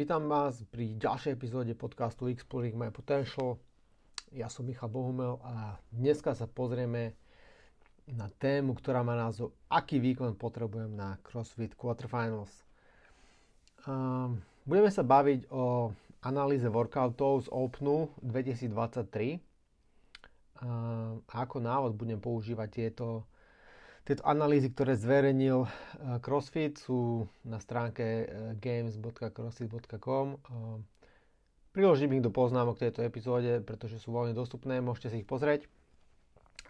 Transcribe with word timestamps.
Vítam 0.00 0.32
vás 0.32 0.64
pri 0.72 0.96
ďalšej 0.96 1.36
epizóde 1.36 1.76
podcastu 1.76 2.32
Exploring 2.32 2.72
My 2.72 2.88
Potential. 2.88 3.60
Ja 4.32 4.48
som 4.48 4.64
Michal 4.64 4.88
Bohumel 4.88 5.36
a 5.44 5.76
dneska 5.92 6.32
sa 6.32 6.48
pozrieme 6.48 7.12
na 8.08 8.32
tému, 8.40 8.72
ktorá 8.80 9.04
má 9.04 9.12
názov 9.12 9.52
Aký 9.68 10.00
výkon 10.00 10.40
potrebujem 10.40 10.96
na 10.96 11.20
CrossFit 11.20 11.76
Quarterfinals. 11.76 12.48
Um, 13.84 14.40
budeme 14.64 14.88
sa 14.88 15.04
baviť 15.04 15.52
o 15.52 15.92
analýze 16.24 16.64
workoutov 16.72 17.44
z 17.44 17.52
Openu 17.52 18.08
2023. 18.24 19.36
Um, 20.64 21.20
ako 21.28 21.60
návod 21.60 21.92
budem 21.92 22.16
používať 22.16 22.68
tieto 22.72 23.28
tieto 24.04 24.24
analýzy, 24.24 24.72
ktoré 24.72 24.96
zverejnil 24.96 25.64
eh, 25.64 25.70
CrossFit, 26.24 26.80
sú 26.80 27.28
na 27.44 27.60
stránke 27.60 28.04
eh, 28.04 28.26
games.crossfit.com. 28.56 30.26
Eh, 30.34 30.78
priložím 31.70 32.18
ich 32.18 32.24
do 32.24 32.32
poznámok 32.32 32.80
tejto 32.80 33.04
epizóde, 33.04 33.60
pretože 33.60 34.00
sú 34.00 34.10
voľne 34.10 34.32
dostupné, 34.32 34.80
môžete 34.80 35.08
si 35.12 35.16
ich 35.22 35.28
pozrieť. 35.28 35.68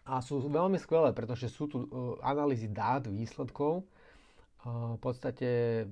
A 0.04 0.18
sú 0.24 0.42
veľmi 0.42 0.80
skvelé, 0.80 1.14
pretože 1.14 1.46
sú 1.52 1.70
tu 1.70 1.86
analýzy 2.24 2.66
dát, 2.66 3.04
výsledkov, 3.06 3.84
v 4.64 4.98
podstate 4.98 5.84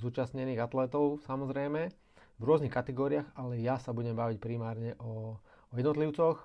zúčastnených 0.00 0.64
atletov 0.64 1.20
samozrejme, 1.28 1.92
v 2.40 2.42
rôznych 2.42 2.72
kategóriách, 2.72 3.26
ale 3.36 3.60
ja 3.60 3.76
sa 3.76 3.92
budem 3.92 4.16
baviť 4.16 4.38
primárne 4.40 4.96
o, 5.02 5.36
o 5.42 5.74
jednotlivcoch, 5.76 6.40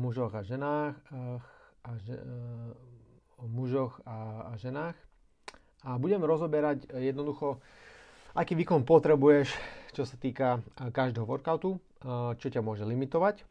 mužoch 0.00 0.32
a 0.32 0.40
ženách, 0.46 0.96
a 1.84 1.96
že, 2.04 2.14
e, 2.16 2.24
o 3.40 3.44
mužoch 3.48 4.00
a, 4.04 4.52
a 4.52 4.56
ženách. 4.60 4.96
A 5.80 5.96
budem 5.96 6.20
rozoberať 6.20 6.84
jednoducho, 6.92 7.56
aký 8.36 8.52
výkon 8.52 8.84
potrebuješ, 8.84 9.48
čo 9.96 10.04
sa 10.04 10.16
týka 10.20 10.60
e, 10.76 10.92
každého 10.92 11.24
workoutu, 11.24 11.76
e, 11.76 11.78
čo 12.36 12.46
ťa 12.52 12.60
môže 12.60 12.84
limitovať 12.84 13.46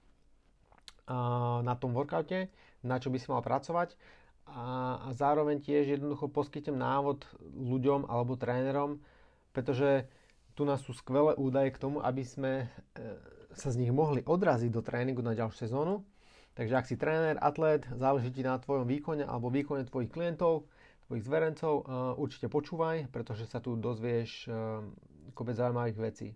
na 1.66 1.74
tom 1.74 1.98
workoute, 1.98 2.54
na 2.86 3.02
čo 3.02 3.10
by 3.10 3.18
si 3.18 3.34
mal 3.34 3.42
pracovať 3.42 3.98
a, 4.46 4.94
a 5.02 5.08
zároveň 5.10 5.58
tiež 5.58 5.98
jednoducho 5.98 6.30
poskytnem 6.30 6.78
návod 6.78 7.26
ľuďom 7.42 8.06
alebo 8.06 8.38
trénerom, 8.38 9.02
pretože 9.50 10.06
tu 10.54 10.70
nás 10.70 10.78
sú 10.86 10.94
skvelé 10.94 11.34
údaje 11.34 11.74
k 11.74 11.82
tomu, 11.82 11.98
aby 12.06 12.22
sme 12.22 12.70
sa 13.58 13.74
z 13.74 13.82
nich 13.82 13.90
mohli 13.90 14.22
odraziť 14.22 14.70
do 14.70 14.86
tréningu 14.86 15.26
na 15.26 15.34
ďalšiu 15.34 15.66
sezónu 15.66 16.06
Takže 16.60 16.76
ak 16.76 16.90
si 16.92 17.00
tréner, 17.00 17.40
atlet, 17.40 17.88
záleží 17.96 18.36
ti 18.36 18.44
na 18.44 18.60
tvojom 18.60 18.84
výkone 18.84 19.24
alebo 19.24 19.48
výkone 19.48 19.88
tvojich 19.88 20.12
klientov, 20.12 20.68
tvojich 21.08 21.24
zverencov, 21.24 21.88
uh, 21.88 22.12
určite 22.20 22.52
počúvaj, 22.52 23.08
pretože 23.16 23.48
sa 23.48 23.64
tu 23.64 23.80
dozvieš 23.80 24.52
uh, 24.52 24.84
kopec 25.32 25.56
zaujímavých 25.56 25.96
vecí. 25.96 26.36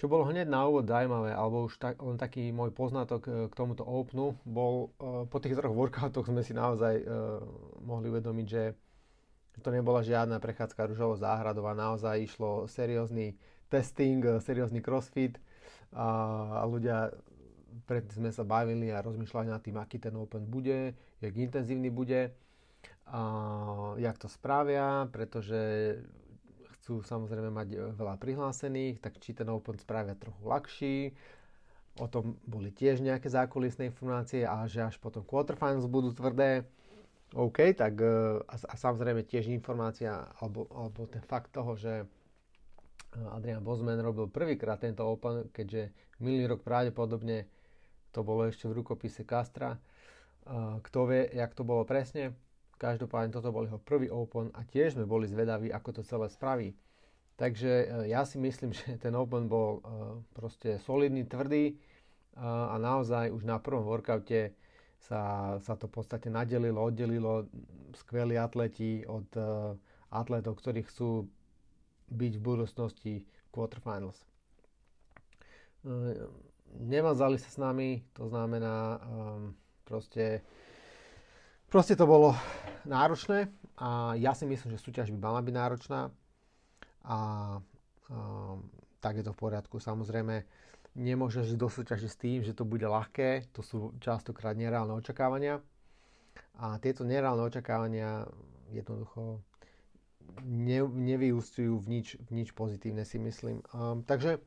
Čo 0.00 0.08
bolo 0.08 0.24
hneď 0.32 0.48
na 0.48 0.64
úvod 0.64 0.88
zaujímavé, 0.88 1.28
alebo 1.28 1.68
už 1.68 1.76
tak, 1.76 2.00
len 2.00 2.16
taký 2.16 2.56
môj 2.56 2.72
poznatok 2.72 3.28
uh, 3.28 3.32
k 3.46 3.54
tomuto 3.54 3.84
Openu, 3.84 4.40
bol 4.48 4.96
po 5.28 5.36
tých 5.44 5.60
troch 5.60 5.76
workoutoch 5.76 6.24
sme 6.24 6.40
si 6.40 6.56
naozaj 6.56 7.04
mohli 7.84 8.08
uvedomiť, 8.08 8.46
že 8.48 8.72
to 9.60 9.76
nebola 9.76 10.00
žiadna 10.00 10.40
prechádzka 10.40 10.88
ružovo 10.88 11.20
záhradová, 11.20 11.76
naozaj 11.76 12.32
išlo 12.32 12.64
seriózny 12.64 13.36
testing, 13.68 14.40
seriózny 14.40 14.80
crossfit 14.80 15.36
a, 15.92 16.08
a 16.58 16.64
ľudia 16.64 17.12
predtým 17.86 18.24
sme 18.24 18.30
sa 18.32 18.44
bavili 18.44 18.90
a 18.92 19.04
rozmýšľali 19.04 19.48
nad 19.48 19.62
tým, 19.62 19.76
aký 19.80 20.00
ten 20.00 20.14
Open 20.16 20.44
bude, 20.48 20.94
jak 21.20 21.34
intenzívny 21.36 21.88
bude, 21.88 22.32
a 23.10 23.22
jak 23.98 24.18
to 24.18 24.30
spravia, 24.30 25.10
pretože 25.10 25.58
chcú 26.78 27.02
samozrejme 27.02 27.50
mať 27.50 27.68
veľa 27.98 28.14
prihlásených, 28.22 29.02
tak 29.02 29.18
či 29.18 29.34
ten 29.34 29.50
Open 29.50 29.76
spravia 29.82 30.14
trochu 30.14 30.42
ľahší. 30.46 30.98
O 31.98 32.06
tom 32.06 32.38
boli 32.46 32.70
tiež 32.70 33.02
nejaké 33.02 33.26
zákulisné 33.26 33.90
informácie 33.90 34.46
a 34.46 34.62
že 34.70 34.86
až 34.86 34.96
potom 35.02 35.26
quarterfinals 35.26 35.90
budú 35.90 36.14
tvrdé. 36.14 36.62
OK, 37.34 37.74
tak 37.74 37.98
e, 37.98 38.42
a, 38.42 38.54
a 38.54 38.74
samozrejme 38.78 39.26
tiež 39.26 39.50
informácia 39.50 40.30
alebo, 40.38 40.70
alebo 40.70 41.06
ten 41.10 41.22
fakt 41.22 41.50
toho, 41.50 41.74
že 41.74 42.06
Adrian 43.34 43.62
Bozman 43.62 43.98
robil 43.98 44.30
prvýkrát 44.30 44.78
tento 44.78 45.02
Open, 45.02 45.50
keďže 45.50 45.90
minulý 46.22 46.54
rok 46.54 46.62
pravdepodobne 46.62 47.50
to 48.10 48.26
bolo 48.26 48.46
ešte 48.46 48.66
v 48.66 48.82
rukopise 48.82 49.22
Castra. 49.22 49.78
Kto 50.82 51.00
vie, 51.06 51.30
jak 51.30 51.54
to 51.54 51.62
bolo 51.62 51.86
presne. 51.86 52.34
Každopádne 52.80 53.36
toto 53.36 53.52
bol 53.52 53.68
jeho 53.68 53.76
prvý 53.76 54.08
Open 54.08 54.48
a 54.56 54.64
tiež 54.64 54.96
sme 54.96 55.04
boli 55.04 55.28
zvedaví, 55.28 55.68
ako 55.68 56.00
to 56.00 56.02
celé 56.02 56.32
spraví. 56.32 56.72
Takže 57.36 57.72
e, 57.84 57.86
ja 58.08 58.24
si 58.24 58.40
myslím, 58.40 58.72
že 58.78 58.96
ten 58.96 59.12
Open 59.12 59.52
bol 59.52 59.78
e, 59.78 59.80
proste 60.32 60.80
solidný, 60.80 61.28
tvrdý 61.28 61.76
a 62.40 62.78
naozaj 62.78 63.34
už 63.34 63.42
na 63.42 63.58
prvom 63.60 63.84
workoute 63.84 64.54
sa, 65.02 65.58
sa 65.60 65.74
to 65.76 65.90
v 65.90 65.94
podstate 65.98 66.30
nadelilo, 66.32 66.78
oddelilo 66.78 67.44
skvelí 67.92 68.38
atleti 68.38 69.04
od 69.04 69.28
e, 69.36 69.76
atletov, 70.08 70.56
ktorí 70.62 70.80
chcú 70.88 71.28
byť 72.08 72.32
v 72.38 72.42
budúcnosti 72.42 73.14
quarterfinals 73.52 74.24
nemazali 76.78 77.40
sa 77.40 77.50
s 77.50 77.58
nami, 77.58 78.04
to 78.14 78.30
znamená 78.30 79.00
um, 79.00 79.56
proste, 79.82 80.44
proste 81.66 81.98
to 81.98 82.06
bolo 82.06 82.36
náročné 82.86 83.50
a 83.80 84.14
ja 84.14 84.36
si 84.36 84.46
myslím, 84.46 84.76
že 84.76 84.82
súťaž 84.82 85.10
by 85.10 85.18
mala 85.18 85.40
byť 85.42 85.54
náročná 85.54 86.00
a 87.06 87.18
um, 88.10 88.62
tak 89.00 89.18
je 89.18 89.24
to 89.24 89.32
v 89.32 89.40
poriadku. 89.40 89.80
Samozrejme, 89.80 90.44
nemôžeš 90.94 91.56
do 91.56 91.66
súťaže 91.70 92.10
s 92.10 92.20
tým, 92.20 92.44
že 92.44 92.52
to 92.52 92.68
bude 92.68 92.84
ľahké, 92.84 93.50
to 93.54 93.64
sú 93.64 93.96
častokrát 94.02 94.54
nereálne 94.54 94.92
očakávania 94.94 95.62
a 96.60 96.76
tieto 96.78 97.06
nereálne 97.06 97.46
očakávania 97.46 98.28
jednoducho 98.70 99.40
ne, 100.44 100.80
nevyústujú 100.86 101.80
v 101.80 101.86
nič, 101.98 102.06
v 102.20 102.30
nič 102.42 102.48
pozitívne 102.54 103.02
si 103.02 103.18
myslím. 103.18 103.62
Um, 103.74 104.02
takže 104.04 104.38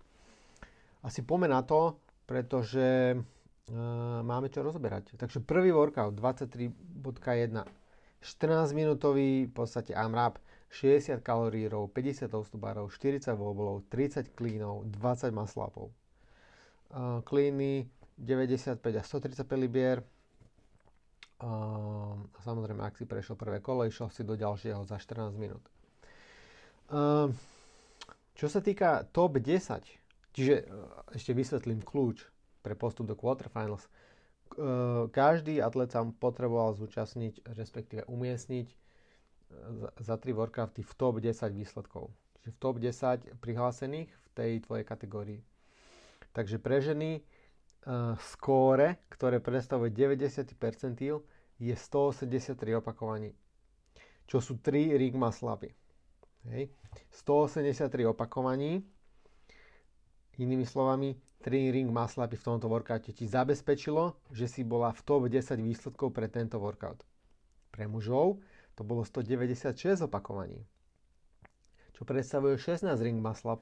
asi 1.04 1.20
poďme 1.26 1.52
na 1.52 1.62
to, 1.64 2.00
pretože 2.24 3.18
uh, 3.18 4.22
máme 4.24 4.48
čo 4.50 4.64
rozberať. 4.64 5.16
Takže 5.16 5.44
prvý 5.44 5.72
workout 5.72 6.16
23.1 6.16 6.72
14 8.24 8.72
minútový, 8.72 9.52
v 9.52 9.54
podstate 9.54 9.92
AMRAP, 9.92 10.40
60 10.72 11.20
kalórií 11.20 11.68
50 11.68 12.32
toastbarov, 12.32 12.88
40 12.88 13.36
voblov, 13.36 13.84
30 13.92 14.32
klínov, 14.32 14.88
20 14.96 15.36
maslapov. 15.36 15.92
Uh, 16.88 17.20
klíny 17.28 17.84
95 18.16 18.80
a 18.80 19.04
135 19.04 19.44
libier. 19.60 20.00
Uh, 21.44 22.16
a 22.16 22.40
samozrejme, 22.48 22.80
ak 22.80 22.96
si 22.96 23.04
prešiel 23.04 23.36
prvé 23.36 23.60
kolo, 23.60 23.84
išiel 23.84 24.08
si 24.08 24.24
do 24.24 24.40
ďalšieho 24.40 24.88
za 24.88 24.96
14 24.96 25.36
minút. 25.36 25.68
Čo 28.34 28.48
sa 28.50 28.60
týka 28.62 29.08
top 29.10 29.40
10, 29.40 30.03
Čiže 30.34 30.54
e, 30.54 30.64
ešte 31.14 31.32
vysvetlím 31.38 31.86
kľúč 31.86 32.26
pre 32.66 32.74
postup 32.74 33.06
do 33.06 33.14
quarterfinals. 33.14 33.86
E, 33.86 33.90
každý 35.14 35.62
atlet 35.62 35.94
sa 35.94 36.02
potreboval 36.04 36.74
zúčastniť, 36.74 37.46
respektíve 37.54 38.10
umiestniť 38.10 38.68
e, 38.68 38.76
za 40.02 40.16
tri 40.18 40.34
workouty 40.34 40.82
v 40.82 40.94
top 40.98 41.22
10 41.22 41.54
výsledkov. 41.54 42.10
Čiže 42.42 42.52
v 42.52 42.58
top 42.60 42.76
10 42.82 43.38
prihlásených 43.40 44.10
v 44.10 44.28
tej 44.34 44.52
tvojej 44.66 44.86
kategórii. 44.86 45.42
Takže 46.34 46.58
pre 46.58 46.82
ženy 46.82 47.22
skóre, 48.32 49.04
ktoré 49.12 49.44
predstavuje 49.44 49.92
90 49.92 50.56
percentil, 50.56 51.20
je 51.60 51.76
183 51.76 52.56
opakovaní. 52.80 53.36
Čo 54.26 54.40
sú 54.40 54.58
3 54.58 54.96
ring 54.96 55.14
muscle 55.14 55.52
Hej. 56.48 56.72
183 57.12 58.08
opakovaní 58.08 58.88
Inými 60.42 60.66
slovami, 60.66 61.14
training 61.46 61.94
muscle 61.94 62.26
upy 62.26 62.40
v 62.40 62.48
tomto 62.48 62.66
workoute 62.72 63.14
ti 63.14 63.26
zabezpečilo, 63.30 64.18
že 64.34 64.50
si 64.50 64.66
bola 64.66 64.90
v 64.96 65.02
top 65.06 65.30
10 65.30 65.62
výsledkov 65.62 66.10
pre 66.16 66.26
tento 66.32 66.58
workout. 66.58 67.06
Pre 67.70 67.86
mužov 67.86 68.42
to 68.74 68.82
bolo 68.82 69.06
196 69.06 70.02
opakovaní, 70.10 70.66
čo 71.94 72.02
predstavuje 72.02 72.58
16 72.58 72.90
ring 72.98 73.22
muscle 73.22 73.54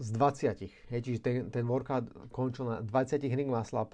z 0.00 0.08
20. 0.10 0.90
Hej, 0.90 1.00
čiže 1.04 1.20
ten, 1.22 1.36
ten 1.52 1.64
workout 1.68 2.10
končil 2.34 2.66
na 2.66 2.82
20 2.82 3.22
ring 3.22 3.50
muscle 3.50 3.84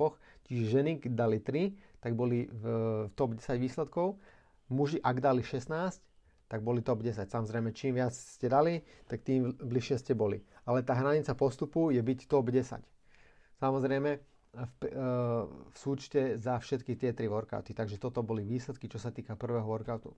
čiže 0.49 0.63
ženy 0.71 0.93
dali 1.13 1.43
3, 1.43 2.01
tak 2.01 2.17
boli 2.17 2.49
v, 2.49 2.65
v 3.07 3.13
top 3.19 3.37
10 3.37 3.61
výsledkov, 3.61 4.17
muži 4.73 5.03
ak 5.03 5.21
dali 5.21 5.45
16, 5.45 6.01
tak 6.51 6.67
boli 6.67 6.83
top 6.83 7.07
10. 7.07 7.31
Samozrejme, 7.31 7.71
čím 7.71 8.03
viac 8.03 8.11
ste 8.11 8.51
dali, 8.51 8.83
tak 9.07 9.23
tým 9.23 9.55
bližšie 9.55 10.03
ste 10.03 10.13
boli. 10.19 10.43
Ale 10.67 10.83
tá 10.83 10.99
hranica 10.99 11.31
postupu 11.39 11.95
je 11.95 12.03
byť 12.03 12.27
top 12.27 12.51
10. 12.51 12.83
Samozrejme, 13.63 14.11
v, 14.51 14.73
e, 14.83 15.07
v 15.47 15.77
súčte 15.79 16.35
za 16.43 16.59
všetky 16.59 16.99
tie 16.99 17.15
tri 17.15 17.31
workouty. 17.31 17.71
Takže 17.71 18.03
toto 18.03 18.27
boli 18.27 18.43
výsledky, 18.43 18.91
čo 18.91 18.99
sa 18.99 19.15
týka 19.15 19.39
prvého 19.39 19.63
workoutu. 19.63 20.11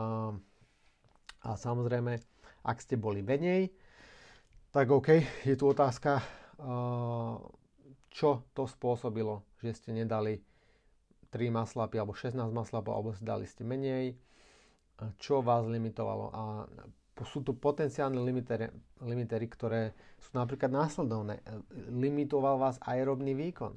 A, 0.00 0.32
a 1.44 1.50
samozrejme, 1.52 2.16
Ak 2.66 2.82
ste 2.82 2.98
boli 2.98 3.22
menej, 3.22 3.70
tak 4.74 4.90
OK, 4.90 5.22
je 5.46 5.54
tu 5.54 5.70
otázka, 5.70 6.18
čo 8.10 8.42
to 8.50 8.66
spôsobilo, 8.66 9.46
že 9.62 9.70
ste 9.78 9.94
nedali 9.94 10.42
3 11.30 11.46
maslapy 11.54 12.02
alebo 12.02 12.10
16 12.10 12.42
maslapov, 12.50 12.90
alebo 12.90 13.10
si 13.14 13.22
dali 13.22 13.46
ste 13.46 13.62
menej, 13.62 14.18
čo 15.20 15.44
vás 15.44 15.64
limitovalo. 15.68 16.26
A 16.32 16.42
sú 17.24 17.40
tu 17.40 17.56
potenciálne 17.56 18.20
limitery, 18.20 18.68
limitery, 19.00 19.46
ktoré 19.48 19.96
sú 20.20 20.36
napríklad 20.36 20.68
následovné. 20.68 21.40
Limitoval 21.88 22.60
vás 22.60 22.76
aerobný 22.84 23.32
výkon, 23.32 23.72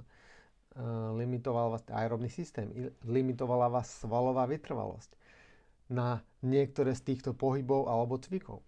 limitoval 1.16 1.75
vás 1.75 1.83
aerobný 1.88 2.27
systém, 2.27 2.71
limitovala 3.07 3.71
vás 3.71 3.88
svalová 4.04 4.44
vytrvalosť 4.48 5.16
na 5.89 6.21
niektoré 6.44 6.94
z 6.94 7.16
týchto 7.16 7.31
pohybov 7.31 7.88
alebo 7.88 8.19
cvikov 8.19 8.62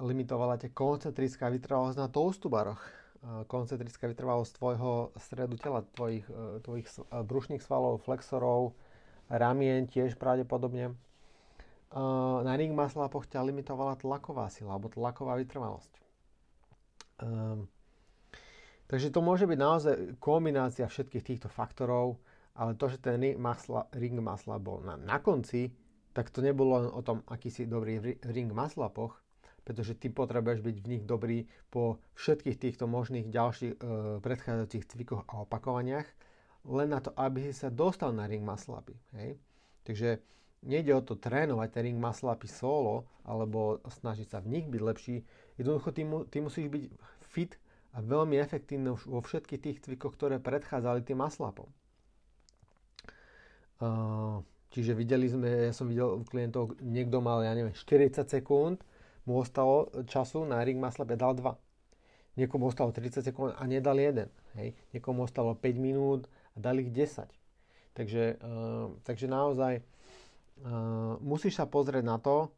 limitovala 0.00 0.56
ťa 0.60 0.72
koncentrická 0.72 1.52
vytrvalosť 1.52 1.96
na 2.00 2.08
toustubaroch, 2.08 2.80
koncentrická 3.46 4.08
vytrvalosť 4.08 4.52
tvojho 4.58 4.92
stredu 5.20 5.54
tela, 5.60 5.86
tvojich, 5.94 6.26
e, 6.26 6.58
tvojich 6.58 6.86
e, 6.90 7.22
brušných 7.22 7.62
svalov, 7.62 8.02
flexorov, 8.02 8.74
ramien 9.30 9.86
tiež 9.86 10.18
pravdepodobne. 10.18 10.98
E, 11.92 12.00
na 12.42 12.52
ring 12.56 12.72
maslapoch 12.72 13.28
ťa 13.28 13.44
limitovala 13.44 14.00
tlaková 14.00 14.48
sila 14.48 14.74
alebo 14.74 14.88
tlaková 14.88 15.36
vytrvalosť. 15.36 16.02
Takže 18.90 19.08
to 19.14 19.24
môže 19.24 19.46
byť 19.46 19.58
naozaj 19.58 19.94
kombinácia 20.18 20.84
všetkých 20.84 21.24
týchto 21.24 21.48
faktorov, 21.48 22.18
ale 22.52 22.76
to, 22.76 22.92
že 22.92 23.00
ten 23.00 23.16
ring 23.16 23.38
masla, 23.40 23.88
ring 23.96 24.18
masla 24.20 24.60
bol 24.60 24.84
na, 24.84 25.00
na 25.00 25.16
konci, 25.22 25.72
tak 26.12 26.28
to 26.28 26.44
nebolo 26.44 26.76
len 26.76 26.90
o 26.92 27.00
tom, 27.00 27.24
aký 27.24 27.48
si 27.48 27.64
dobrý 27.64 27.96
v 28.02 28.20
ring 28.20 28.52
maslapoch, 28.52 29.16
pretože 29.64 29.96
ty 29.96 30.12
potrebuješ 30.12 30.60
byť 30.60 30.76
v 30.76 30.90
nich 30.90 31.02
dobrý 31.08 31.48
po 31.72 32.02
všetkých 32.20 32.60
týchto 32.60 32.84
možných 32.84 33.32
ďalších 33.32 33.72
e, 33.72 33.78
predchádzajúcich 34.20 34.84
cvikoch 34.84 35.24
a 35.24 35.40
opakovaniach, 35.46 36.08
len 36.68 36.92
na 36.92 37.00
to, 37.00 37.16
aby 37.16 37.48
si 37.48 37.54
sa 37.56 37.72
dostal 37.72 38.12
na 38.12 38.28
ring 38.28 38.44
muscle 38.44 38.76
upy. 38.76 38.92
Hej? 39.16 39.40
Takže 39.88 40.20
nejde 40.62 40.94
o 40.94 41.02
to 41.02 41.18
trénovať 41.18 41.68
ten 41.74 41.82
ring 41.90 41.98
muscle 41.98 42.30
upy 42.30 42.46
solo, 42.46 43.06
alebo 43.26 43.82
snažiť 43.86 44.26
sa 44.30 44.38
v 44.38 44.58
nich 44.58 44.66
byť 44.70 44.82
lepší. 44.82 45.16
Jednoducho 45.58 45.90
ty, 45.90 46.02
mu, 46.06 46.18
ty 46.26 46.38
musíš 46.38 46.70
byť 46.70 46.84
fit 47.22 47.58
a 47.92 48.00
veľmi 48.00 48.38
efektívny 48.40 48.94
vo 48.94 49.20
všetkých 49.20 49.60
tých 49.60 49.78
cvikoch, 49.84 50.14
ktoré 50.16 50.38
predchádzali 50.38 51.04
tým 51.04 51.20
muscle 51.20 51.44
upom. 51.50 51.68
Uh, 53.82 54.38
čiže 54.70 54.94
videli 54.94 55.26
sme, 55.26 55.70
ja 55.70 55.74
som 55.74 55.90
videl 55.90 56.14
u 56.14 56.22
klientov, 56.22 56.78
niekto 56.78 57.18
mal, 57.18 57.42
ja 57.42 57.50
neviem, 57.52 57.74
40 57.74 58.22
sekúnd, 58.30 58.78
mu 59.26 59.42
ostalo 59.42 59.90
času 60.06 60.46
na 60.46 60.62
ring 60.62 60.78
muscle 60.78 61.04
dal 61.04 61.34
2. 61.34 62.38
Niekomu 62.38 62.72
ostalo 62.72 62.94
30 62.94 63.28
sekúnd 63.28 63.52
a 63.58 63.62
nedal 63.68 64.00
jeden. 64.00 64.32
Hej. 64.56 64.72
Niekomu 64.96 65.28
ostalo 65.28 65.52
5 65.52 65.76
minút 65.76 66.32
a 66.56 66.64
dal 66.64 66.80
ich 66.80 66.88
10. 66.88 67.28
Takže, 67.92 68.40
uh, 68.40 68.96
takže 69.04 69.28
naozaj 69.28 69.84
musíš 71.20 71.58
sa 71.58 71.66
pozrieť 71.66 72.04
na 72.06 72.16
to, 72.22 72.50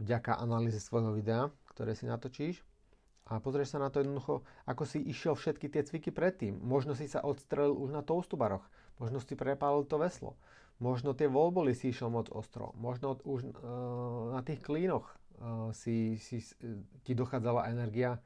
vďaka 0.00 0.38
analýze 0.40 0.80
svojho 0.80 1.12
videa, 1.12 1.52
ktoré 1.74 1.92
si 1.92 2.08
natočíš, 2.08 2.64
a 3.28 3.44
pozrieš 3.44 3.76
sa 3.76 3.78
na 3.78 3.92
to 3.92 4.00
jednoducho, 4.00 4.40
ako 4.64 4.88
si 4.88 5.04
išiel 5.04 5.36
všetky 5.36 5.68
tie 5.68 5.84
cviky 5.84 6.08
predtým. 6.08 6.56
Možno 6.64 6.96
si 6.96 7.04
sa 7.04 7.20
odstrelil 7.20 7.76
už 7.76 7.92
na 7.92 8.00
toustubaroch, 8.00 8.64
možno 8.96 9.20
si 9.20 9.36
prepálil 9.36 9.84
to 9.84 10.00
veslo, 10.00 10.40
možno 10.80 11.12
tie 11.12 11.28
voľboly 11.28 11.76
si 11.76 11.92
išiel 11.92 12.08
moc 12.08 12.32
ostro, 12.32 12.72
možno 12.80 13.20
už 13.28 13.52
uh, 13.52 14.32
na 14.32 14.40
tých 14.40 14.64
klínoch 14.64 15.04
si, 15.70 16.18
si, 16.18 16.42
ti 17.06 17.12
dochádzala 17.14 17.70
energia 17.70 18.18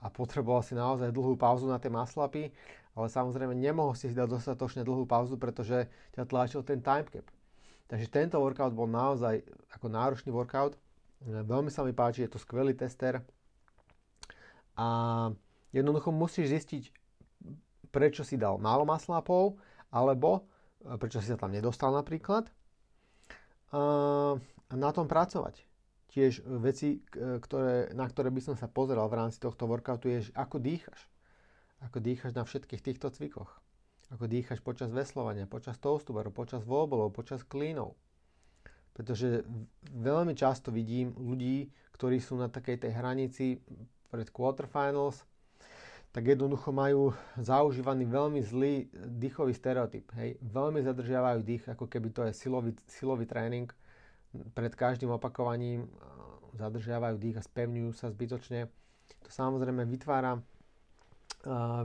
a 0.00 0.12
potreboval 0.12 0.60
si 0.60 0.76
naozaj 0.76 1.08
dlhú 1.08 1.36
pauzu 1.36 1.64
na 1.64 1.80
tie 1.80 1.88
maslapy, 1.88 2.52
ale 2.92 3.06
samozrejme 3.08 3.56
nemohol 3.56 3.96
si 3.96 4.12
dať 4.12 4.28
dostatočne 4.28 4.84
dlhú 4.84 5.08
pauzu, 5.08 5.40
pretože 5.40 5.88
ťa 6.12 6.28
tlačil 6.28 6.60
ten 6.60 6.84
time 6.84 7.08
cap. 7.08 7.24
Takže 7.90 8.06
tento 8.06 8.38
workout 8.38 8.70
bol 8.70 8.86
naozaj 8.86 9.42
ako 9.74 9.90
náročný 9.90 10.30
workout. 10.30 10.78
Veľmi 11.26 11.74
sa 11.74 11.82
mi 11.82 11.90
páči, 11.90 12.22
je 12.22 12.30
to 12.30 12.38
skvelý 12.38 12.70
tester. 12.78 13.18
A 14.78 14.86
jednoducho 15.74 16.14
musíš 16.14 16.54
zistiť, 16.54 16.82
prečo 17.90 18.22
si 18.22 18.38
dal 18.38 18.62
málo 18.62 18.86
maslapov, 18.86 19.58
alebo 19.90 20.46
prečo 21.02 21.18
si 21.18 21.34
sa 21.34 21.36
tam 21.36 21.50
nedostal 21.50 21.90
napríklad. 21.90 22.46
A 23.74 24.38
na 24.70 24.90
tom 24.94 25.10
pracovať 25.10 25.66
tiež 26.14 26.46
veci, 26.62 27.02
ktoré, 27.14 27.90
na 27.94 28.06
ktoré 28.06 28.30
by 28.30 28.42
som 28.42 28.54
sa 28.54 28.70
pozeral 28.70 29.10
v 29.10 29.18
rámci 29.18 29.42
tohto 29.42 29.66
workoutu 29.66 30.10
je, 30.10 30.18
ako 30.38 30.62
dýchaš. 30.62 31.10
Ako 31.82 31.98
dýchaš 31.98 32.38
na 32.38 32.46
všetkých 32.46 32.82
týchto 32.82 33.10
cvikoch. 33.10 33.50
Ako 34.10 34.26
dýchaš 34.26 34.58
počas 34.58 34.90
veslovania, 34.90 35.46
počas 35.46 35.78
toastubaru, 35.78 36.34
počas 36.34 36.66
vôbolov, 36.66 37.14
počas 37.14 37.46
klínov. 37.46 37.94
Pretože 38.90 39.46
veľmi 39.86 40.34
často 40.34 40.74
vidím 40.74 41.14
ľudí, 41.14 41.70
ktorí 41.94 42.18
sú 42.18 42.34
na 42.34 42.50
takej 42.50 42.82
tej 42.86 42.92
hranici 42.96 43.62
pred 44.10 44.26
quarterfinals, 44.34 45.22
tak 46.10 46.26
jednoducho 46.26 46.74
majú 46.74 47.14
zaužívaný 47.38 48.02
veľmi 48.10 48.42
zlý 48.42 48.90
dýchový 49.14 49.54
stereotyp. 49.54 50.10
Hej. 50.18 50.42
Veľmi 50.42 50.82
zadržiavajú 50.82 51.38
dých, 51.46 51.70
ako 51.70 51.86
keby 51.86 52.10
to 52.10 52.26
je 52.26 52.32
silový, 52.34 52.74
silový 52.90 53.30
tréning 53.30 53.70
pred 54.54 54.74
každým 54.74 55.14
opakovaním 55.14 55.86
zadržiavajú 56.58 57.14
dých 57.14 57.38
a 57.38 57.46
spevňujú 57.46 57.90
sa 57.94 58.10
zbytočne. 58.10 58.66
To 59.22 59.30
samozrejme 59.30 59.86
vytvára 59.86 60.42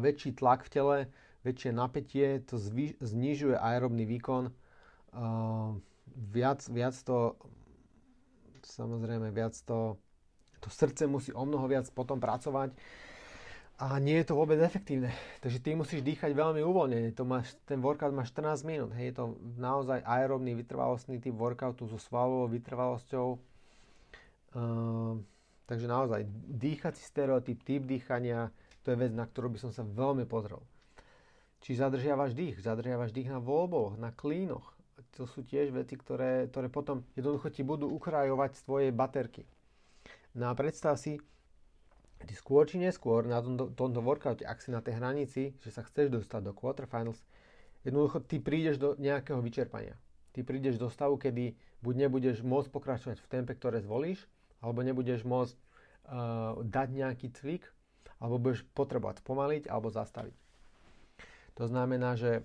väčší 0.01 0.33
tlak 0.33 0.66
v 0.66 0.74
tele, 0.74 0.98
väčšie 1.45 1.71
napätie, 1.71 2.42
to 2.42 2.57
znižuje 3.00 3.53
aerobný 3.53 4.09
výkon, 4.09 4.50
viac, 6.33 6.59
viac 6.68 6.95
to 7.06 7.38
samozrejme 8.65 9.30
viac 9.30 9.53
to 9.62 10.01
to 10.59 10.74
srdce 10.74 11.06
musí 11.06 11.30
o 11.30 11.45
mnoho 11.45 11.69
viac 11.69 11.86
potom 11.94 12.18
pracovať 12.18 12.74
a 13.75 14.00
nie 14.00 14.15
je 14.24 14.31
to 14.31 14.39
vôbec 14.39 14.56
efektívne. 14.63 15.12
Takže 15.44 15.59
ty 15.59 15.75
musíš 15.75 16.00
dýchať 16.00 16.31
veľmi 16.31 16.63
uvoľnene. 16.63 17.12
To 17.19 17.27
máš, 17.27 17.59
ten 17.68 17.83
workout 17.83 18.15
má 18.15 18.24
14 18.24 18.63
minút. 18.63 18.95
Hej, 18.95 19.12
je 19.12 19.15
to 19.19 19.25
naozaj 19.59 20.00
aerobný, 20.08 20.55
vytrvalostný 20.55 21.20
typ 21.20 21.36
workoutu 21.36 21.84
so 21.84 22.00
svalovou 22.00 22.48
vytrvalosťou. 22.55 23.36
Uh, 24.55 25.20
takže 25.67 25.91
naozaj 25.91 26.24
dýchací 26.55 27.03
stereotyp, 27.03 27.67
typ 27.67 27.84
dýchania, 27.84 28.48
to 28.88 28.96
je 28.96 28.98
vec, 28.98 29.12
na 29.12 29.27
ktorú 29.27 29.51
by 29.51 29.60
som 29.67 29.75
sa 29.75 29.84
veľmi 29.84 30.24
pozrel. 30.24 30.63
Či 31.65 31.81
zadržiavaš 31.81 32.38
dých, 32.38 32.62
zadržiavaš 32.62 33.10
dých 33.10 33.34
na 33.34 33.41
voľboch, 33.41 33.98
na 33.98 34.13
klínoch. 34.13 34.77
To 35.17 35.25
sú 35.25 35.41
tiež 35.41 35.74
veci, 35.74 35.98
ktoré, 35.98 36.45
ktoré 36.53 36.69
potom 36.69 37.01
jednoducho 37.17 37.50
ti 37.50 37.65
budú 37.65 37.89
ukrajovať 37.89 38.53
z 38.53 38.62
tvojej 38.69 38.91
baterky. 38.93 39.50
No 40.38 40.51
a 40.51 40.53
predstav 40.53 41.01
si, 41.01 41.17
Ty 42.25 42.34
skôr 42.34 42.63
či 42.63 42.79
neskôr 42.79 43.27
na 43.27 43.43
tomto, 43.43 43.69
tomto 43.75 44.00
workoute, 44.00 44.48
ak 44.48 44.63
si 44.63 44.72
na 44.72 44.79
tej 44.79 44.98
hranici, 44.98 45.53
že 45.60 45.69
sa 45.69 45.84
chceš 45.84 46.10
dostať 46.10 46.41
do 46.48 46.53
quarterfinals, 46.55 47.19
jednoducho 47.84 48.24
ty 48.24 48.39
prídeš 48.39 48.79
do 48.79 48.89
nejakého 48.95 49.43
vyčerpania. 49.43 50.00
Ty 50.31 50.48
prídeš 50.48 50.79
do 50.79 50.88
stavu, 50.88 51.19
kedy 51.19 51.53
buď 51.84 52.07
nebudeš 52.07 52.41
môcť 52.41 52.72
pokračovať 52.72 53.17
v 53.19 53.29
tempe, 53.29 53.53
ktoré 53.53 53.84
zvolíš, 53.84 54.25
alebo 54.63 54.81
nebudeš 54.81 55.27
môcť 55.27 55.55
uh, 55.55 56.60
dať 56.63 56.88
nejaký 56.91 57.27
cvik, 57.36 57.63
alebo 58.24 58.39
budeš 58.39 58.63
potrebovať 58.72 59.19
spomaliť 59.22 59.63
alebo 59.67 59.91
zastaviť. 59.91 60.45
To 61.55 61.67
znamená, 61.67 62.19
že 62.19 62.43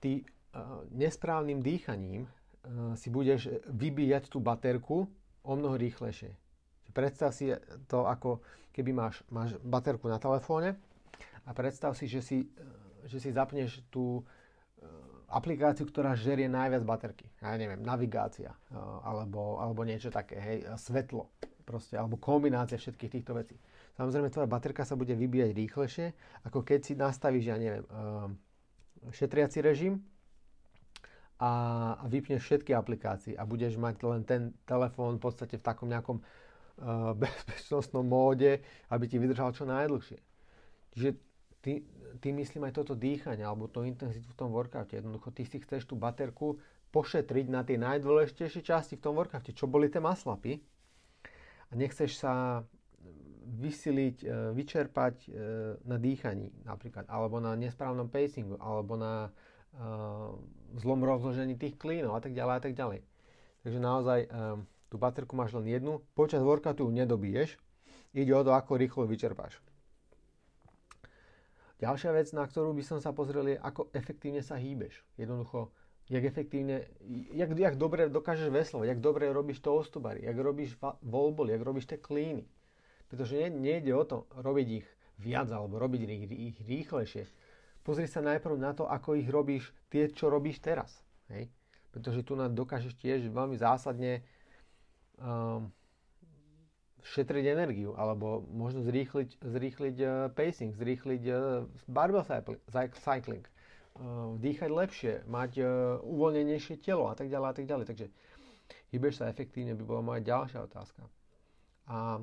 ty 0.00 0.20
uh, 0.20 0.84
nesprávnym 0.92 1.64
dýchaním 1.64 2.28
uh, 2.28 2.92
si 2.96 3.08
budeš 3.08 3.48
vybíjať 3.68 4.28
tú 4.28 4.40
baterku 4.40 5.08
o 5.44 5.52
mnoho 5.52 5.76
rýchlejšie. 5.76 6.32
Predstav 6.94 7.34
si 7.34 7.50
to 7.90 8.06
ako 8.06 8.38
keby 8.70 8.90
máš, 8.94 9.22
máš 9.30 9.58
baterku 9.62 10.06
na 10.06 10.22
telefóne 10.22 10.78
a 11.46 11.50
predstav 11.54 11.98
si, 11.98 12.06
že 12.06 12.22
si, 12.22 12.38
že 13.06 13.18
si 13.22 13.30
zapneš 13.34 13.82
tú 13.90 14.20
e, 14.20 14.22
aplikáciu, 15.30 15.86
ktorá 15.86 16.14
žerie 16.18 16.50
najviac 16.50 16.82
baterky. 16.82 17.26
Ja 17.38 17.58
neviem, 17.58 17.82
navigácia 17.82 18.54
e, 18.70 18.78
alebo, 19.06 19.62
alebo 19.62 19.82
niečo 19.82 20.10
také, 20.10 20.38
hej, 20.38 20.58
svetlo 20.78 21.30
proste, 21.62 21.94
alebo 21.98 22.18
kombinácia 22.18 22.78
všetkých 22.78 23.14
týchto 23.20 23.32
vecí. 23.34 23.58
Samozrejme, 23.94 24.30
tvoja 24.30 24.50
baterka 24.50 24.82
sa 24.82 24.98
bude 24.98 25.14
vybíjať 25.14 25.50
rýchlejšie, 25.54 26.06
ako 26.50 26.66
keď 26.66 26.80
si 26.82 26.92
nastavíš, 26.98 27.46
ja 27.46 27.56
neviem, 27.58 27.86
e, 27.86 27.90
šetriaci 29.14 29.62
režim 29.62 30.02
a 31.38 31.50
vypneš 32.10 32.42
všetky 32.42 32.74
aplikácie 32.74 33.34
a 33.38 33.46
budeš 33.46 33.78
mať 33.78 33.96
len 34.02 34.22
ten 34.26 34.42
telefón 34.66 35.18
v 35.18 35.22
podstate 35.22 35.58
v 35.58 35.66
takom 35.66 35.86
nejakom 35.90 36.18
bezpečnostnom 37.22 38.02
móde, 38.02 38.62
aby 38.90 39.04
ti 39.06 39.22
vydržal 39.22 39.54
čo 39.54 39.62
najdlhšie. 39.62 40.18
Čiže 40.94 41.10
ty, 41.62 41.86
ty 42.18 42.28
myslím 42.34 42.66
aj 42.70 42.82
toto 42.82 42.94
dýchanie 42.98 43.46
alebo 43.46 43.70
tú 43.70 43.86
intenzitu 43.86 44.26
v 44.26 44.38
tom 44.38 44.50
workoute. 44.50 44.98
Jednoducho 44.98 45.30
ty 45.30 45.46
si 45.46 45.62
chceš 45.62 45.86
tú 45.86 45.94
baterku 45.94 46.58
pošetriť 46.94 47.46
na 47.50 47.66
tie 47.66 47.74
najdôležitejšie 47.78 48.62
časti 48.62 48.94
v 48.98 49.04
tom 49.06 49.18
workoute, 49.18 49.50
čo 49.50 49.66
boli 49.66 49.90
tie 49.90 49.98
maslapy. 49.98 50.62
A 51.70 51.72
nechceš 51.74 52.22
sa 52.22 52.62
vysiliť, 53.44 54.16
e, 54.24 54.28
vyčerpať 54.56 55.16
e, 55.24 55.28
na 55.84 55.96
dýchaní 56.00 56.50
napríklad, 56.64 57.04
alebo 57.06 57.38
na 57.38 57.52
nesprávnom 57.54 58.08
pacingu, 58.08 58.56
alebo 58.58 58.96
na 58.96 59.28
uh, 59.28 60.32
zlom 60.78 61.02
rozložení 61.02 61.58
tých 61.58 61.76
klínov 61.78 62.16
a 62.16 62.20
tak 62.22 62.32
ďalej 62.32 62.54
a 62.56 62.62
tak 62.62 62.74
ďalej. 62.74 63.00
Takže 63.64 63.78
naozaj 63.80 64.20
tú 64.92 64.96
baterku 65.00 65.34
máš 65.34 65.56
len 65.58 65.66
jednu, 65.66 66.04
počas 66.14 66.44
workoutu 66.44 66.86
ju 66.86 66.92
nedobiješ, 66.94 67.58
ide 68.14 68.30
o 68.30 68.46
to, 68.46 68.54
ako 68.54 68.78
rýchlo 68.78 69.02
vyčerpáš. 69.10 69.58
Ďalšia 71.82 72.14
vec, 72.14 72.30
na 72.30 72.46
ktorú 72.46 72.70
by 72.72 72.84
som 72.86 72.98
sa 73.02 73.10
pozrel, 73.10 73.50
je, 73.50 73.56
ako 73.58 73.90
efektívne 73.90 74.40
sa 74.40 74.54
hýbeš. 74.54 75.02
Jednoducho, 75.18 75.74
jak 76.06 76.22
efektívne, 76.22 76.86
jak, 77.34 77.50
jak 77.50 77.74
dobre 77.74 78.06
dokážeš 78.06 78.54
veslovať, 78.54 78.94
jak 78.94 79.00
dobre 79.02 79.26
robíš 79.34 79.58
to 79.58 79.74
ostubary, 79.74 80.22
jak 80.22 80.38
robíš 80.38 80.78
volbol, 81.02 81.50
jak 81.50 81.60
robíš 81.60 81.90
tie 81.90 81.98
klíny. 81.98 82.46
Pretože 83.14 83.46
nejde 83.46 83.94
o 83.94 84.02
to 84.02 84.26
robiť 84.34 84.82
ich 84.82 84.88
viac 85.22 85.46
alebo 85.54 85.78
robiť 85.78 86.02
ich, 86.34 86.58
rýchlejšie. 86.66 87.30
Pozri 87.86 88.10
sa 88.10 88.18
najprv 88.18 88.58
na 88.58 88.74
to, 88.74 88.90
ako 88.90 89.14
ich 89.14 89.30
robíš 89.30 89.70
tie, 89.86 90.10
čo 90.10 90.26
robíš 90.26 90.58
teraz. 90.58 90.98
Hej? 91.30 91.46
Pretože 91.94 92.26
tu 92.26 92.34
dokážeš 92.34 92.98
tiež 92.98 93.30
veľmi 93.30 93.54
zásadne 93.54 94.26
um, 95.22 95.70
šetriť 97.06 97.54
energiu, 97.54 97.94
alebo 97.94 98.42
možno 98.50 98.82
zrýchliť, 98.82 99.38
zrýchliť 99.46 99.96
uh, 100.02 100.10
pacing, 100.34 100.74
zrýchliť 100.74 101.22
uh, 101.30 101.70
barbell 101.86 102.26
cycling, 102.98 103.46
uh, 103.46 104.34
dýchať 104.42 104.70
lepšie, 104.74 105.14
mať 105.30 105.52
uh, 105.62 105.68
uvoľnenejšie 106.02 106.82
telo 106.82 107.06
a 107.06 107.14
tak 107.14 107.30
ďalej 107.30 107.46
a 107.46 107.54
tak 107.54 107.66
ďalej. 107.70 107.86
Takže 107.94 108.06
hýbeš 108.90 109.22
sa 109.22 109.30
efektívne 109.30 109.78
by 109.78 109.86
bola 109.86 110.02
moja 110.02 110.20
ďalšia 110.26 110.66
otázka. 110.66 111.06
A 111.86 112.18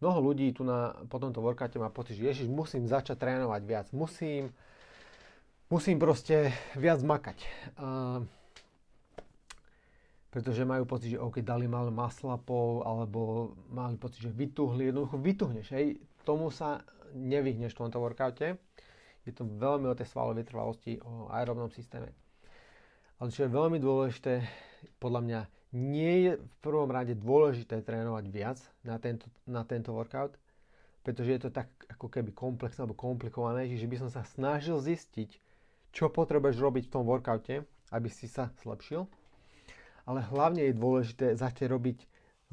mnoho 0.00 0.18
ľudí 0.32 0.52
tu 0.52 0.62
na, 0.62 0.92
po 1.08 1.16
tomto 1.16 1.40
workoute 1.40 1.80
má 1.80 1.88
pocit, 1.88 2.20
že 2.20 2.28
ježiš, 2.28 2.48
musím 2.48 2.84
začať 2.84 3.16
trénovať 3.16 3.62
viac, 3.64 3.86
musím, 3.96 4.52
musím 5.72 5.96
proste 5.96 6.52
viac 6.76 7.00
makať. 7.00 7.38
Uh, 7.80 8.20
pretože 10.36 10.68
majú 10.68 10.84
pocit, 10.84 11.16
že 11.16 11.22
OK, 11.22 11.40
dali 11.40 11.64
malé 11.64 11.88
maslapov, 11.88 12.84
alebo 12.84 13.52
mali 13.72 13.96
pocit, 13.96 14.20
že 14.20 14.28
vytuhli, 14.28 14.92
jednoducho 14.92 15.16
vytuhneš, 15.16 15.72
hej, 15.72 15.96
tomu 16.28 16.52
sa 16.52 16.84
nevyhneš 17.16 17.72
v 17.72 17.80
tomto 17.80 17.96
workoute. 17.96 18.60
Je 19.24 19.32
to 19.32 19.48
veľmi 19.48 19.88
o 19.88 19.96
tej 19.96 20.12
svalovej 20.12 20.44
vytrvalosti, 20.44 21.00
o 21.02 21.32
aerobnom 21.32 21.72
systéme. 21.72 22.12
Ale 23.16 23.32
čo 23.32 23.48
je 23.48 23.56
veľmi 23.56 23.80
dôležité, 23.80 24.44
podľa 25.00 25.20
mňa 25.24 25.40
nie 25.74 26.30
je 26.30 26.32
v 26.38 26.54
prvom 26.62 26.88
rade 26.90 27.16
dôležité 27.18 27.82
trénovať 27.82 28.24
viac 28.30 28.58
na 28.86 29.00
tento, 29.02 29.26
na 29.46 29.66
tento 29.66 29.90
workout, 29.90 30.38
pretože 31.02 31.30
je 31.32 31.40
to 31.46 31.50
tak 31.50 31.70
ako 31.90 32.10
keby 32.10 32.30
komplexné 32.34 32.86
alebo 32.86 32.98
komplikované, 32.98 33.70
že 33.70 33.90
by 33.90 34.06
som 34.06 34.10
sa 34.10 34.22
snažil 34.22 34.78
zistiť, 34.78 35.38
čo 35.90 36.10
potrebuješ 36.12 36.58
robiť 36.58 36.84
v 36.86 36.92
tom 36.92 37.04
workoute, 37.06 37.66
aby 37.90 38.08
si 38.10 38.26
sa 38.26 38.50
zlepšil 38.62 39.06
ale 40.06 40.22
hlavne 40.22 40.70
je 40.70 40.78
dôležité 40.78 41.26
začať 41.34 41.66
robiť 41.66 41.98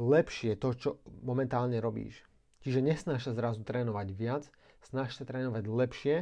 lepšie 0.01 0.57
to, 0.57 0.73
čo 0.73 0.89
momentálne 1.21 1.77
robíš. 1.77 2.25
Čiže 2.65 2.81
nesnaž 2.81 3.29
sa 3.29 3.37
zrazu 3.37 3.61
trénovať 3.61 4.07
viac, 4.17 4.43
snaž 4.81 5.13
sa 5.13 5.23
trénovať 5.23 5.63
lepšie 5.69 6.15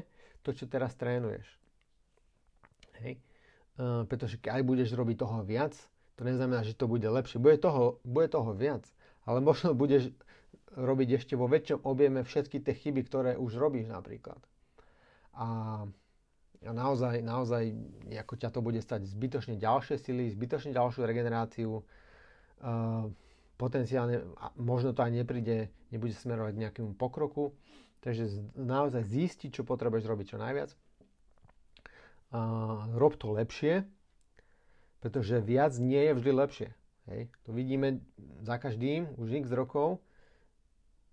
to, 0.44 0.52
čo 0.52 0.68
teraz 0.68 0.92
trénuješ. 1.00 1.48
Hej. 3.00 3.24
Uh, 3.80 4.04
pretože 4.06 4.36
keď 4.36 4.62
budeš 4.68 4.92
robiť 4.92 5.24
toho 5.24 5.48
viac, 5.48 5.74
to 6.22 6.30
neznamená, 6.30 6.62
že 6.62 6.78
to 6.78 6.86
bude 6.86 7.02
lepšie. 7.02 7.42
Bude 7.42 7.58
toho, 7.58 7.98
bude 8.06 8.30
toho 8.30 8.54
viac, 8.54 8.86
ale 9.26 9.42
možno 9.42 9.74
budeš 9.74 10.14
robiť 10.78 11.18
ešte 11.18 11.34
vo 11.34 11.50
väčšom 11.50 11.82
objeme 11.82 12.22
všetky 12.22 12.62
tie 12.62 12.78
chyby, 12.78 13.10
ktoré 13.10 13.32
už 13.42 13.58
robíš 13.58 13.90
napríklad. 13.90 14.38
A 15.34 15.82
naozaj, 16.62 17.26
naozaj 17.26 17.74
ako 18.14 18.38
ťa 18.38 18.54
to 18.54 18.62
bude 18.62 18.78
stať 18.86 19.10
zbytočne 19.10 19.58
ďalšie 19.58 19.98
sily, 19.98 20.30
zbytočne 20.30 20.78
ďalšiu 20.78 21.10
regeneráciu, 21.10 21.82
uh, 21.82 23.10
potenciálne, 23.58 24.22
možno 24.62 24.94
to 24.94 25.02
aj 25.02 25.26
nepríde, 25.26 25.74
nebude 25.90 26.14
smerovať 26.14 26.54
k 26.54 26.62
nejakému 26.70 26.92
pokroku, 27.02 27.58
takže 28.06 28.30
naozaj 28.54 29.10
zistiť, 29.10 29.58
čo 29.58 29.66
potrebuješ 29.66 30.06
robiť 30.06 30.26
čo 30.30 30.38
najviac. 30.38 30.70
Uh, 32.30 32.94
rob 32.94 33.18
to 33.18 33.34
lepšie, 33.34 33.90
pretože 35.02 35.42
viac 35.42 35.76
nie 35.82 36.00
je 36.00 36.14
vždy 36.16 36.32
lepšie. 36.32 36.70
Hej. 37.10 37.22
To 37.44 37.52
vidíme 37.52 38.06
za 38.46 38.62
každým, 38.62 39.10
už 39.18 39.44
x 39.44 39.50
rokov, 39.52 40.00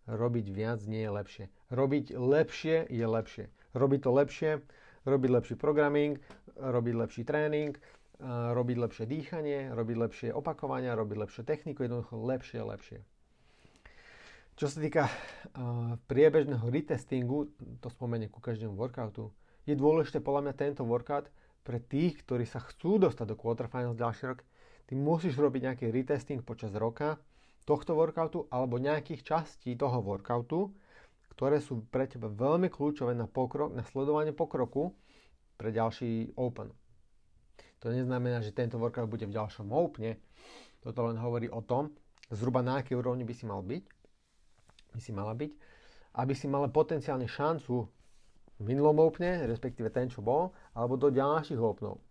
robiť 0.04 0.46
viac 0.52 0.80
nie 0.84 1.02
je 1.02 1.10
lepšie. 1.10 1.44
Robiť 1.72 2.12
lepšie 2.14 2.86
je 2.86 3.06
lepšie. 3.08 3.44
Robiť 3.72 4.00
to 4.04 4.10
lepšie 4.12 4.52
robiť 5.08 5.30
lepší 5.30 5.54
programming, 5.56 6.20
robiť 6.60 6.94
lepší 6.94 7.22
tréning, 7.24 7.72
robiť 8.52 8.76
lepšie 8.76 9.04
dýchanie, 9.08 9.72
robiť 9.72 9.96
lepšie 9.96 10.28
opakovania, 10.34 10.98
robiť 10.98 11.16
lepšie 11.24 11.42
techniku, 11.48 11.86
jednoducho 11.86 12.18
lepšie 12.18 12.60
lepšie. 12.60 12.98
Čo 14.58 14.66
sa 14.66 14.78
týka 14.82 15.06
priebežného 16.10 16.66
retestingu, 16.66 17.46
to 17.78 17.88
spomenie 17.94 18.26
ku 18.26 18.42
každému 18.42 18.74
workoutu, 18.74 19.30
je 19.64 19.78
dôležité 19.78 20.18
podľa 20.18 20.50
mňa 20.50 20.54
tento 20.58 20.82
workout 20.82 21.30
pre 21.62 21.78
tých, 21.82 22.22
ktorí 22.24 22.48
sa 22.48 22.64
chcú 22.64 22.98
dostať 22.98 23.26
do 23.28 23.36
quarterfinals 23.36 23.98
ďalší 23.98 24.24
rok. 24.30 24.40
Ty 24.88 24.92
musíš 24.96 25.36
robiť 25.36 25.60
nejaký 25.68 25.84
retesting 25.92 26.40
počas 26.40 26.72
roka 26.72 27.20
tohto 27.68 27.92
workoutu 27.92 28.48
alebo 28.48 28.80
nejakých 28.80 29.20
častí 29.20 29.76
toho 29.76 30.00
workoutu, 30.00 30.72
ktoré 31.36 31.60
sú 31.60 31.84
pre 31.92 32.08
teba 32.08 32.32
veľmi 32.32 32.72
kľúčové 32.72 33.12
na 33.12 33.28
pokrok, 33.28 33.76
na 33.76 33.84
sledovanie 33.84 34.32
pokroku 34.32 34.96
pre 35.60 35.68
ďalší 35.68 36.32
Open. 36.40 36.72
To 37.84 37.94
neznamená, 37.94 38.42
že 38.42 38.56
tento 38.56 38.80
workout 38.80 39.06
bude 39.06 39.28
v 39.28 39.36
ďalšom 39.36 39.70
Opene. 39.70 40.18
Toto 40.82 41.06
len 41.06 41.20
hovorí 41.20 41.46
o 41.46 41.62
tom, 41.62 41.94
zhruba 42.32 42.64
na 42.64 42.82
akej 42.82 42.98
úrovni 42.98 43.22
by 43.22 43.34
si 43.34 43.44
mal 43.46 43.62
byť, 43.62 43.84
by 44.94 45.00
si 45.02 45.12
mala 45.14 45.34
byť, 45.36 45.52
aby 46.18 46.34
si 46.34 46.46
mala 46.50 46.66
potenciálne 46.72 47.28
šancu 47.30 47.86
v 48.58 48.62
minulom 48.66 48.98
Opene, 48.98 49.46
respektíve 49.46 49.90
ten, 49.94 50.10
čo 50.10 50.18
bol, 50.20 50.50
alebo 50.74 50.98
do 50.98 51.14
ďalších 51.14 51.58
Openov. 51.58 52.02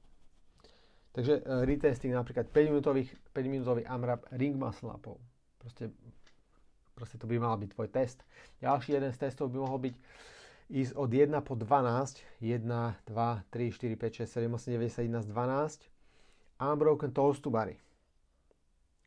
Takže 1.11 1.43
e, 1.43 1.67
retesting 1.67 2.15
napríklad 2.15 2.47
5 2.49 2.71
minútových, 2.71 3.09
5 3.35 3.53
minútový 3.53 3.83
AMRAP 3.83 4.31
ring 4.37 4.55
muscle 4.55 4.89
upov. 4.89 5.19
Proste 5.59 5.91
Proste 6.97 7.21
to 7.21 7.29
by 7.29 7.37
mal 7.37 7.53
byť 7.61 7.69
tvoj 7.77 7.93
test. 7.93 8.25
Ďalší 8.57 8.97
jeden 8.97 9.13
z 9.13 9.21
testov 9.21 9.53
by 9.53 9.61
mohol 9.61 9.77
byť 9.85 9.95
ísť 10.73 10.97
od 10.97 11.09
1 11.13 11.29
po 11.45 11.53
12. 11.53 12.41
1, 12.41 12.65
2, 12.65 13.53
3, 13.53 13.69
4, 13.69 13.93
5, 14.01 14.25
6, 14.25 14.41
7, 14.41 14.49
8, 14.49 14.73
9, 14.73 14.89
10, 14.89 15.05
11, 15.05 15.29
12. 15.29 15.85
Unbroken 16.57 17.13
toast 17.13 17.45
to 17.45 17.53
bary. 17.53 17.77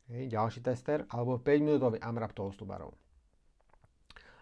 Ďalší 0.07 0.63
tester. 0.63 1.03
Alebo 1.11 1.35
5 1.35 1.67
minútový 1.67 1.99
AMRAP 1.99 2.31
toast 2.31 2.55
to 2.55 2.63
barov. 2.63 2.95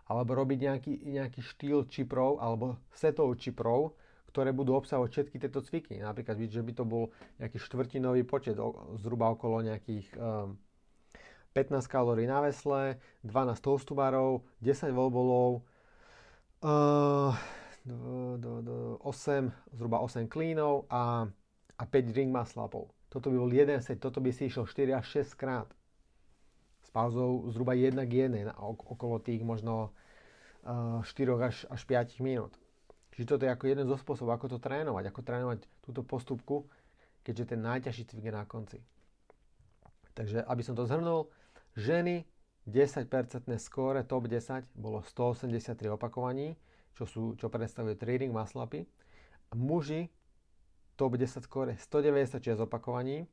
Alebo 0.09 0.33
robiť 0.33 0.59
nejaký, 0.65 0.93
nejaký 1.05 1.41
štýl 1.45 1.85
čiprov 1.85 2.41
alebo 2.41 2.81
setov 2.91 3.37
čiprov, 3.37 3.93
ktoré 4.33 4.53
budú 4.53 4.77
obsahovať 4.77 5.09
všetky 5.09 5.37
tieto 5.37 5.61
cviky. 5.61 6.01
Napríklad, 6.01 6.37
že 6.49 6.65
by 6.65 6.73
to 6.73 6.83
bol 6.85 7.13
nejaký 7.37 7.57
štvrtinový 7.61 8.25
počet, 8.25 8.57
zhruba 9.01 9.33
okolo 9.33 9.61
nejakých 9.61 10.09
um, 10.17 10.57
15 11.53 11.85
kalórií 11.89 12.29
na 12.29 12.41
vesle, 12.45 13.01
12 13.25 13.57
toastu 13.61 13.97
barov, 13.97 14.45
10 14.61 14.93
volbolov, 14.93 15.65
uh, 16.61 17.33
do 17.85 19.01
8, 19.01 19.49
zhruba 19.73 19.97
8 20.05 20.29
klínov 20.29 20.85
a, 20.93 21.25
a 21.77 21.83
5 21.85 22.17
ring 22.17 22.29
maslapov. 22.29 22.93
Toto 23.09 23.33
by 23.33 23.37
bol 23.41 23.49
jeden 23.49 23.81
set, 23.81 23.97
toto 23.97 24.21
by 24.21 24.29
si 24.29 24.45
išiel 24.45 24.69
4 24.69 24.93
až 24.93 25.25
6 25.25 25.33
krát. 25.41 25.69
S 26.85 26.93
pauzou 26.93 27.49
zhruba 27.49 27.73
1 27.73 27.97
k 28.05 28.29
1, 28.29 28.53
okolo 28.61 29.17
tých 29.17 29.41
možno 29.41 29.89
4 30.69 31.05
až, 31.41 31.65
až 31.69 31.81
5 31.85 32.21
minút. 32.21 32.53
Čiže 33.13 33.35
toto 33.35 33.43
je 33.43 33.51
ako 33.51 33.65
jeden 33.67 33.85
zo 33.89 33.97
spôsobov, 33.97 34.38
ako 34.38 34.55
to 34.55 34.57
trénovať, 34.61 35.09
ako 35.09 35.21
trénovať 35.25 35.59
túto 35.83 36.01
postupku, 36.05 36.69
keďže 37.25 37.55
ten 37.55 37.59
najťažší 37.59 38.03
cvik 38.07 38.29
je 38.29 38.33
na 38.33 38.45
konci. 38.45 38.79
Takže 40.13 40.45
aby 40.45 40.61
som 40.63 40.77
to 40.77 40.88
zhrnul, 40.88 41.27
ženy 41.75 42.23
10% 42.69 43.09
skóre 43.59 44.05
top 44.05 44.29
10 44.29 44.71
bolo 44.77 45.01
183 45.01 45.89
opakovaní, 45.89 46.53
čo, 46.93 47.03
sú, 47.09 47.23
čo 47.35 47.49
predstavuje 47.49 47.97
trading 47.97 48.29
maslapy. 48.29 48.85
Muži 49.57 50.07
top 50.99 51.17
10 51.17 51.43
skóre 51.43 51.73
196 51.79 52.59
opakovaní, 52.61 53.25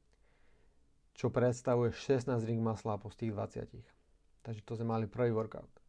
čo 1.12 1.28
predstavuje 1.28 1.92
16 1.92 2.38
ring 2.46 2.62
maslapov 2.62 3.12
z 3.12 3.26
tých 3.26 3.32
20. 3.34 4.44
Takže 4.46 4.60
to 4.62 4.72
sme 4.78 4.94
mali 4.94 5.04
prvý 5.10 5.34
workout. 5.34 5.85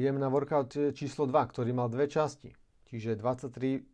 Idem 0.00 0.16
na 0.16 0.32
workout 0.32 0.72
číslo 0.96 1.28
2, 1.28 1.52
ktorý 1.52 1.76
mal 1.76 1.92
dve 1.92 2.08
časti. 2.08 2.48
Čiže 2.88 3.20
23 3.20 3.84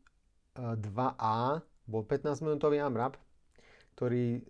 2A 0.79 1.39
bol 1.91 2.03
15 2.07 2.47
minútový 2.47 2.79
AMRAP, 2.79 3.19
ktorý 3.99 4.39
e, 4.39 4.43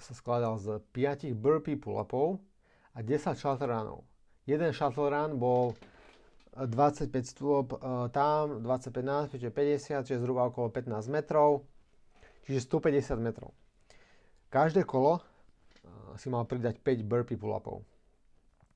sa 0.00 0.16
skladal 0.16 0.56
z 0.56 0.80
5 0.96 1.36
burpee 1.36 1.76
pull-upov 1.76 2.40
a 2.96 3.04
10 3.04 3.36
shuttle 3.36 3.68
runov. 3.68 4.08
Jeden 4.48 4.72
shuttle 4.72 5.12
run 5.12 5.36
bol 5.36 5.76
25 6.56 7.12
stôp 7.20 7.76
uh, 7.76 8.08
tam, 8.08 8.64
25 8.64 9.04
na 9.04 9.28
50, 9.28 10.08
čiže 10.08 10.22
zhruba 10.24 10.48
okolo 10.48 10.72
15 10.72 11.04
metrov, 11.12 11.68
čiže 12.48 12.64
150 12.64 13.20
metrov. 13.20 13.52
Každé 14.48 14.88
kolo 14.88 15.20
si 16.16 16.32
mal 16.32 16.48
pridať 16.48 16.80
5 16.80 17.04
burpee 17.04 17.36
pull-upov. 17.36 17.93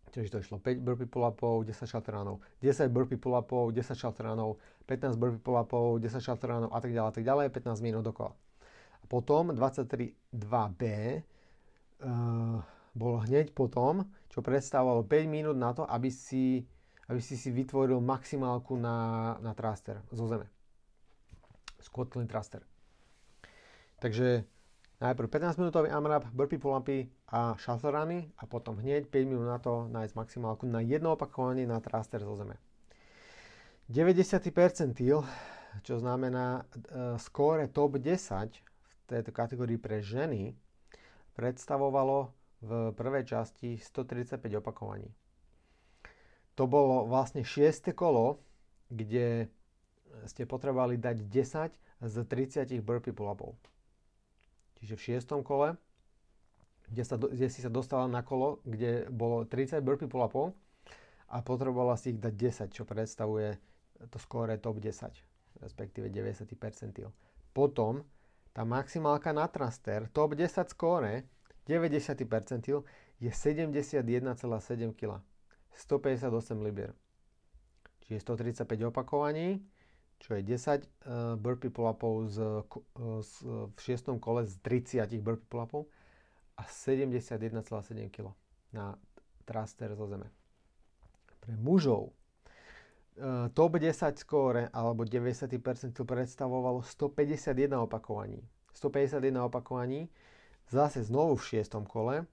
Čiže 0.09 0.33
to 0.33 0.39
išlo 0.41 0.57
5 0.61 0.81
burpee 0.81 1.09
pull-upov, 1.09 1.69
10 1.69 1.85
runov, 2.09 2.41
10 2.65 2.89
burpee 2.89 3.21
pull-upov, 3.21 3.73
10 3.77 4.25
runov, 4.25 4.57
15 4.89 5.21
burpee 5.21 5.43
pull-upov, 5.43 6.01
10 6.01 6.49
runov 6.49 6.71
a 6.73 6.79
tak 6.81 6.91
ďalej, 6.97 7.09
a 7.09 7.15
tak 7.15 7.25
ďalej, 7.25 7.47
15 7.53 7.85
minút 7.85 8.03
dokola. 8.09 8.33
A 8.99 9.05
potom 9.07 9.53
23.2b 9.53 10.83
uh, 12.03 12.59
bolo 12.97 13.17
hneď 13.29 13.53
potom, 13.53 14.09
čo 14.33 14.41
predstavovalo 14.41 15.05
5 15.05 15.29
minút 15.29 15.57
na 15.61 15.77
to, 15.77 15.85
aby 15.85 16.09
si 16.09 16.65
aby 17.09 17.21
si 17.25 17.41
si 17.41 17.49
vytvoril 17.49 18.05
maximálku 18.05 18.77
na, 18.77 19.37
na 19.41 19.57
traster 19.57 20.05
zo 20.13 20.29
zeme. 20.29 20.45
Squat 21.81 22.13
traster. 22.29 22.61
Takže 23.99 24.45
najprv 24.99 25.27
15 25.31 25.59
minútový 25.63 25.89
AMRAP, 25.91 26.31
burpee 26.35 26.59
pull-upy 26.59 27.07
a 27.31 27.55
shuffle 27.59 27.91
runy 27.91 28.31
a 28.39 28.47
potom 28.47 28.79
hneď 28.79 29.07
5 29.07 29.31
minút 29.31 29.47
na 29.47 29.59
to 29.63 29.87
nájsť 29.91 30.15
maximálku 30.15 30.67
na 30.67 30.83
jedno 30.83 31.15
opakovanie 31.15 31.67
na 31.67 31.79
traster 31.79 32.23
zo 32.23 32.35
zeme. 32.35 32.59
90. 33.89 34.43
percentil, 34.53 35.25
čo 35.87 35.97
znamená 35.97 36.63
uh, 36.63 37.17
skóre 37.17 37.71
top 37.71 37.97
10 37.97 38.53
v 38.53 39.03
tejto 39.09 39.31
kategórii 39.33 39.81
pre 39.81 40.05
ženy, 40.05 40.53
predstavovalo 41.33 42.35
v 42.61 42.93
prvej 42.93 43.25
časti 43.25 43.79
135 43.79 44.43
opakovaní 44.59 45.09
to 46.59 46.67
bolo 46.67 47.07
vlastne 47.07 47.47
6. 47.47 47.95
kolo, 47.95 48.43
kde 48.91 49.47
ste 50.27 50.43
potrebovali 50.43 50.99
dať 50.99 51.31
10 51.31 51.71
z 52.03 52.15
30 52.27 52.83
burpee 52.83 53.15
pull-upov. 53.15 53.55
Čiže 54.79 54.95
v 54.95 55.05
6. 55.19 55.43
kole, 55.43 55.75
kde, 56.89 57.03
sa, 57.05 57.19
kde 57.19 57.47
si 57.51 57.61
sa 57.61 57.71
dostala 57.71 58.07
na 58.07 58.23
kolo, 58.23 58.63
kde 58.65 59.11
bolo 59.11 59.45
30 59.45 59.83
burpee 59.85 60.09
pull-upov 60.09 60.55
a 61.29 61.45
potrebovala 61.45 61.99
si 62.01 62.17
ich 62.17 62.21
dať 62.23 62.35
10, 62.71 62.77
čo 62.77 62.83
predstavuje 62.89 63.59
to 64.09 64.19
skóre 64.23 64.57
top 64.57 64.79
10, 64.79 65.11
respektíve 65.61 66.09
90 66.09 66.47
percentil. 66.55 67.11
Potom 67.51 68.07
tá 68.55 68.63
maximálka 68.63 69.35
na 69.35 69.51
traster, 69.51 70.07
top 70.15 70.39
10 70.39 70.71
skóre, 70.71 71.27
90 71.67 72.25
percentil, 72.25 72.87
je 73.21 73.29
71,7 73.29 74.07
kg. 74.95 75.21
158 75.75 76.65
libier. 76.65 76.95
Čiže 78.07 78.25
135 78.25 78.89
opakovaní, 78.89 79.61
čo 80.19 80.35
je 80.35 80.43
10 80.43 80.51
uh, 80.51 80.83
eh, 80.83 81.37
burpee 81.39 81.71
pull-upov 81.71 82.27
z, 82.27 82.39
z, 83.23 83.31
v 83.71 83.79
6. 83.79 84.19
kole 84.19 84.43
z 84.45 84.55
30 84.61 85.07
burpee 85.23 85.47
pull-upov 85.47 85.87
a 86.59 86.67
71,7 86.67 88.11
kg 88.11 88.35
na 88.75 88.99
traster 89.47 89.95
zo 89.95 90.11
zeme. 90.11 90.29
Pre 91.39 91.55
mužov 91.55 92.11
uh, 92.11 93.47
top 93.55 93.79
10 93.79 94.19
skóre 94.19 94.67
alebo 94.75 95.07
90% 95.07 95.55
predstavovalo 96.03 96.83
151 96.83 97.79
opakovaní. 97.79 98.43
151 98.75 99.39
opakovaní 99.47 100.11
zase 100.69 101.03
znovu 101.07 101.39
v 101.39 101.63
6. 101.63 101.89
kole, 101.89 102.27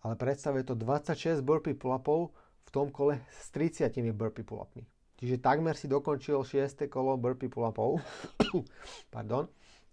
ale 0.00 0.14
predstavuje 0.16 0.64
to 0.64 0.78
26 0.78 1.42
burpee 1.42 1.76
pull-upov 1.76 2.32
v 2.64 2.68
tom 2.70 2.88
kole 2.94 3.18
s 3.34 3.50
30 3.50 3.92
burpee 4.14 4.46
pull-upmi. 4.46 4.99
Čiže 5.20 5.36
takmer 5.44 5.76
si 5.76 5.84
dokončil 5.84 6.40
6. 6.40 6.88
kolo 6.88 7.20
burpee 7.20 7.52
pull-upov 7.52 8.00
pardon, 9.14 9.44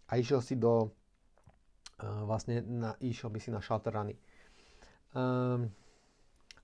a 0.07 0.15
išiel 0.15 0.39
si 0.39 0.55
do 0.55 0.87
uh, 0.87 2.23
vlastne 2.23 2.63
na, 2.63 2.95
išiel 3.03 3.27
by 3.27 3.39
si 3.43 3.51
na 3.51 3.59
shutter 3.59 3.91
runy. 3.91 4.15
Um, 5.11 5.67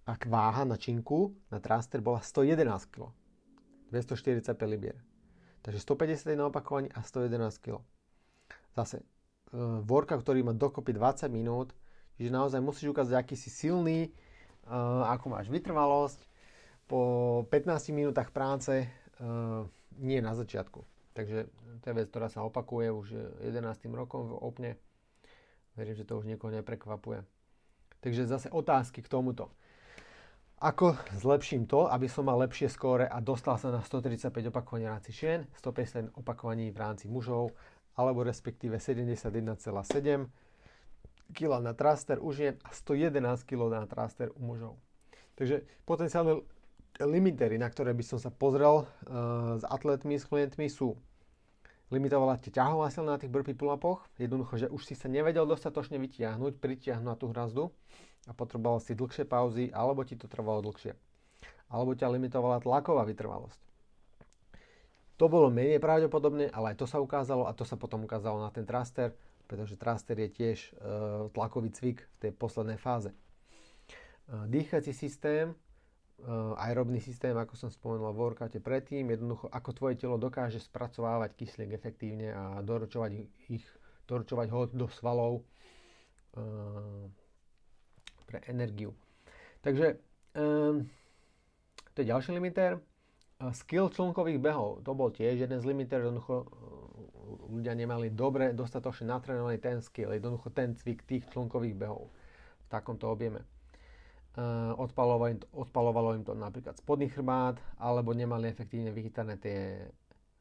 ak 0.07 0.27
váha 0.27 0.63
na 0.63 0.79
činku 0.79 1.35
na 1.51 1.59
traster 1.59 1.99
bola 1.99 2.23
111 2.23 2.63
kg. 2.87 3.11
245 3.91 4.47
libier. 4.67 4.97
Takže 5.63 5.79
151 5.79 6.47
opakovaní 6.47 6.87
a 6.91 7.03
111 7.03 7.59
kg. 7.59 7.83
Zase, 8.75 9.03
uh, 9.51 9.83
workout, 9.83 10.23
ktorý 10.23 10.43
má 10.43 10.55
dokopy 10.55 10.95
20 10.95 11.27
minút, 11.29 11.75
čiže 12.15 12.31
naozaj 12.31 12.63
musíš 12.63 12.95
ukázať, 12.95 13.15
aký 13.15 13.35
si 13.35 13.51
silný, 13.51 14.11
uh, 14.67 15.07
ako 15.11 15.35
máš 15.35 15.51
vytrvalosť. 15.51 16.31
Po 16.87 17.01
15 17.47 17.95
minútach 17.95 18.29
práce 18.29 18.85
uh, 18.85 19.65
nie 19.97 20.19
na 20.19 20.35
začiatku. 20.35 20.83
Takže 21.13 21.47
to 21.81 21.85
je 21.89 21.97
vec, 21.97 22.07
ktorá 22.09 22.27
sa 22.27 22.41
opakuje 22.41 22.89
už 22.89 23.07
11. 23.45 23.63
rokom 23.93 24.33
v 24.33 24.39
Opne. 24.41 24.71
Verím, 25.77 25.97
že 25.97 26.05
to 26.05 26.17
už 26.17 26.25
niekoho 26.25 26.53
neprekvapuje. 26.53 27.25
Takže 28.01 28.27
zase 28.27 28.47
otázky 28.49 29.01
k 29.01 29.09
tomuto. 29.09 29.49
Ako 30.63 30.95
zlepším 31.19 31.67
to, 31.67 31.91
aby 31.91 32.07
som 32.07 32.23
mal 32.23 32.39
lepšie 32.39 32.71
skóre 32.71 33.03
a 33.03 33.19
dostal 33.19 33.59
sa 33.59 33.67
na 33.67 33.83
135 33.83 34.31
opakovaní 34.47 34.87
v 34.87 34.91
rámci 34.95 35.11
šien, 35.11 35.43
150 35.59 36.15
opakovaní 36.15 36.71
v 36.71 36.77
rámci 36.79 37.11
mužov, 37.11 37.51
alebo 37.99 38.23
respektíve 38.23 38.79
71,7 38.79 39.67
kg 41.35 41.51
na 41.59 41.75
traster 41.75 42.15
u 42.21 42.31
žien 42.31 42.55
a 42.63 42.71
111 42.71 43.43
kg 43.43 43.83
na 43.83 43.87
traster 43.91 44.31
u 44.33 44.41
mužov. 44.45 44.79
Takže 45.35 45.67
potenciálne 45.83 46.45
limitery, 47.01 47.57
na 47.57 47.69
ktoré 47.69 47.95
by 47.95 48.03
som 48.05 48.19
sa 48.21 48.29
pozrel 48.29 48.83
uh, 48.83 49.57
s 49.57 49.63
atletmi, 49.65 50.19
s 50.19 50.29
klientmi 50.29 50.69
sú 50.69 50.93
limitovala 51.93 52.41
ti 52.41 52.49
ťahová 52.49 52.89
sila 52.89 53.13
na 53.13 53.21
tých 53.21 53.29
burpee 53.29 53.53
pull-upoch, 53.53 54.01
jednoducho, 54.17 54.65
že 54.65 54.67
už 54.73 54.81
si 54.81 54.97
sa 54.97 55.05
nevedel 55.05 55.45
dostatočne 55.45 56.01
vytiahnuť, 56.01 56.57
pritiahnuť 56.57 57.05
na 57.05 57.13
tú 57.13 57.29
hrazdu 57.29 57.69
a 58.25 58.33
potreboval 58.33 58.81
si 58.81 58.97
dlhšie 58.97 59.29
pauzy, 59.29 59.69
alebo 59.69 60.01
ti 60.01 60.17
to 60.17 60.25
trvalo 60.25 60.65
dlhšie. 60.65 60.97
Alebo 61.69 61.93
ťa 61.93 62.09
limitovala 62.09 62.65
tlaková 62.65 63.05
vytrvalosť. 63.05 63.61
To 65.21 65.29
bolo 65.29 65.53
menej 65.53 65.77
pravdepodobné, 65.77 66.49
ale 66.49 66.73
aj 66.73 66.81
to 66.81 66.89
sa 66.89 66.97
ukázalo 66.97 67.45
a 67.45 67.53
to 67.53 67.61
sa 67.61 67.77
potom 67.77 68.09
ukázalo 68.09 68.41
na 68.41 68.49
ten 68.49 68.65
traster 68.65 69.13
pretože 69.47 69.77
traster 69.77 70.17
je 70.17 70.29
tiež 70.33 70.59
e, 70.65 70.71
tlakový 71.29 71.69
cvik 71.69 71.99
v 72.01 72.17
tej 72.17 72.31
poslednej 72.33 72.79
fáze. 72.79 73.11
E, 73.11 73.17
dýchací 74.47 74.93
systém, 74.95 75.55
aerobný 76.55 77.03
systém, 77.03 77.35
ako 77.35 77.57
som 77.59 77.69
spomenul 77.73 78.15
v 78.15 78.21
workoute 78.21 78.59
predtým, 78.63 79.11
jednoducho 79.11 79.51
ako 79.51 79.69
tvoje 79.75 79.95
telo 79.99 80.15
dokáže 80.15 80.61
spracovávať 80.61 81.35
kyslík 81.35 81.75
efektívne 81.75 82.31
a 82.31 82.63
doručovať, 82.63 83.11
ich, 83.51 83.65
doručovať 84.07 84.47
ho 84.53 84.61
do 84.71 84.87
svalov 84.87 85.43
pre 88.29 88.39
energiu. 88.47 88.95
Takže 89.59 89.99
to 91.93 91.97
je 91.99 92.07
ďalší 92.07 92.31
limiter. 92.33 92.79
Skill 93.43 93.91
člnkových 93.91 94.39
behov, 94.39 94.87
to 94.87 94.95
bol 94.95 95.11
tiež 95.11 95.43
jeden 95.43 95.59
z 95.59 95.67
limiter, 95.67 95.99
jednoducho 95.99 96.47
ľudia 97.51 97.75
nemali 97.75 98.07
dobre, 98.07 98.55
dostatočne 98.55 99.11
natrenovaný 99.11 99.59
ten 99.59 99.83
skill, 99.83 100.15
jednoducho 100.15 100.47
ten 100.55 100.71
cvik 100.79 101.03
tých 101.03 101.27
člnkových 101.27 101.75
behov 101.75 102.07
v 102.63 102.67
takomto 102.71 103.11
objeme. 103.11 103.43
Uh, 104.33 104.73
odpalovalo, 104.81 105.45
odpalovalo 105.53 106.17
im 106.17 106.25
to 106.25 106.33
napríklad 106.33 106.73
spodný 106.81 107.05
chrbát, 107.05 107.61
alebo 107.77 108.17
nemali 108.17 108.49
efektívne 108.49 108.89
vychytané 108.89 109.37
tie, 109.37 109.85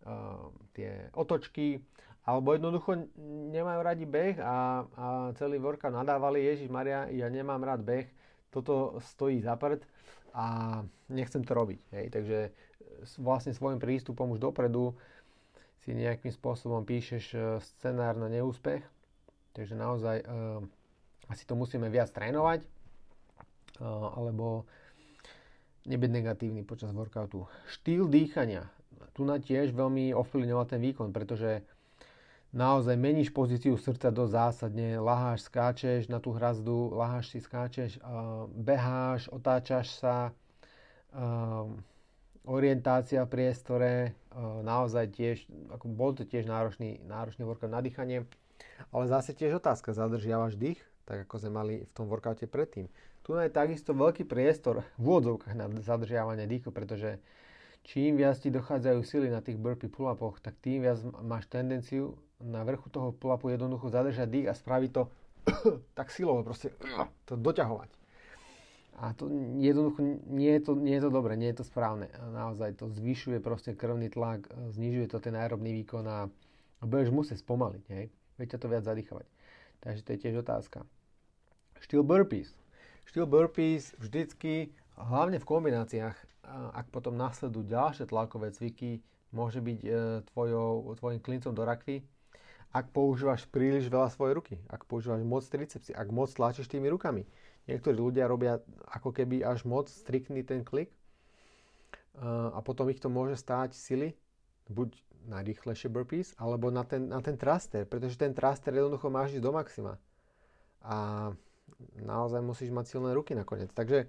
uh, 0.09 0.49
tie 0.73 1.13
otočky, 1.13 1.77
alebo 2.25 2.57
jednoducho 2.57 3.11
nemajú 3.53 3.81
radi 3.85 4.09
beh 4.09 4.41
a, 4.41 4.87
a 4.97 5.07
celý 5.37 5.61
workout 5.61 5.93
nadávali, 5.93 6.41
Ježiš 6.41 6.73
Maria, 6.73 7.05
ja 7.13 7.29
nemám 7.29 7.61
rád 7.61 7.85
beh, 7.85 8.09
toto 8.49 8.97
stojí 9.03 9.45
za 9.45 9.59
prd 9.61 9.83
a 10.33 10.81
nechcem 11.11 11.45
to 11.45 11.53
robiť. 11.53 11.81
Hej. 11.93 12.07
Takže 12.15 12.39
vlastne 13.19 13.53
svojim 13.53 13.83
prístupom 13.83 14.29
už 14.33 14.41
dopredu 14.41 14.95
si 15.83 15.97
nejakým 15.97 16.31
spôsobom 16.31 16.87
píšeš 16.87 17.25
e, 17.35 17.39
scenár 17.59 18.15
na 18.15 18.31
neúspech. 18.31 18.87
Takže 19.53 19.77
naozaj 19.77 20.25
uh, 20.25 20.65
asi 21.29 21.45
to 21.45 21.53
musíme 21.53 21.85
viac 21.93 22.09
trénovať 22.09 22.65
alebo 23.89 24.65
nebyť 25.91 26.11
negatívny 26.15 26.63
počas 26.63 26.95
workoutu. 26.95 27.51
Štýl 27.67 28.07
dýchania. 28.07 28.71
Tu 29.13 29.27
na 29.27 29.43
tiež 29.43 29.75
veľmi 29.75 30.15
ovplyvňoval 30.15 30.67
ten 30.71 30.81
výkon, 30.81 31.11
pretože 31.11 31.67
naozaj 32.55 32.97
meníš 32.97 33.35
pozíciu 33.35 33.75
srdca 33.77 34.15
dosť 34.15 34.33
zásadne, 34.33 34.89
laháš, 35.03 35.51
skáčeš 35.51 36.07
na 36.07 36.23
tú 36.23 36.33
hrazdu, 36.33 36.95
laháš 36.95 37.35
si, 37.35 37.39
skáčeš, 37.43 37.99
uh, 38.01 38.47
beháš, 38.55 39.29
otáčaš 39.29 39.93
sa, 39.99 40.31
uh, 41.13 41.69
orientácia 42.47 43.23
v 43.23 43.31
priestore, 43.31 43.93
naozaj 44.67 45.15
tiež, 45.15 45.37
ako 45.71 45.87
bol 45.87 46.11
to 46.11 46.27
tiež 46.27 46.47
náročný, 46.47 46.99
náročný 47.07 47.47
workout 47.47 47.71
na 47.71 47.79
dýchanie, 47.79 48.27
ale 48.91 49.05
zase 49.07 49.31
tiež 49.31 49.63
otázka, 49.63 49.95
zadržiavaš 49.95 50.59
dých, 50.59 50.81
tak 51.13 51.29
ako 51.29 51.45
sme 51.45 51.53
mali 51.53 51.75
v 51.85 51.93
tom 51.93 52.09
workoute 52.09 52.49
predtým. 52.49 52.89
Tu 53.21 53.37
je 53.37 53.53
takisto 53.53 53.93
veľký 53.93 54.25
priestor 54.25 54.81
v 54.97 55.05
úvodzovkách 55.05 55.53
na 55.53 55.69
zadržiavanie 55.85 56.49
dýchu, 56.49 56.73
pretože 56.73 57.21
čím 57.85 58.17
viac 58.17 58.41
ti 58.41 58.49
dochádzajú 58.49 59.05
sily 59.05 59.29
na 59.29 59.45
tých 59.45 59.61
burpee 59.61 59.93
pull-upoch, 59.93 60.41
tak 60.41 60.57
tým 60.65 60.89
viac 60.89 61.05
máš 61.21 61.53
tendenciu 61.53 62.17
na 62.41 62.65
vrchu 62.65 62.89
toho 62.89 63.13
pull-upu 63.13 63.53
jednoducho 63.53 63.93
zadržať 63.93 64.27
dých 64.33 64.49
a 64.49 64.57
spraviť 64.57 64.91
to 64.97 65.03
tak 65.99 66.09
silovo, 66.09 66.41
proste 66.41 66.73
to 67.29 67.37
doťahovať. 67.37 67.93
A 69.05 69.13
to 69.13 69.29
jednoducho 69.61 70.01
nie 70.33 70.57
je 70.57 70.63
to, 70.65 70.73
nie 70.81 70.97
je 70.97 71.05
to 71.05 71.11
dobré, 71.13 71.37
nie 71.37 71.53
je 71.53 71.61
to 71.61 71.69
správne. 71.69 72.09
Naozaj 72.33 72.81
to 72.81 72.89
zvyšuje 72.89 73.45
proste 73.45 73.77
krvný 73.77 74.09
tlak, 74.09 74.49
znižuje 74.73 75.13
to 75.13 75.21
ten 75.21 75.37
aerobný 75.37 75.77
výkon 75.85 76.09
a 76.09 76.31
budeš 76.81 77.13
musieť 77.13 77.45
spomaliť, 77.45 77.85
hej. 77.93 78.09
Viete 78.41 78.57
to 78.57 78.71
viac 78.71 78.87
zadýchovať. 78.87 79.27
Takže 79.83 80.01
to 80.07 80.11
je 80.15 80.19
tiež 80.23 80.35
otázka. 80.47 80.87
Štýl 81.83 82.07
burpees. 82.07 82.55
Štýl 83.11 83.27
burpees 83.27 83.91
vždycky, 83.99 84.71
hlavne 84.95 85.43
v 85.43 85.49
kombináciách, 85.49 86.17
ak 86.73 86.87
potom 86.95 87.19
nasledujú 87.19 87.67
ďalšie 87.67 88.07
tlakové 88.07 88.55
cviky, 88.55 89.03
môže 89.35 89.59
byť 89.59 89.81
e, 89.83 89.91
tvojou, 90.31 90.95
tvojim 91.01 91.19
klincom 91.19 91.57
do 91.57 91.65
rakvy, 91.65 92.05
ak 92.73 92.89
používaš 92.93 93.45
príliš 93.49 93.89
veľa 93.93 94.09
svojej 94.13 94.35
ruky, 94.37 94.55
ak 94.69 94.89
používaš 94.89 95.21
moc 95.25 95.45
tricepsy, 95.45 95.93
ak 95.93 96.09
moc 96.09 96.33
tlačíš 96.33 96.73
tými 96.73 96.89
rukami. 96.89 97.29
Niektorí 97.69 97.95
ľudia 97.95 98.25
robia 98.27 98.65
ako 98.89 99.13
keby 99.13 99.45
až 99.45 99.69
moc 99.69 99.93
striktný 99.93 100.41
ten 100.43 100.65
klik 100.65 100.89
a 102.17 102.59
potom 102.65 102.89
ich 102.89 103.01
to 103.01 103.13
môže 103.13 103.41
stáť 103.41 103.77
sily, 103.77 104.17
buď 104.73 104.97
na 105.29 105.45
rýchlejšie 105.45 105.87
burpees, 105.93 106.35
alebo 106.41 106.73
na 106.73 106.83
ten, 106.83 107.07
na 107.07 107.23
ten 107.23 107.39
thruster, 107.39 107.87
pretože 107.87 108.19
ten 108.19 108.35
thruster 108.35 108.75
jednoducho 108.75 109.07
máš 109.13 109.39
ísť 109.39 109.45
do 109.45 109.53
maxima. 109.55 109.93
A 110.83 111.31
naozaj 112.01 112.41
musíš 112.43 112.71
mať 112.71 112.87
silné 112.97 113.15
ruky 113.15 113.37
nakoniec. 113.37 113.71
Takže 113.73 114.09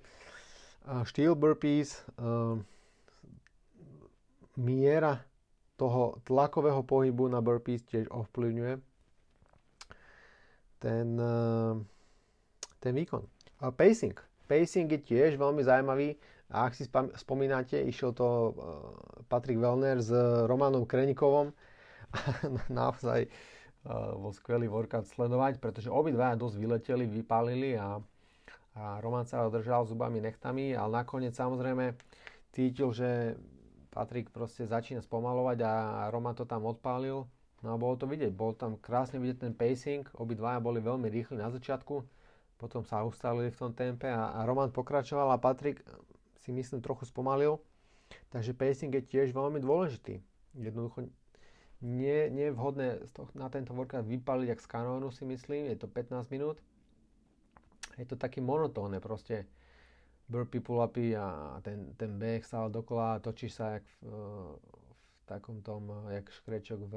štýl 1.08 1.36
burpees, 1.36 2.04
miera 4.60 5.24
toho 5.80 6.22
tlakového 6.24 6.86
pohybu 6.86 7.28
na 7.28 7.42
burpees 7.42 7.82
tiež 7.90 8.06
ovplyvňuje 8.14 8.78
ten, 10.84 11.08
ten 12.84 12.94
výkon. 12.94 13.24
Pacing. 13.74 14.20
Pacing 14.46 14.92
je 14.92 15.00
tiež 15.00 15.40
veľmi 15.40 15.64
zaujímavý 15.64 16.20
a 16.52 16.68
ak 16.68 16.76
si 16.76 16.86
spomínate, 17.16 17.80
išiel 17.80 18.12
to 18.12 18.54
Patrik 19.32 19.58
Wellner 19.58 20.04
s 20.04 20.12
Romanom 20.46 20.84
Krenikovom 20.84 21.56
a 22.12 22.20
naozaj 22.70 23.32
bol 23.92 24.32
skvelý 24.32 24.72
workout 24.72 25.12
sledovať, 25.12 25.60
pretože 25.60 25.92
obidva 25.92 26.40
dosť 26.40 26.56
vyleteli, 26.56 27.04
vypálili 27.04 27.76
a, 27.76 28.00
a 28.80 28.84
Roman 29.04 29.28
sa 29.28 29.52
držal 29.52 29.84
zubami, 29.84 30.24
nechtami, 30.24 30.72
ale 30.72 31.04
nakoniec 31.04 31.36
samozrejme 31.36 31.92
cítil, 32.56 32.96
že 32.96 33.36
Patrik 33.92 34.32
proste 34.32 34.66
začína 34.66 35.04
spomalovať 35.04 35.58
a 35.68 35.74
Roman 36.10 36.34
to 36.34 36.48
tam 36.48 36.64
odpálil. 36.66 37.28
No 37.64 37.68
a 37.76 37.80
bolo 37.80 37.96
to 37.96 38.08
vidieť, 38.08 38.36
bol 38.36 38.52
tam 38.52 38.76
krásne 38.76 39.24
vidieť 39.24 39.48
ten 39.48 39.54
pacing, 39.56 40.04
obidvaja 40.20 40.60
boli 40.60 40.84
veľmi 40.84 41.08
rýchli 41.08 41.40
na 41.40 41.48
začiatku, 41.48 42.04
potom 42.60 42.84
sa 42.84 43.08
ustalili 43.08 43.52
v 43.52 43.60
tom 43.60 43.72
tempe 43.72 44.12
a, 44.12 44.36
a 44.36 44.44
Roman 44.44 44.72
pokračoval 44.72 45.32
a 45.32 45.40
Patrik 45.40 45.80
si 46.44 46.52
myslím 46.52 46.84
trochu 46.84 47.08
spomalil. 47.08 47.60
Takže 48.30 48.52
pacing 48.52 48.92
je 48.92 49.04
tiež 49.04 49.32
veľmi 49.32 49.64
dôležitý. 49.64 50.20
Jednoducho 50.60 51.08
nie, 51.84 52.32
nie 52.32 52.48
je 52.48 52.56
vhodné 52.56 53.04
na 53.36 53.52
tento 53.52 53.76
workout 53.76 54.08
vypaliť 54.08 54.48
jak 54.56 54.62
z 54.64 54.72
kanónu 54.72 55.12
si 55.12 55.28
myslím, 55.28 55.68
je 55.68 55.76
to 55.76 55.92
15 55.92 56.32
minút. 56.32 56.58
Je 58.00 58.08
to 58.08 58.16
také 58.16 58.40
monotónne 58.40 59.04
proste 59.04 59.46
burpee 60.32 60.64
pull-upy 60.64 61.14
a 61.20 61.60
ten, 61.62 61.92
ten 62.00 62.16
beh 62.16 62.42
stále 62.42 62.72
dokola, 62.72 63.20
točíš 63.20 63.60
sa 63.60 63.78
jak 63.78 63.86
v, 64.02 64.08
v 65.20 65.24
takom 65.28 65.60
tom, 65.60 65.92
jak 66.10 66.26
škrečok 66.32 66.80
v, 66.88 66.94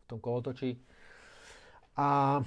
v 0.00 0.04
tom 0.08 0.18
kolotočí. 0.18 0.80
A 2.00 2.40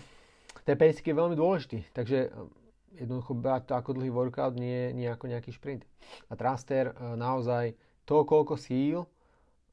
ten 0.66 0.76
pacing 0.76 1.06
je 1.06 1.16
veľmi 1.16 1.38
dôležitý, 1.38 1.80
takže 1.94 2.34
um, 2.34 2.50
jednoducho 2.98 3.38
brať 3.38 3.70
to 3.70 3.74
ako 3.78 3.98
dlhý 3.98 4.10
workout, 4.10 4.58
nie, 4.58 4.94
nie 4.98 5.06
ako 5.06 5.30
nejaký 5.30 5.54
šprint. 5.54 5.86
A 6.30 6.34
thruster 6.34 6.92
uh, 6.92 7.14
naozaj 7.14 7.78
to, 8.06 8.26
koľko 8.26 8.58
síl 8.58 9.06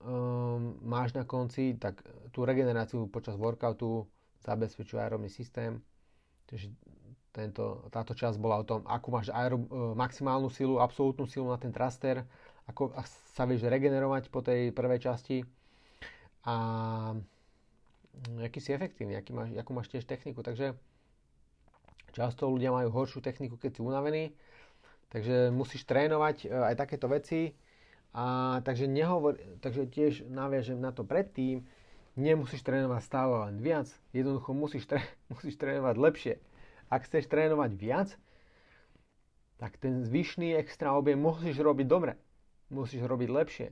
um, 0.07 0.79
máš 0.87 1.13
na 1.19 1.27
konci, 1.27 1.75
tak 1.75 1.99
tú 2.31 2.47
regeneráciu 2.47 3.11
počas 3.11 3.35
workoutu 3.35 4.07
zabezpečuje 4.47 5.03
aerobný 5.03 5.27
systém. 5.27 5.83
Takže 6.47 6.71
tento, 7.35 7.91
táto 7.91 8.15
časť 8.15 8.39
bola 8.39 8.63
o 8.63 8.65
tom, 8.65 8.87
akú 8.87 9.11
máš 9.11 9.35
aerob, 9.35 9.67
uh, 9.67 9.93
maximálnu 9.99 10.47
silu, 10.47 10.79
absolútnu 10.79 11.27
silu 11.27 11.51
na 11.51 11.59
ten 11.59 11.75
thruster, 11.75 12.23
ako 12.71 12.95
sa 13.35 13.45
vieš 13.45 13.67
regenerovať 13.67 14.31
po 14.31 14.41
tej 14.43 14.71
prvej 14.71 15.03
časti 15.03 15.43
a 16.47 16.55
aký 18.41 18.59
si 18.63 18.73
efektívny, 18.73 19.19
aký 19.19 19.35
máš, 19.35 19.53
akú 19.59 19.75
máš 19.77 19.91
tiež 19.93 20.07
techniku. 20.07 20.41
Takže 20.41 20.79
často 22.17 22.49
ľudia 22.49 22.73
majú 22.73 22.89
horšiu 22.91 23.21
techniku, 23.21 23.61
keď 23.61 23.77
si 23.77 23.81
unavený, 23.85 24.25
takže 25.13 25.53
musíš 25.53 25.85
trénovať 25.85 26.47
e, 26.47 26.55
aj 26.73 26.75
takéto 26.79 27.07
veci. 27.11 27.53
A 28.17 28.59
takže, 28.65 28.89
nehovor, 28.89 29.37
takže 29.61 29.85
tiež 29.85 30.13
naviažem 30.25 30.81
na 30.81 30.89
to 30.89 31.05
predtým, 31.05 31.69
nemusíš 32.17 32.65
trénovať 32.65 33.03
stále 33.05 33.35
len 33.45 33.61
viac, 33.61 33.93
jednoducho 34.17 34.57
musíš, 34.57 34.89
tré, 34.89 35.05
musíš 35.33 35.61
trénovať 35.61 35.97
lepšie. 36.01 36.35
Ak 36.89 37.05
chceš 37.05 37.29
trénovať 37.29 37.77
viac, 37.77 38.09
tak 39.61 39.77
ten 39.77 40.01
zvyšný 40.01 40.57
extra 40.57 40.97
objem 40.97 41.21
musíš 41.21 41.61
robiť 41.61 41.85
dobre. 41.85 42.17
Musíš 42.73 43.05
robiť 43.05 43.29
lepšie. 43.29 43.69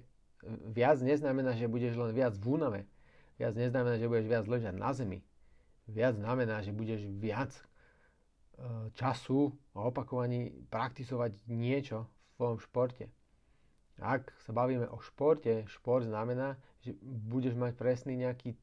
Viac 0.77 1.01
neznamená, 1.01 1.57
že 1.57 1.73
budeš 1.73 1.97
len 1.97 2.13
viac 2.13 2.37
v 2.37 2.45
únave 2.45 2.81
Viac 3.35 3.55
neznamená, 3.59 3.99
že 3.99 4.07
budeš 4.07 4.27
viac 4.31 4.47
ležať 4.47 4.75
na 4.79 4.91
zemi. 4.95 5.19
Viac 5.91 6.15
znamená, 6.15 6.63
že 6.63 6.71
budeš 6.71 7.03
viac 7.19 7.51
e, 7.51 7.63
času 8.95 9.51
a 9.75 9.91
opakovaní 9.91 10.55
praktisovať 10.71 11.43
niečo 11.51 12.07
v 12.07 12.31
svojom 12.39 12.59
športe. 12.63 13.05
Ak 14.03 14.35
sa 14.43 14.51
bavíme 14.51 14.91
o 14.91 14.99
športe, 14.99 15.67
šport 15.71 16.03
znamená, 16.03 16.59
že 16.83 16.99
budeš 17.03 17.55
mať 17.55 17.73
presný 17.79 18.19
nejaký 18.19 18.59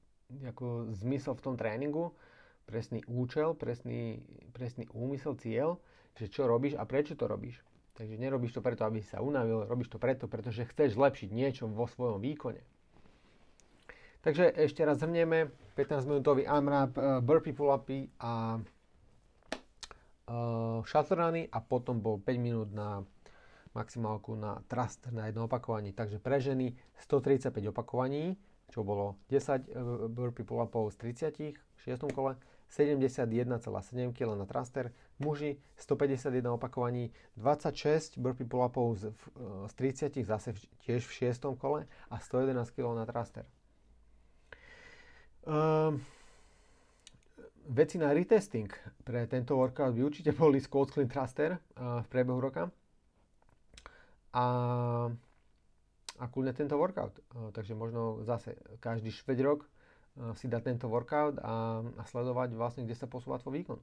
ako 0.52 0.92
zmysel 0.96 1.36
v 1.36 1.44
tom 1.44 1.56
tréningu, 1.60 2.16
presný 2.64 3.04
účel, 3.08 3.52
presný, 3.56 4.24
presný 4.56 4.88
úmysel, 4.96 5.36
cieľ, 5.36 5.80
že 6.16 6.32
čo 6.32 6.48
robíš 6.48 6.80
a 6.80 6.88
prečo 6.88 7.20
to 7.20 7.28
robíš. 7.28 7.60
Takže 8.00 8.16
nerobíš 8.16 8.56
to 8.56 8.64
preto, 8.64 8.88
aby 8.88 9.04
si 9.04 9.12
sa 9.12 9.20
unavil, 9.20 9.68
robíš 9.68 9.92
to 9.92 10.00
preto, 10.00 10.32
pretože 10.32 10.64
chceš 10.72 10.96
zlepšiť 10.96 11.30
niečo 11.36 11.68
vo 11.68 11.86
svojom 11.86 12.24
výkone. 12.24 12.64
Takže 14.22 14.54
ešte 14.54 14.86
raz 14.86 15.02
zhrnieme 15.02 15.50
15 15.76 16.06
minútový 16.08 16.46
AMRAP, 16.46 16.94
uh, 16.96 17.20
burpee 17.20 17.58
pull-upy 17.58 18.08
a 18.22 18.62
uh, 20.30 20.86
a 20.86 21.60
potom 21.60 22.00
bol 22.00 22.22
5 22.22 22.38
minút 22.38 22.70
na 22.72 23.02
maximálku 23.72 24.36
na 24.36 24.60
trust 24.68 25.08
na 25.12 25.28
jedno 25.28 25.48
opakovanie. 25.48 25.96
Takže 25.96 26.20
pre 26.20 26.44
ženy 26.44 26.76
135 27.08 27.72
opakovaní, 27.72 28.36
čo 28.72 28.84
bolo 28.84 29.20
10 29.32 29.68
uh, 29.68 30.08
burpee 30.08 30.44
pull-upov 30.44 30.92
z 30.92 30.96
30 31.32 31.56
v 31.56 31.80
6. 31.80 32.12
kole, 32.12 32.36
71,7 32.72 34.16
kg 34.16 34.32
na 34.40 34.48
thruster, 34.48 34.96
muži 35.20 35.60
151 35.76 36.56
opakovaní, 36.56 37.12
26 37.36 38.16
burpee 38.16 38.48
pull-upov 38.48 38.96
z, 38.96 39.12
z 39.68 39.74
30 39.76 40.24
zase 40.24 40.56
tiež 40.88 41.04
v 41.04 41.12
6. 41.36 41.60
kole 41.60 41.88
a 42.08 42.16
111 42.16 42.72
kg 42.72 42.96
na 42.96 43.04
thruster. 43.04 43.44
Uh, 45.42 45.98
veci 47.66 47.98
na 47.98 48.14
retesting 48.14 48.70
pre 49.02 49.26
tento 49.26 49.58
workout 49.58 49.98
by 49.98 50.06
určite 50.06 50.32
boli 50.38 50.62
Squat 50.62 50.94
Clean 50.94 51.10
Thruster 51.10 51.58
uh, 51.58 52.06
v 52.06 52.08
priebehu 52.08 52.38
roka 52.38 52.70
a, 54.32 54.46
a 56.20 56.24
kľudne 56.28 56.56
tento 56.56 56.76
workout. 56.76 57.16
Takže 57.56 57.76
možno 57.76 58.24
zase 58.24 58.56
každý 58.80 59.12
šveď 59.12 59.40
rok 59.44 59.68
si 60.36 60.52
dať 60.52 60.62
tento 60.76 60.88
workout 60.92 61.40
a, 61.40 61.80
a 61.84 62.04
sledovať 62.04 62.56
vlastne, 62.56 62.84
kde 62.84 63.00
sa 63.00 63.08
posúva 63.08 63.40
tvoj 63.40 63.64
výkon. 63.64 63.80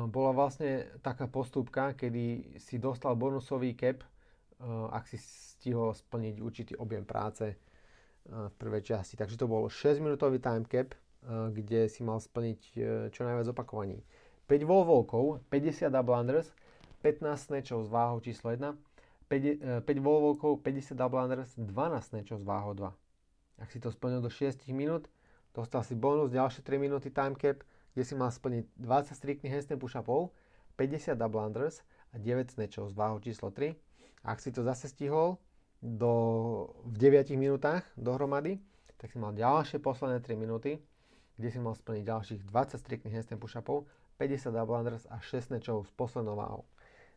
bola 0.09 0.31
vlastne 0.33 0.89
taká 1.01 1.25
postupka, 1.29 1.93
kedy 1.93 2.57
si 2.61 2.77
dostal 2.81 3.17
bonusový 3.17 3.73
cap 3.77 4.05
ak 4.91 5.03
si 5.07 5.17
stihol 5.19 5.91
splniť 5.91 6.35
určitý 6.39 6.73
objem 6.79 7.03
práce 7.03 7.55
v 8.25 8.53
prvej 8.57 8.95
časti. 8.95 9.19
Takže 9.19 9.37
to 9.37 9.45
bol 9.45 9.67
6 9.69 10.01
minútový 10.01 10.39
time 10.41 10.65
cap, 10.65 10.95
kde 11.25 11.91
si 11.91 12.01
mal 12.01 12.17
splniť 12.17 12.59
čo 13.11 13.21
najviac 13.25 13.51
opakovaní. 13.53 14.01
5 14.47 14.63
wall 14.69 14.85
walkov, 14.85 15.41
50 15.49 15.89
double 15.89 16.13
unders, 16.13 16.53
15 17.01 17.37
snatchov 17.37 17.85
s 17.85 17.89
váhou 17.89 18.21
číslo 18.21 18.53
1, 18.53 18.77
5, 19.29 19.85
5 19.85 20.05
wall 20.05 20.21
walkov, 20.21 20.61
50 20.61 20.93
double 20.93 21.21
unders, 21.21 21.49
12 21.57 21.65
snatchov 22.09 22.37
s 22.41 22.45
váhou 22.45 22.73
2. 22.77 22.93
Ak 23.61 23.71
si 23.71 23.81
to 23.81 23.89
splnil 23.89 24.21
do 24.21 24.29
6 24.29 24.61
minút, 24.69 25.09
dostal 25.55 25.81
si 25.81 25.97
bonus 25.97 26.29
ďalšie 26.29 26.61
3 26.61 26.77
minúty 26.77 27.09
time 27.09 27.33
cap, 27.33 27.65
kde 27.95 28.03
si 28.03 28.13
mal 28.13 28.29
splniť 28.29 28.69
20 28.77 29.15
striktných 29.15 29.53
handstand 29.55 29.79
push-upov, 29.81 30.29
50 30.77 31.15
double 31.15 31.41
unders 31.41 31.81
a 32.11 32.19
9 32.19 32.53
snatchov 32.53 32.91
s 32.91 32.93
váhou 32.93 33.17
číslo 33.23 33.49
3. 33.49 33.73
Ak 34.27 34.43
si 34.43 34.51
to 34.51 34.61
zase 34.61 34.91
stihol 34.91 35.41
do, 35.81 36.13
v 36.85 36.95
9 36.99 37.33
minútach 37.39 37.87
dohromady, 37.95 38.59
tak 38.99 39.09
si 39.09 39.17
mal 39.17 39.33
ďalšie 39.33 39.79
posledné 39.79 40.21
3 40.21 40.35
minúty, 40.37 40.81
kde 41.39 41.49
si 41.49 41.59
mal 41.61 41.73
splniť 41.73 42.03
ďalších 42.03 42.41
20 42.45 42.81
striktných 42.81 43.15
handstand 43.15 43.39
push-upov, 43.39 43.87
50 44.17 44.51
double 44.51 44.75
unders 44.79 45.07
a 45.09 45.19
6 45.19 45.47
snatchov 45.47 45.87
s 45.87 45.91
poslednou 45.91 46.35
váhou. 46.35 46.63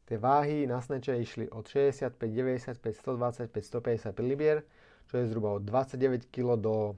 Tie 0.09 0.17
váhy 0.17 0.67
na 0.67 0.81
sneče 0.81 1.21
išli 1.21 1.47
od 1.53 1.69
65, 1.69 2.17
95, 2.17 2.97
125, 2.97 3.53
155 3.53 4.25
libier, 4.25 4.65
čo 5.07 5.21
je 5.21 5.29
zhruba 5.29 5.61
od 5.61 5.63
29 5.63 6.33
kg 6.33 6.57
do, 6.57 6.97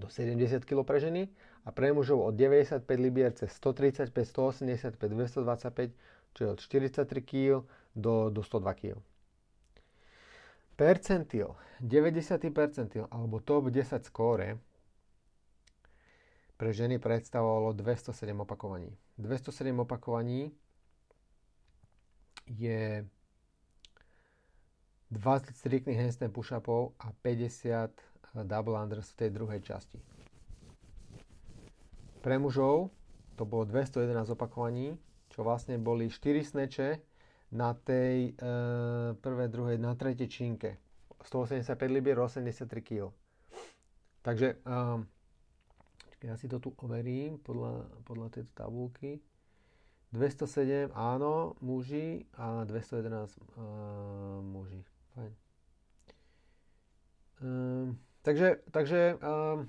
do 0.00 0.08
70 0.08 0.64
kg 0.64 0.88
pre 0.88 1.04
ženy 1.04 1.28
a 1.64 1.72
pre 1.72 1.92
mužov 1.92 2.24
od 2.24 2.34
95 2.34 2.80
libier 2.96 3.36
cez 3.36 3.52
135, 3.60 4.08
185, 4.24 4.96
225, 4.96 5.92
čo 6.32 6.40
je 6.44 6.48
od 6.48 6.60
43 6.64 7.22
kg 7.28 7.60
do, 7.92 8.32
do 8.32 8.40
102 8.40 8.74
kg. 8.74 8.96
Percentil, 10.78 11.52
90. 11.82 12.54
percentil 12.54 13.04
alebo 13.10 13.42
top 13.42 13.68
10 13.68 14.00
skóre 14.06 14.56
pre 16.58 16.74
ženy 16.74 16.98
predstavovalo 16.98 17.70
207 17.72 18.34
opakovaní. 18.42 18.90
207 19.22 19.70
opakovaní 19.78 20.50
je 22.50 23.06
20 25.14 25.54
striktných 25.54 25.96
handstand 25.96 26.34
push-upov 26.34 26.98
a 26.98 27.14
50 27.22 27.94
double 28.44 28.76
unders 28.76 29.14
v 29.14 29.18
tej 29.24 29.30
druhej 29.30 29.60
časti. 29.62 30.02
Pre 32.20 32.36
mužov 32.42 32.90
to 33.38 33.46
bolo 33.46 33.64
211 33.64 34.34
opakovaní, 34.34 34.98
čo 35.30 35.46
vlastne 35.46 35.78
boli 35.78 36.10
4 36.10 36.42
sneče 36.42 36.88
na 37.54 37.72
tej 37.72 38.34
e, 38.34 38.42
prvej, 39.14 39.48
druhej, 39.48 39.76
na 39.78 39.94
tretej 39.94 40.28
činke. 40.28 40.76
185 41.22 41.78
libier, 41.88 42.18
83 42.18 42.66
kg. 42.82 43.14
Takže 44.22 44.60
um, 44.66 45.06
ja 46.22 46.34
si 46.34 46.50
to 46.50 46.58
tu 46.58 46.74
overím 46.82 47.38
podľa, 47.38 47.86
podľa 48.02 48.28
tejto 48.34 48.52
tabulky. 48.58 49.22
207 50.10 50.88
áno, 50.96 51.54
muži 51.60 52.24
a 52.40 52.64
211 52.64 53.38
uh, 53.38 54.40
muži. 54.40 54.80
Fajn. 55.12 55.32
Um, 57.38 58.00
takže 58.24 58.64
takže 58.72 59.20
um, 59.20 59.68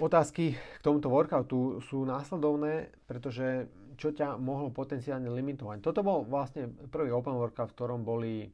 otázky 0.00 0.54
k 0.56 0.80
tomuto 0.80 1.10
workoutu 1.10 1.82
sú 1.84 2.06
následovné, 2.06 2.94
pretože 3.04 3.68
čo 3.98 4.14
ťa 4.14 4.40
mohlo 4.40 4.72
potenciálne 4.72 5.28
limitovať. 5.28 5.84
Toto 5.84 6.00
bol 6.00 6.24
vlastne 6.24 6.70
prvý 6.88 7.12
open 7.12 7.36
workout, 7.36 7.74
v 7.74 7.76
ktorom 7.76 8.00
boli 8.06 8.48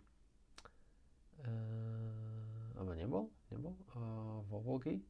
uh, 1.44 2.76
alebo 2.80 2.92
nebol? 2.96 3.24
Nebol? 3.52 3.74
Uh, 3.96 4.44
vo 4.48 4.58
Volky? 4.61 5.00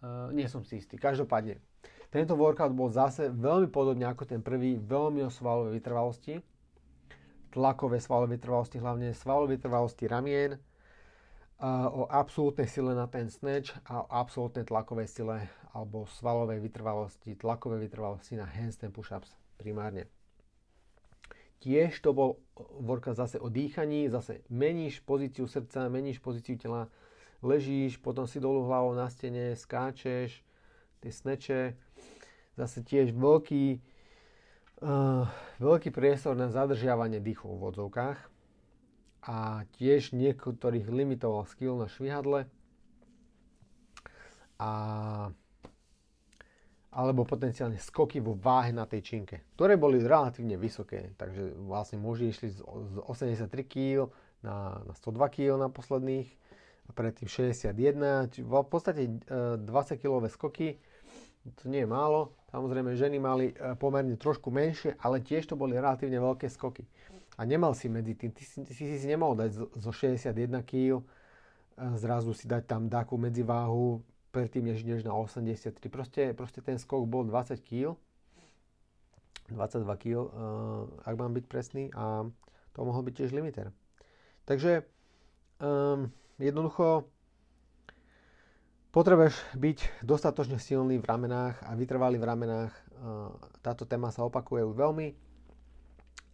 Uh, 0.00 0.32
nie 0.32 0.48
som 0.48 0.64
si 0.64 0.80
istý. 0.80 0.96
Každopádne, 0.96 1.60
tento 2.10 2.34
workout 2.34 2.74
bol 2.74 2.90
zase 2.90 3.30
veľmi 3.30 3.70
podobne 3.70 4.08
ako 4.08 4.26
ten 4.26 4.42
prvý, 4.42 4.80
veľmi 4.80 5.22
o 5.22 5.30
svalovej 5.30 5.78
vytrvalosti, 5.78 6.34
tlakové 7.54 8.02
svalové 8.02 8.38
vytrvalosti, 8.38 8.82
hlavne 8.82 9.14
svalové 9.14 9.54
vytrvalosti 9.58 10.10
ramien, 10.10 10.58
o 11.92 12.08
absolútnej 12.08 12.64
sile 12.64 12.96
na 12.96 13.04
ten 13.04 13.28
snatch 13.28 13.76
a 13.84 14.00
o 14.00 14.06
absolútnej 14.08 14.64
tlakovej 14.64 15.12
sile 15.12 15.52
alebo 15.76 16.08
svalovej 16.08 16.56
vytrvalosti, 16.56 17.36
tlakovej 17.36 17.84
vytrvalosti 17.84 18.40
na 18.40 18.48
handstand 18.48 18.96
push-ups 18.96 19.36
primárne. 19.60 20.08
Tiež 21.60 22.00
to 22.00 22.16
bol 22.16 22.40
workout 22.80 23.20
zase 23.20 23.36
o 23.36 23.52
dýchaní, 23.52 24.08
zase 24.08 24.40
meníš 24.48 25.04
pozíciu 25.04 25.44
srdca, 25.44 25.92
meníš 25.92 26.18
pozíciu 26.18 26.56
tela, 26.56 26.88
ležíš, 27.44 28.00
potom 28.00 28.24
si 28.24 28.40
dolu 28.40 28.64
hlavou 28.64 28.96
na 28.96 29.12
stene, 29.12 29.52
skáčeš, 29.56 30.40
tie 31.04 31.12
sneče, 31.12 31.76
zase 32.56 32.80
tiež 32.80 33.12
veľký, 33.12 33.76
uh, 33.76 35.28
veľký 35.60 35.92
priestor 35.92 36.32
na 36.32 36.48
zadržiavanie 36.48 37.20
dýchu 37.20 37.48
v 37.48 37.60
vodzovkách 37.60 38.18
a 39.20 39.68
tiež 39.76 40.16
niektorých 40.16 40.88
limitoval 40.88 41.44
skill 41.44 41.76
na 41.76 41.92
švihadle. 41.92 42.48
A 44.60 44.72
alebo 46.90 47.22
potenciálne 47.22 47.78
skoky 47.78 48.18
vo 48.18 48.34
váhe 48.34 48.74
na 48.74 48.82
tej 48.82 49.02
činke, 49.06 49.46
ktoré 49.54 49.78
boli 49.78 50.02
relatívne 50.02 50.58
vysoké. 50.58 51.14
Takže 51.14 51.54
vlastne 51.62 52.02
muži 52.02 52.34
išli 52.34 52.50
z 52.50 52.58
83 53.06 53.46
kg 53.66 54.10
na, 54.42 54.82
na 54.82 54.94
102 54.98 55.34
kg 55.34 55.54
na 55.58 55.70
posledných, 55.70 56.28
a 56.90 56.90
predtým 56.90 57.30
61, 57.30 58.34
či 58.34 58.42
v 58.42 58.66
podstate 58.66 59.06
20 59.06 59.62
kg 60.02 60.26
skoky, 60.26 60.74
to 61.54 61.70
nie 61.70 61.86
je 61.86 61.88
málo, 61.88 62.34
Samozrejme, 62.50 62.98
ženy 62.98 63.16
mali 63.22 63.46
e, 63.54 63.78
pomerne 63.78 64.18
trošku 64.18 64.50
menšie, 64.50 64.98
ale 64.98 65.22
tiež 65.22 65.46
to 65.46 65.54
boli 65.54 65.78
relatívne 65.78 66.18
veľké 66.18 66.50
skoky. 66.50 66.82
A 67.38 67.46
nemal 67.46 67.78
si 67.78 67.86
medzi 67.86 68.18
tým, 68.18 68.34
ty 68.34 68.42
si, 68.42 68.66
si 68.74 69.06
nemohol 69.06 69.38
dať 69.38 69.50
zo 69.54 69.90
61 69.94 70.34
kg, 70.66 70.98
e, 70.98 71.02
zrazu 71.94 72.34
si 72.34 72.50
dať 72.50 72.66
tam 72.66 72.90
takú 72.90 73.14
medziváhu, 73.14 74.02
predtým 74.30 74.70
než 74.70 74.82
ideš 74.86 75.02
na 75.04 75.14
83. 75.14 75.76
Proste, 75.90 76.22
proste 76.32 76.60
ten 76.62 76.78
skok 76.78 77.06
bol 77.06 77.26
20 77.26 77.60
kg, 77.62 77.98
22 79.50 79.82
kg, 79.98 80.18
ak 81.02 81.14
mám 81.18 81.34
byť 81.34 81.44
presný, 81.50 81.90
a 81.94 82.26
to 82.72 82.86
mohol 82.86 83.02
byť 83.02 83.14
tiež 83.18 83.34
limiter. 83.34 83.74
Takže 84.46 84.86
um, 85.58 86.06
jednoducho 86.38 87.10
Potrebuješ 88.90 89.38
byť 89.54 90.02
dostatočne 90.02 90.58
silný 90.58 90.98
v 90.98 91.06
ramenách 91.06 91.62
a 91.62 91.78
vytrvalý 91.78 92.18
v 92.18 92.26
ramenách. 92.26 92.74
Táto 93.62 93.86
téma 93.86 94.10
sa 94.10 94.26
opakuje 94.26 94.66
už 94.66 94.74
veľmi. 94.74 95.14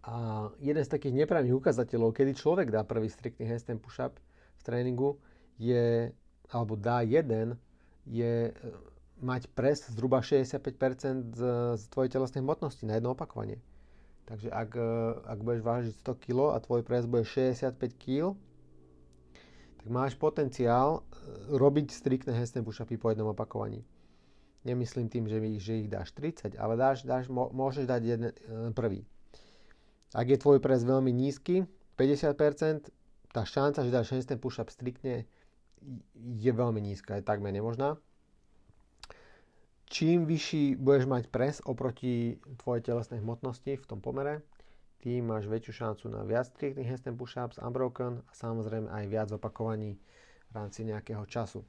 A 0.08 0.48
jeden 0.64 0.80
z 0.80 0.88
takých 0.88 1.20
nepravých 1.20 1.52
ukazateľov, 1.52 2.16
kedy 2.16 2.32
človek 2.32 2.72
dá 2.72 2.80
prvý 2.80 3.12
striktný 3.12 3.44
handstand 3.44 3.84
push-up 3.84 4.16
v 4.56 4.62
tréningu, 4.64 5.20
je, 5.60 6.08
alebo 6.48 6.80
dá 6.80 7.04
jeden, 7.04 7.60
je 8.06 8.50
e, 8.50 8.52
mať 9.20 9.50
pres 9.52 9.82
zhruba 9.90 10.22
65% 10.22 11.34
z, 11.34 11.42
z 11.76 11.84
tvojej 11.90 12.10
telesnej 12.10 12.40
hmotnosti 12.40 12.86
na 12.86 12.96
jedno 12.96 13.12
opakovanie. 13.12 13.58
Takže 14.26 14.48
ak, 14.50 14.70
e, 14.78 14.90
ak 15.26 15.38
budeš 15.42 15.62
vážiť 15.62 15.94
100 16.02 16.22
kg 16.22 16.38
a 16.54 16.58
tvoj 16.62 16.82
pres 16.86 17.04
bude 17.06 17.26
65 17.26 17.74
kg, 17.98 18.34
tak 19.82 19.86
máš 19.90 20.14
potenciál 20.14 21.02
e, 21.02 21.54
robiť 21.54 21.90
striktné 21.90 22.34
handstand 22.34 22.66
push-upy 22.66 22.98
po 22.98 23.10
jednom 23.10 23.34
opakovaní. 23.34 23.82
Nemyslím 24.66 25.06
tým, 25.06 25.30
že 25.30 25.38
ich, 25.38 25.62
že 25.62 25.86
ich 25.86 25.88
dáš 25.90 26.10
30, 26.10 26.58
ale 26.58 26.74
dáš, 26.74 27.06
dáš, 27.06 27.30
môžeš 27.30 27.86
dať 27.86 28.00
jeden, 28.02 28.34
prvý. 28.74 29.06
Ak 30.10 30.26
je 30.26 30.34
tvoj 30.34 30.58
pres 30.58 30.82
veľmi 30.82 31.14
nízky, 31.14 31.70
50%, 31.94 32.90
tá 33.30 33.42
šanca, 33.46 33.86
že 33.86 33.94
dáš 33.94 34.10
handstand 34.10 34.42
push-up 34.42 34.66
striktne 34.72 35.28
je 36.16 36.52
veľmi 36.52 36.80
nízka, 36.82 37.18
je 37.18 37.24
takmer 37.26 37.54
nemožná. 37.54 37.96
Čím 39.86 40.26
vyšší 40.26 40.82
budeš 40.82 41.06
mať 41.06 41.24
pres 41.30 41.62
oproti 41.62 42.42
tvojej 42.58 42.82
telesnej 42.82 43.22
hmotnosti 43.22 43.78
v 43.78 43.86
tom 43.86 44.02
pomere, 44.02 44.42
tým 44.98 45.30
máš 45.30 45.46
väčšiu 45.46 45.72
šancu 45.86 46.04
na 46.10 46.26
viac 46.26 46.50
striktných 46.50 46.90
handstand 46.90 47.14
push-ups, 47.14 47.62
unbroken 47.62 48.26
a 48.26 48.32
samozrejme 48.34 48.90
aj 48.90 49.04
viac 49.06 49.28
opakovaní 49.30 49.94
v 50.50 50.52
rámci 50.58 50.82
nejakého 50.82 51.22
času. 51.30 51.62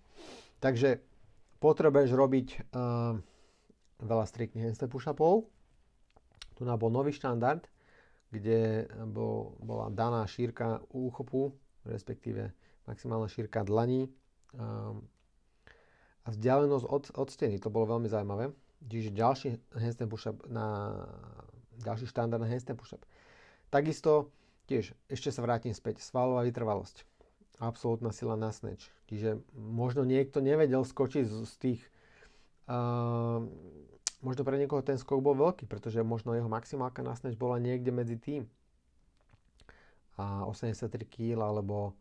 Takže 0.57 0.97
potrebuješ 1.61 2.09
robiť 2.17 2.47
uh, 2.73 3.13
veľa 4.01 4.25
striktných 4.25 4.73
handstand 4.73 4.89
push-upov. 4.89 5.45
Tu 6.57 6.65
nám 6.65 6.81
bol 6.81 6.89
nový 6.89 7.13
štandard, 7.13 7.61
kde 8.33 8.89
bol, 9.05 9.53
bola 9.61 9.93
daná 9.93 10.25
šírka 10.25 10.81
úchopu, 10.89 11.53
respektíve 11.85 12.49
maximálna 12.87 13.27
šírka 13.27 13.61
dlaní 13.67 14.07
um, 14.55 15.03
a 16.23 16.27
vzdialenosť 16.31 16.85
od, 16.87 17.03
od 17.15 17.29
steny. 17.31 17.59
To 17.63 17.71
bolo 17.71 17.97
veľmi 17.97 18.07
zaujímavé. 18.07 18.51
Čiže 18.83 19.15
ďalší 19.15 19.47
handstand 19.73 20.11
push-up 20.11 20.37
na 20.47 20.95
ďalší 21.81 22.07
štandard 22.09 22.41
na 22.41 22.49
handstand 22.49 22.79
push-up. 22.79 23.03
Takisto 23.67 24.31
tiež 24.67 24.91
ešte 25.07 25.31
sa 25.31 25.43
vrátim 25.43 25.71
späť. 25.71 26.03
Svalová 26.03 26.43
vytrvalosť. 26.47 27.03
Absolútna 27.57 28.13
sila 28.13 28.37
na 28.37 28.53
snatch. 28.53 28.91
Čiže 29.09 29.41
možno 29.55 30.05
niekto 30.05 30.43
nevedel 30.43 30.85
skočiť 30.85 31.25
z, 31.25 31.35
z 31.47 31.53
tých 31.57 31.81
uh, 32.69 33.41
možno 34.21 34.41
pre 34.43 34.57
niekoho 34.57 34.83
ten 34.83 34.97
skok 34.97 35.21
bol 35.21 35.37
veľký, 35.37 35.69
pretože 35.69 36.01
možno 36.05 36.33
jeho 36.33 36.49
maximálka 36.49 37.01
na 37.05 37.13
snatch 37.13 37.37
bola 37.37 37.61
niekde 37.61 37.89
medzi 37.93 38.17
tým. 38.17 38.45
A 40.17 40.45
83 40.49 40.89
kg 41.05 41.39
alebo 41.45 41.93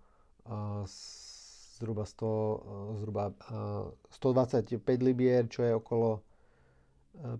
zhruba, 1.77 2.05
100, 2.07 2.97
zhruba 3.03 3.25
125 4.11 4.81
libier, 5.03 5.45
čo 5.51 5.63
je 5.63 5.73
okolo 5.77 6.23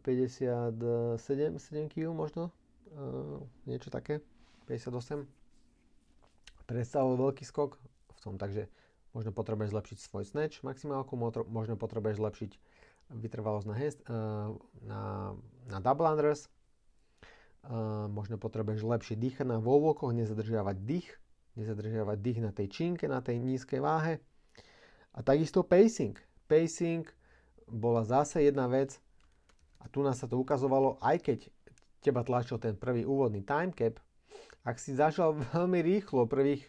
57 0.05 0.81
7 1.21 1.93
kg 1.93 2.07
možno, 2.17 2.51
niečo 3.69 3.93
také, 3.93 4.25
58. 4.69 5.29
Predstavoval 6.67 7.31
veľký 7.31 7.45
skok 7.47 7.79
v 8.17 8.19
tom, 8.25 8.35
takže 8.41 8.67
možno 9.15 9.31
potrebuješ 9.31 9.71
zlepšiť 9.71 9.99
svoj 10.01 10.25
snatch 10.27 10.65
maximálku, 10.67 11.15
možno 11.47 11.79
potrebuješ 11.79 12.19
zlepšiť 12.19 12.51
vytrvalosť 13.07 13.67
na, 13.71 13.77
hest, 13.79 13.99
na, 14.83 15.33
na 15.71 15.79
double 15.79 16.11
unders, 16.11 16.51
možno 18.11 18.37
potrebuješ 18.41 18.83
lepšie 18.83 19.15
dýchať 19.15 19.47
na 19.47 19.59
voľvokoch, 19.63 20.11
nezadržiavať 20.11 20.77
dých, 20.83 21.09
nezadržiavať 21.57 22.17
dých 22.21 22.41
na 22.45 22.53
tej 22.53 22.69
činke, 22.69 23.05
na 23.09 23.25
tej 23.25 23.41
nízkej 23.41 23.81
váhe. 23.81 24.21
A 25.17 25.25
takisto 25.25 25.65
pacing. 25.65 26.17
Pacing 26.47 27.09
bola 27.67 28.05
zase 28.05 28.45
jedna 28.45 28.69
vec, 28.69 29.01
a 29.87 29.89
tu 29.89 30.03
nás 30.03 30.19
sa 30.19 30.27
to 30.27 30.35
ukazovalo, 30.43 30.99
aj 30.99 31.23
keď 31.23 31.39
teba 32.03 32.27
tlačil 32.27 32.59
ten 32.59 32.75
prvý 32.75 33.07
úvodný 33.07 33.47
time 33.47 33.71
cap, 33.71 34.03
ak 34.67 34.83
si 34.83 34.99
začal 34.99 35.39
veľmi 35.55 35.79
rýchlo 35.79 36.27
prvých, 36.27 36.67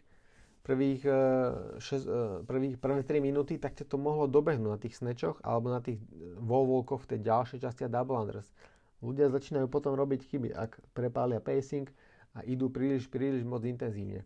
prvých, 0.62 1.02
uh, 1.10 1.82
šest, 1.82 2.06
uh, 2.06 2.45
prvých 2.45 2.78
prvé 2.78 3.02
3 3.02 3.17
minúty, 3.17 3.58
tak 3.58 3.73
ťa 3.73 3.89
to 3.89 3.97
mohlo 3.97 4.30
dobehnúť 4.30 4.69
na 4.69 4.78
tých 4.78 5.02
snečoch 5.02 5.41
alebo 5.41 5.73
na 5.73 5.82
tých 5.82 5.97
wall 6.38 6.86
v 6.86 7.10
tej 7.10 7.19
ďalšej 7.26 7.65
časti 7.65 7.82
a 7.86 7.91
double 7.91 8.21
unders. 8.21 8.54
Ľudia 9.02 9.30
začínajú 9.30 9.69
potom 9.69 9.93
robiť 9.93 10.26
chyby, 10.26 10.50
ak 10.54 10.82
prepália 10.93 11.41
pacing 11.41 11.89
a 12.34 12.41
idú 12.45 12.69
príliš, 12.69 13.10
príliš 13.10 13.45
moc 13.45 13.62
intenzívne. 13.65 14.26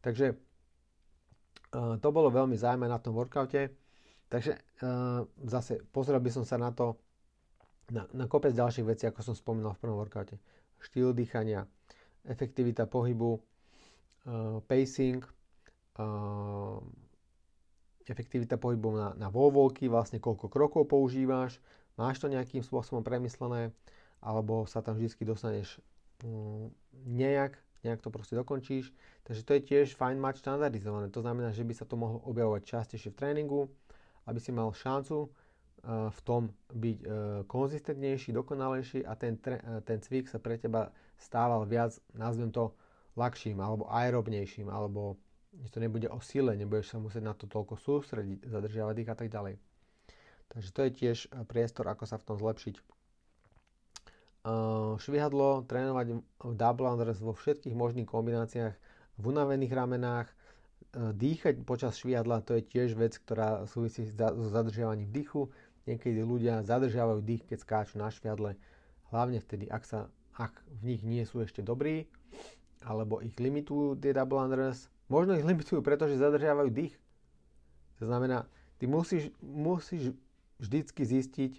Takže 0.00 0.32
uh, 0.32 1.96
to 2.00 2.08
bolo 2.12 2.32
veľmi 2.32 2.56
zaujímavé 2.56 2.88
na 2.88 3.00
tom 3.00 3.16
workoute. 3.16 3.72
Takže 4.30 4.52
uh, 4.56 5.26
zase 5.44 5.82
pozrel 5.90 6.22
by 6.22 6.30
som 6.30 6.44
sa 6.46 6.56
na 6.56 6.70
to, 6.72 6.96
na, 7.90 8.06
na 8.14 8.24
kopec 8.30 8.54
ďalších 8.54 8.86
vecí, 8.86 9.04
ako 9.06 9.20
som 9.20 9.34
spomínal 9.34 9.76
v 9.76 9.82
prvom 9.82 9.98
workoute. 10.00 10.40
Štýl 10.80 11.12
dýchania, 11.12 11.68
efektivita 12.24 12.88
pohybu, 12.88 13.36
uh, 13.36 14.64
pacing, 14.64 15.20
efektivita 18.10 18.56
pohybu 18.56 18.88
na, 18.96 19.08
na 19.14 19.28
voľvolky, 19.28 19.86
vlastne 19.86 20.18
koľko 20.18 20.50
krokov 20.50 20.88
používáš, 20.88 21.62
máš 21.94 22.18
to 22.18 22.26
nejakým 22.26 22.64
spôsobom 22.64 23.04
premyslené, 23.04 23.70
alebo 24.24 24.64
sa 24.64 24.80
tam 24.80 24.96
vždy 24.96 25.22
dostaneš 25.24 25.78
um, 26.24 26.72
nejak, 27.06 27.56
nejak 27.84 28.00
to 28.04 28.12
proste 28.12 28.36
dokončíš. 28.36 28.92
Takže 29.24 29.42
to 29.42 29.52
je 29.56 29.60
tiež 29.60 29.86
fajn 29.96 30.20
mať 30.20 30.44
štandardizované. 30.44 31.08
To 31.12 31.24
znamená, 31.24 31.52
že 31.52 31.64
by 31.64 31.74
sa 31.74 31.88
to 31.88 31.96
mohlo 31.96 32.20
objavovať 32.28 32.62
častejšie 32.64 33.10
v 33.12 33.18
tréningu, 33.18 33.60
aby 34.28 34.38
si 34.38 34.52
mal 34.52 34.70
šancu 34.72 35.26
uh, 35.26 36.12
v 36.12 36.20
tom 36.22 36.42
byť 36.72 36.98
uh, 37.02 37.08
konzistentnejší, 37.48 38.36
dokonalejší 38.36 39.04
a 39.08 39.16
ten, 39.16 39.40
uh, 39.40 39.80
ten 39.80 39.98
cvik 40.00 40.28
sa 40.28 40.36
pre 40.36 40.60
teba 40.60 40.92
stával 41.16 41.64
viac, 41.64 41.96
nazvem 42.12 42.52
to, 42.52 42.72
ľahším 43.18 43.58
alebo 43.58 43.90
aerobnejším, 43.90 44.70
alebo 44.70 45.18
to 45.70 45.82
nebude 45.82 46.06
o 46.06 46.22
sile, 46.22 46.54
nebudeš 46.54 46.94
sa 46.94 47.02
musieť 47.02 47.22
na 47.26 47.34
to 47.34 47.50
toľko 47.50 47.74
sústrediť, 47.74 48.46
zadržiavať 48.46 48.94
dých 48.94 49.10
a 49.10 49.16
tak 49.18 49.28
ďalej. 49.28 49.58
Takže 50.50 50.70
to 50.74 50.80
je 50.86 50.90
tiež 50.90 51.18
priestor, 51.46 51.86
ako 51.90 52.06
sa 52.06 52.18
v 52.18 52.26
tom 52.26 52.36
zlepšiť. 52.38 52.74
Uh, 54.40 54.96
švihadlo, 54.96 55.68
trénovať 55.68 56.24
double 56.56 56.88
unders 56.88 57.20
vo 57.20 57.36
všetkých 57.36 57.76
možných 57.76 58.08
kombináciách, 58.08 58.72
v 59.20 59.24
unavených 59.28 59.76
ramenách, 59.76 60.32
uh, 60.32 61.12
dýchať 61.12 61.60
počas 61.68 62.00
švihadla, 62.00 62.40
to 62.40 62.56
je 62.56 62.64
tiež 62.64 62.96
vec, 62.96 63.20
ktorá 63.20 63.68
súvisí 63.68 64.08
s 64.08 64.16
zadržiavaním 64.48 65.12
dýchu. 65.12 65.52
Niekedy 65.84 66.24
ľudia 66.24 66.64
zadržiavajú 66.64 67.20
dých, 67.20 67.44
keď 67.52 67.58
skáču 67.60 68.00
na 68.00 68.08
švihadle, 68.08 68.56
hlavne 69.12 69.44
vtedy, 69.44 69.68
ak, 69.68 69.84
sa, 69.84 70.08
ak 70.40 70.56
v 70.80 70.96
nich 70.96 71.04
nie 71.04 71.20
sú 71.28 71.44
ešte 71.44 71.60
dobrí, 71.60 72.08
alebo 72.80 73.20
ich 73.20 73.36
limitujú 73.36 74.00
tie 74.00 74.16
double 74.16 74.40
unders. 74.40 74.88
Možno 75.12 75.36
ich 75.36 75.44
limitujú, 75.44 75.84
pretože 75.84 76.16
zadržiavajú 76.16 76.72
dých. 76.72 76.96
To 78.00 78.08
znamená, 78.08 78.48
ty 78.80 78.88
musíš, 78.88 79.28
musíš 79.44 80.16
vždycky 80.56 81.04
zistiť, 81.04 81.52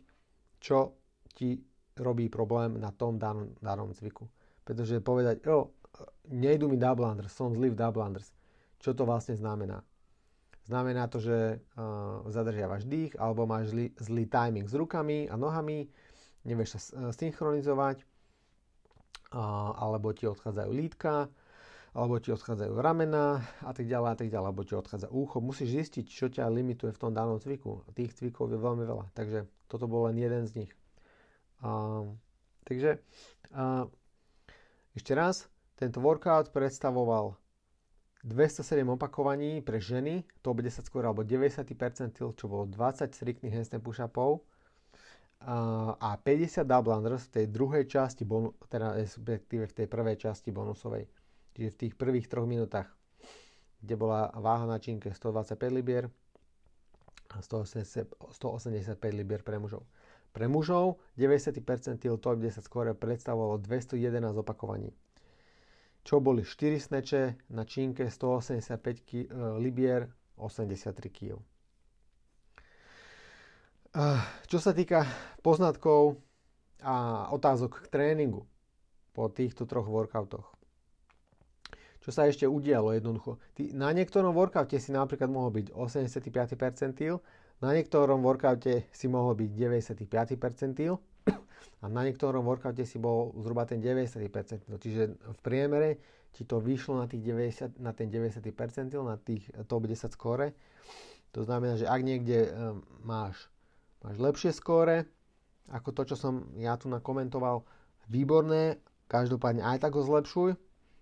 čo 0.58 0.98
ti 1.38 1.62
robí 2.02 2.28
problém 2.28 2.82
na 2.82 2.90
tom 2.90 3.22
danom, 3.22 3.54
danom 3.62 3.94
cviku. 3.94 4.26
Pretože 4.66 4.98
povedať, 5.00 5.46
jo, 5.46 5.70
nejdu 6.34 6.66
mi 6.66 6.82
double 6.82 7.06
unders, 7.06 7.34
som 7.34 7.54
zlý 7.54 7.70
v 7.72 7.78
double 7.78 8.02
unders. 8.02 8.34
Čo 8.82 8.98
to 8.98 9.06
vlastne 9.06 9.38
znamená? 9.38 9.86
Znamená 10.66 11.10
to, 11.10 11.22
že 11.22 11.58
uh, 11.58 12.26
zadržiavaš 12.30 12.86
dých, 12.86 13.14
alebo 13.18 13.50
máš 13.50 13.74
zlý, 13.74 13.94
zlý 13.98 14.26
timing 14.30 14.70
s 14.70 14.78
rukami 14.78 15.26
a 15.30 15.38
nohami, 15.38 15.90
nevieš 16.46 16.78
sa 16.78 17.10
synchronizovať, 17.14 18.06
uh, 19.34 19.74
alebo 19.78 20.14
ti 20.14 20.30
odchádzajú 20.30 20.70
lítka, 20.74 21.30
alebo 21.92 22.22
ti 22.24 22.32
odchádzajú 22.32 22.72
ramena 22.78 23.44
a 23.66 23.72
tak 23.76 23.90
ďalej 23.90 24.10
a 24.10 24.16
tak 24.16 24.28
ďalej, 24.32 24.48
alebo 24.48 24.64
ti 24.64 24.74
odchádza 24.78 25.12
úcho. 25.12 25.44
Musíš 25.44 25.76
zistiť, 25.76 26.06
čo 26.08 26.26
ťa 26.32 26.48
limituje 26.48 26.94
v 26.94 27.02
tom 27.02 27.12
danom 27.12 27.42
cviku. 27.42 27.84
Tých 27.92 28.16
cvikov 28.16 28.54
je 28.54 28.62
veľmi 28.62 28.86
veľa, 28.88 29.12
takže 29.12 29.50
toto 29.68 29.92
bol 29.92 30.08
len 30.08 30.16
jeden 30.16 30.48
z 30.48 30.66
nich. 30.66 30.72
Takže 32.62 32.97
uh, 33.54 33.86
ešte 34.91 35.13
raz, 35.13 35.45
tento 35.78 36.02
workout 36.02 36.52
predstavoval 36.52 37.38
207 38.21 38.86
opakovaní 38.86 39.65
pre 39.65 39.82
ženy, 39.82 40.21
to 40.45 40.54
10 40.54 40.86
skôr 40.86 41.06
alebo 41.10 41.26
90 41.26 41.65
percentil, 41.74 42.38
čo 42.38 42.45
bolo 42.45 42.69
20 42.69 43.10
striktných 43.10 43.54
handstand 43.54 43.82
push-upov 43.82 44.45
a 45.41 46.21
50 46.21 46.69
double 46.69 46.93
unders 46.93 47.26
v 47.34 47.41
tej 47.41 47.45
druhej 47.50 47.89
časti, 47.89 48.21
bonu, 48.30 48.54
teda 48.69 48.93
respektíve 48.93 49.65
v 49.65 49.74
tej 49.74 49.88
prvej 49.89 50.21
časti 50.21 50.54
bonusovej. 50.54 51.10
Čiže 51.58 51.69
v 51.74 51.80
tých 51.82 51.93
prvých 51.97 52.30
troch 52.30 52.45
minútach, 52.45 52.93
kde 53.82 53.97
bola 53.97 54.30
váha 54.38 54.69
na 54.69 54.78
činke 54.78 55.10
125 55.10 55.58
libier 55.74 56.06
a 57.34 57.41
185 57.41 59.02
libier 59.17 59.41
pre 59.41 59.58
mužov. 59.58 59.82
Pre 60.32 60.48
mužov 60.48 61.04
90% 61.20 62.08
top 62.17 62.38
10 62.39 62.63
skore 62.63 62.96
predstavovalo 62.96 63.60
211 63.60 64.39
opakovaní. 64.39 64.96
Čo 66.02 66.24
boli 66.24 66.48
4 66.48 66.80
sneče 66.80 67.52
na 67.52 67.67
činke 67.67 68.10
185 68.10 69.04
ki- 69.06 69.28
e, 69.28 69.60
libier 69.60 70.08
83 70.39 71.12
kg. 71.12 71.38
Čo 74.48 74.58
sa 74.58 74.72
týka 74.72 75.04
poznatkov 75.44 76.15
a 76.80 77.28
otázok 77.36 77.86
k 77.86 77.91
tréningu 77.91 78.48
po 79.12 79.28
týchto 79.28 79.67
troch 79.67 79.86
workoutoch 79.86 80.62
čo 82.02 82.10
sa 82.10 82.26
ešte 82.26 82.50
udialo 82.50 82.98
jednoducho. 82.98 83.38
Ty, 83.54 83.78
na 83.78 83.94
niektorom 83.94 84.34
workoute 84.34 84.82
si 84.82 84.89
napríklad 84.89 85.30
mohol 85.30 85.54
byť 85.54 85.67
85. 85.78 86.58
percentil, 86.58 87.22
na 87.62 87.69
niektorom 87.78 88.26
workoute 88.26 88.89
si 88.89 89.06
mohol 89.06 89.38
byť 89.38 89.50
95. 89.54 90.10
percentil 90.41 90.97
a 91.82 91.86
na 91.86 92.02
niektorom 92.02 92.41
workoute 92.41 92.82
si 92.86 92.97
bol 92.97 93.34
zhruba 93.38 93.69
ten 93.69 93.78
90. 93.78 94.17
percentil. 94.34 94.82
Čiže 94.82 95.04
v 95.17 95.39
priemere 95.45 96.02
ti 96.34 96.41
to 96.41 96.58
vyšlo 96.58 96.97
na, 96.97 97.06
tých 97.06 97.21
90, 97.21 97.78
na 97.78 97.93
ten 97.93 98.10
90. 98.10 98.41
percentil, 98.54 99.06
na 99.06 99.21
tých 99.21 99.45
top 99.69 99.86
10 99.86 100.10
skóre. 100.10 100.58
To 101.38 101.45
znamená, 101.45 101.78
že 101.80 101.88
ak 101.88 102.02
niekde 102.02 102.50
um, 102.50 102.84
máš, 103.06 103.47
máš 104.04 104.17
lepšie 104.19 104.52
skóre, 104.52 105.07
ako 105.72 105.95
to, 105.95 106.01
čo 106.12 106.16
som 106.20 106.51
ja 106.59 106.76
tu 106.76 106.91
nakomentoval, 106.91 107.64
výborné, 108.12 108.82
každopádne 109.07 109.64
aj 109.64 109.88
tak 109.88 109.95
ho 109.95 110.03
zlepšuj, 110.03 110.59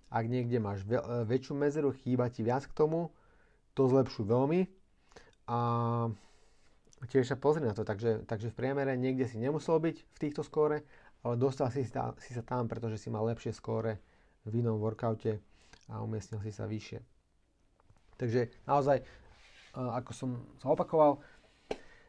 ak 0.10 0.26
niekde 0.26 0.57
máš 0.62 0.86
e, 0.86 0.97
väčšiu 1.26 1.53
medzeru, 1.57 1.93
chýba 1.93 2.30
ti 2.30 2.41
viac 2.41 2.66
k 2.66 2.74
tomu, 2.74 3.14
to 3.78 3.89
zlepšuj 3.89 4.26
veľmi. 4.26 4.66
A 5.49 5.60
tiež 7.08 7.30
sa 7.30 7.38
pozri 7.39 7.64
na 7.64 7.72
to. 7.72 7.88
Takže, 7.88 8.28
takže 8.28 8.52
v 8.52 8.58
priemere 8.58 9.00
niekde 9.00 9.30
si 9.30 9.39
nemusel 9.39 9.80
byť 9.80 9.97
v 10.04 10.18
týchto 10.20 10.43
skóre, 10.43 10.84
ale 11.24 11.39
dostal 11.39 11.72
si, 11.72 11.88
sa, 11.88 12.12
si 12.20 12.36
sa 12.36 12.43
tam, 12.43 12.68
pretože 12.68 13.00
si 13.00 13.08
mal 13.08 13.24
lepšie 13.28 13.56
skóre 13.56 14.04
v 14.43 14.60
inom 14.60 14.80
workoute 14.80 15.39
a 15.91 16.04
umiestnil 16.04 16.43
si 16.43 16.52
sa 16.52 16.68
vyššie. 16.68 17.00
Takže 18.20 18.68
naozaj, 18.68 19.00
e, 19.00 19.06
ako 19.76 20.12
som 20.12 20.30
sa 20.60 20.76
opakoval, 20.76 21.24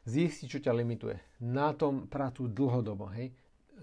zisti, 0.06 0.50
čo 0.50 0.58
ťa 0.58 0.74
limituje. 0.74 1.16
Na 1.44 1.70
tom 1.76 2.10
pracuj 2.10 2.50
dlhodobo. 2.50 3.12
Hej? 3.14 3.30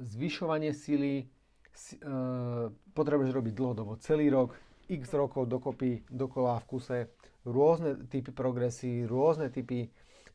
Zvyšovanie 0.01 0.74
sily, 0.74 1.24
uh, 1.24 2.70
potrebuješ 2.93 3.32
robiť 3.34 3.53
dlhodobo, 3.53 4.01
celý 4.01 4.30
rok, 4.34 4.58
x 4.88 5.14
rokov 5.14 5.45
dokopy, 5.51 6.05
dokola 6.10 6.58
v 6.64 6.66
kuse, 6.70 6.99
rôzne 7.43 8.08
typy 8.08 8.32
progresí, 8.32 9.03
rôzne 9.03 9.51
typy 9.51 9.91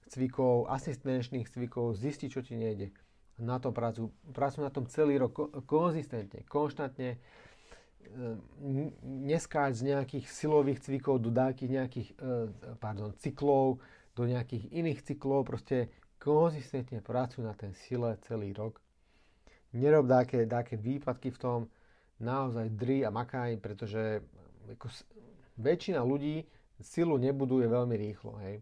cvikov, 0.09 0.67
asistenčných 0.73 1.47
cvikov, 1.47 1.95
zistiť, 1.95 2.29
čo 2.33 2.41
ti 2.43 2.59
nejde. 2.59 2.91
Na 3.39 3.59
tom 3.63 3.77
pracujú, 3.77 4.11
pracujú 4.35 4.63
na 4.65 4.73
tom 4.73 4.87
celý 4.91 5.19
rok 5.21 5.63
konzistentne, 5.67 6.43
konštantne. 6.49 7.21
neskáť 9.03 9.73
z 9.73 9.83
nejakých 9.95 10.27
silových 10.29 10.83
cvikov 10.85 11.23
do 11.23 11.31
nejakých, 11.31 11.71
nejakých 11.71 12.09
pardon, 12.83 13.15
cyklov, 13.17 13.81
do 14.13 14.29
nejakých 14.29 14.69
iných 14.69 15.01
cyklov, 15.07 15.49
proste 15.49 15.89
konzistentne 16.21 17.01
pracuj 17.01 17.47
na 17.47 17.55
ten 17.57 17.73
sile 17.73 18.19
celý 18.29 18.53
rok. 18.53 18.79
Nerob 19.73 20.05
dáke, 20.05 20.45
dáke 20.45 20.77
výpadky 20.77 21.33
v 21.33 21.39
tom, 21.41 21.61
naozaj 22.21 22.69
dri 22.77 23.01
a 23.03 23.11
makaj, 23.11 23.57
pretože 23.57 24.21
ako, 24.77 24.93
väčšina 25.57 26.05
ľudí 26.05 26.45
silu 26.83 27.17
nebuduje 27.17 27.67
veľmi 27.67 27.97
rýchlo. 27.97 28.37
Hej. 28.45 28.61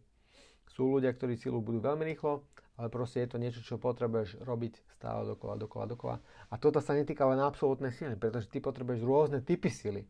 Sú 0.80 0.96
ľudia, 0.96 1.12
ktorí 1.12 1.36
silu 1.36 1.60
budú 1.60 1.84
veľmi 1.84 2.08
rýchlo, 2.08 2.40
ale 2.80 2.88
proste 2.88 3.20
je 3.20 3.28
to 3.28 3.36
niečo, 3.36 3.60
čo 3.60 3.76
potrebuješ 3.76 4.40
robiť 4.40 4.80
stále 4.96 5.28
dokola, 5.28 5.60
dokola, 5.60 5.84
dokola. 5.84 6.16
A 6.48 6.56
toto 6.56 6.80
sa 6.80 6.96
netýka 6.96 7.28
len 7.28 7.36
absolútnej 7.36 7.92
sily, 7.92 8.16
pretože 8.16 8.48
ty 8.48 8.64
potrebuješ 8.64 9.04
rôzne 9.04 9.44
typy 9.44 9.68
sily 9.68 10.08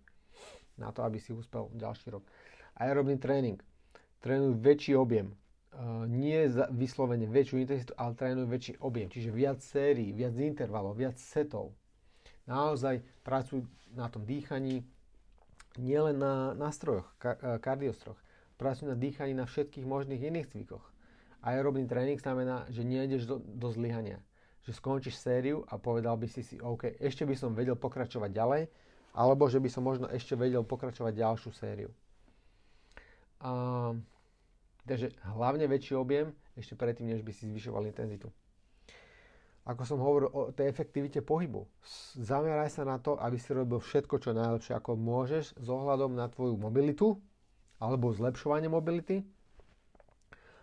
na 0.79 0.95
to, 0.95 1.03
aby 1.03 1.19
si 1.19 1.35
uspel 1.35 1.75
ďalší 1.75 2.15
rok. 2.15 2.23
Aerobný 2.79 3.19
tréning. 3.19 3.59
Trénuj 4.23 4.63
väčší 4.63 4.95
objem. 4.95 5.35
Uh, 5.75 6.07
nie 6.07 6.39
za 6.47 6.71
vyslovene 6.71 7.27
väčšiu 7.27 7.67
intenzitu, 7.67 7.91
ale 7.99 8.15
trénuj 8.15 8.47
väčší 8.47 8.79
objem. 8.79 9.11
Čiže 9.11 9.35
viac 9.35 9.59
sérií, 9.59 10.15
viac 10.15 10.39
intervalov, 10.39 10.95
viac 10.95 11.19
setov. 11.19 11.75
Naozaj 12.47 13.03
pracuj 13.27 13.67
na 13.91 14.07
tom 14.07 14.23
dýchaní, 14.23 14.87
nielen 15.83 16.23
na 16.23 16.55
nástrojoch, 16.55 17.11
ka- 17.19 17.43
e, 17.43 17.59
kardiostroch. 17.59 18.23
Pracuj 18.61 18.93
na 18.93 18.97
dýchaní 18.97 19.33
na 19.33 19.49
všetkých 19.49 19.89
možných 19.89 20.21
iných 20.21 20.53
cvikoch. 20.53 20.85
Aerobný 21.41 21.89
tréning 21.89 22.21
znamená, 22.21 22.69
že 22.69 22.85
nejdeš 22.85 23.25
do, 23.25 23.41
do 23.41 23.73
zlyhania. 23.73 24.21
Že 24.69 24.77
skončíš 24.77 25.17
sériu 25.17 25.65
a 25.65 25.81
povedal 25.81 26.21
by 26.21 26.29
si 26.29 26.45
si, 26.45 26.61
OK, 26.61 27.01
ešte 27.01 27.25
by 27.25 27.33
som 27.33 27.57
vedel 27.57 27.81
pokračovať 27.81 28.29
ďalej, 28.29 28.63
alebo 29.17 29.49
že 29.49 29.65
by 29.65 29.69
som 29.73 29.89
možno 29.89 30.13
ešte 30.13 30.37
vedel 30.37 30.61
pokračovať 30.61 31.13
ďalšiu 31.17 31.51
sériu. 31.57 31.89
A, 33.41 33.97
takže 34.85 35.17
hlavne 35.33 35.65
väčší 35.65 35.97
objem 35.97 36.37
ešte 36.53 36.77
predtým, 36.77 37.09
než 37.09 37.25
by 37.25 37.33
si 37.33 37.49
zvyšoval 37.49 37.89
intenzitu. 37.89 38.29
Ako 39.65 39.89
som 39.89 40.05
hovoril 40.05 40.29
o 40.37 40.53
tej 40.53 40.69
efektivite 40.69 41.25
pohybu. 41.25 41.65
Zameraj 42.21 42.77
sa 42.77 42.85
na 42.85 43.01
to, 43.01 43.17
aby 43.17 43.41
si 43.41 43.57
robil 43.57 43.81
všetko, 43.81 44.21
čo 44.21 44.37
najlepšie, 44.37 44.77
ako 44.77 45.01
môžeš, 45.01 45.57
s 45.57 45.69
ohľadom 45.73 46.13
na 46.13 46.29
tvoju 46.29 46.61
mobilitu 46.61 47.17
alebo 47.81 48.13
zlepšovanie 48.13 48.69
mobility. 48.69 49.25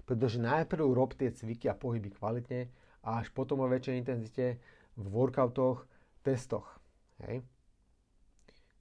Pretože 0.07 0.39
najprv 0.39 0.87
rob 0.93 1.11
tie 1.17 1.33
cviky 1.33 1.67
a 1.67 1.75
pohyby 1.75 2.15
kvalitne 2.15 2.71
a 3.03 3.19
až 3.19 3.33
potom 3.35 3.59
o 3.59 3.67
väčšej 3.67 3.99
intenzite 3.99 4.45
v 4.95 5.05
workoutoch, 5.11 5.83
testoch. 6.23 6.79
Hej. 7.27 7.43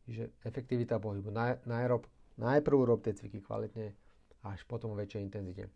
Čiže 0.06 0.30
efektivita 0.46 1.02
pohybu. 1.02 1.34
Naj, 1.34 1.66
najrob, 1.66 2.06
najprv 2.38 2.76
rob 2.86 3.02
tie 3.02 3.16
cviky 3.16 3.42
kvalitne 3.42 3.90
a 4.46 4.54
až 4.54 4.62
potom 4.70 4.94
o 4.94 4.98
väčšej 5.00 5.24
intenzite. 5.26 5.66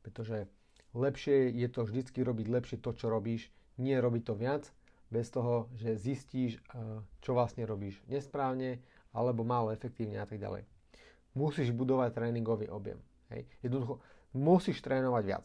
Pretože 0.00 0.48
lepšie 0.96 1.52
je 1.52 1.68
to 1.68 1.84
vždycky 1.84 2.24
robiť 2.24 2.46
lepšie 2.48 2.76
to, 2.80 2.96
čo 2.96 3.12
robíš, 3.12 3.52
nie 3.76 3.98
robiť 4.00 4.22
to 4.24 4.34
viac, 4.38 4.64
bez 5.08 5.28
toho, 5.32 5.68
že 5.76 5.96
zistíš, 6.00 6.60
čo 7.20 7.30
vlastne 7.32 7.64
robíš 7.64 8.00
nesprávne, 8.08 8.80
alebo 9.12 9.44
málo 9.44 9.72
efektívne 9.72 10.20
a 10.20 10.28
tak 10.28 10.40
ďalej. 10.40 10.64
Musíš 11.36 11.72
budovať 11.74 12.16
tréningový 12.16 12.70
objem. 12.72 12.98
Hej. 13.28 13.44
Jednoducho, 13.60 14.00
musíš 14.32 14.80
trénovať 14.80 15.24
viac. 15.24 15.44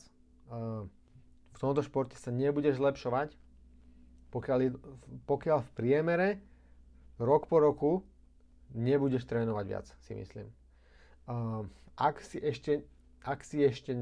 V 1.54 1.58
tomto 1.60 1.82
športe 1.84 2.18
sa 2.18 2.34
nebudeš 2.34 2.80
zlepšovať, 2.80 3.36
pokiaľ, 4.34 4.60
pokiaľ 5.30 5.60
v 5.62 5.72
priemere 5.78 6.30
rok 7.22 7.46
po 7.46 7.62
roku 7.62 7.92
nebudeš 8.74 9.30
trénovať 9.30 9.66
viac, 9.70 9.86
si 10.02 10.18
myslím. 10.18 10.50
Ak 11.94 12.20
si 12.26 12.42
ešte, 12.42 12.82
ak 13.22 13.46
si 13.46 13.62
ešte 13.62 13.94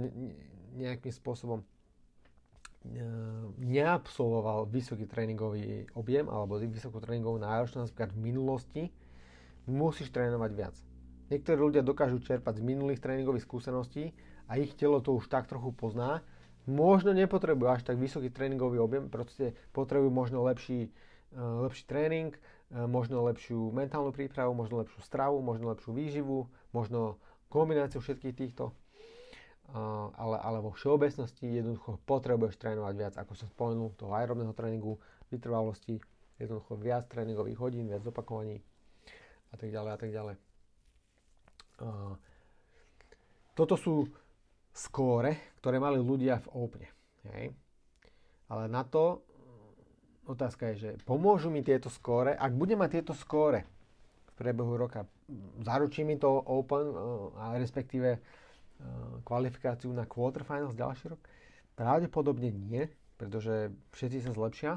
nejakým 0.71 1.11
spôsobom 1.11 1.59
e, 1.59 1.65
neabsolvoval 3.59 4.71
vysoký 4.71 5.03
tréningový 5.03 5.91
objem 5.91 6.31
alebo 6.31 6.55
vysokú 6.55 7.03
tréningovú 7.03 7.43
náročnosť 7.43 7.91
napríklad 7.91 8.11
v 8.15 8.23
minulosti, 8.23 8.83
musíš 9.67 10.09
trénovať 10.15 10.51
viac. 10.55 10.75
Niektorí 11.31 11.55
ľudia 11.55 11.81
dokážu 11.81 12.19
čerpať 12.19 12.59
z 12.59 12.67
minulých 12.67 12.99
tréningových 12.99 13.47
skúseností 13.47 14.11
a 14.51 14.59
ich 14.59 14.75
telo 14.75 14.99
to 14.99 15.15
už 15.15 15.31
tak 15.31 15.47
trochu 15.47 15.71
pozná. 15.71 16.19
Možno 16.67 17.15
nepotrebujú 17.15 17.71
až 17.71 17.81
tak 17.87 17.97
vysoký 17.97 18.29
tréningový 18.29 18.77
objem, 18.83 19.07
proste 19.07 19.55
potrebujú 19.71 20.11
možno 20.11 20.43
lepší, 20.43 20.91
e, 21.31 21.39
lepší 21.39 21.87
tréning, 21.87 22.35
e, 22.35 22.39
možno 22.85 23.23
lepšiu 23.25 23.71
mentálnu 23.71 24.11
prípravu, 24.11 24.51
možno 24.51 24.83
lepšiu 24.83 24.99
stravu, 25.01 25.39
možno 25.39 25.71
lepšiu 25.71 25.95
výživu, 25.95 26.51
možno 26.75 27.17
kombináciu 27.49 28.03
všetkých 28.03 28.35
týchto 28.35 28.75
ale, 30.17 30.37
ale 30.43 30.57
vo 30.59 30.75
všeobecnosti 30.75 31.47
jednoducho 31.47 31.99
potrebuješ 32.03 32.59
trénovať 32.59 32.93
viac, 32.95 33.13
ako 33.15 33.33
som 33.39 33.47
spomenul, 33.47 33.95
toho 33.95 34.11
aerobného 34.11 34.51
tréningu, 34.51 34.99
vytrvalosti, 35.31 36.03
jednoducho 36.35 36.75
viac 36.75 37.07
tréningových 37.07 37.59
hodín, 37.59 37.87
viac 37.87 38.03
opakovaní 38.03 38.59
a 39.51 39.55
tak 39.55 39.71
ďalej 39.71 39.91
a 39.95 39.97
tak 39.99 40.11
ďalej. 40.11 40.50
Toto 43.57 43.75
sú 43.75 44.07
skóre, 44.71 45.55
ktoré 45.59 45.77
mali 45.81 45.99
ľudia 45.99 46.39
v 46.45 46.47
Opene. 46.55 46.89
Hej. 47.27 47.51
Ale 48.47 48.71
na 48.71 48.87
to 48.87 49.21
otázka 50.25 50.71
je, 50.71 50.75
že 50.77 50.89
pomôžu 51.03 51.51
mi 51.51 51.65
tieto 51.65 51.91
skóre, 51.91 52.37
ak 52.37 52.55
budem 52.55 52.79
mať 52.79 53.01
tieto 53.01 53.13
skóre 53.17 53.67
v 54.27 54.31
priebehu 54.39 54.79
roka, 54.79 55.03
zaručí 55.59 56.07
mi 56.07 56.15
to 56.15 56.31
Open, 56.31 56.95
a 57.35 57.59
respektíve 57.59 58.21
Eh, 58.81 59.21
kvalifikáciu 59.21 59.93
na 59.93 60.09
quarterfinals 60.09 60.73
ďalší 60.73 61.13
rok? 61.13 61.21
Pravdepodobne 61.77 62.49
nie, 62.49 62.89
pretože 63.13 63.69
všetci 63.93 64.25
sa 64.25 64.31
zlepšia 64.33 64.71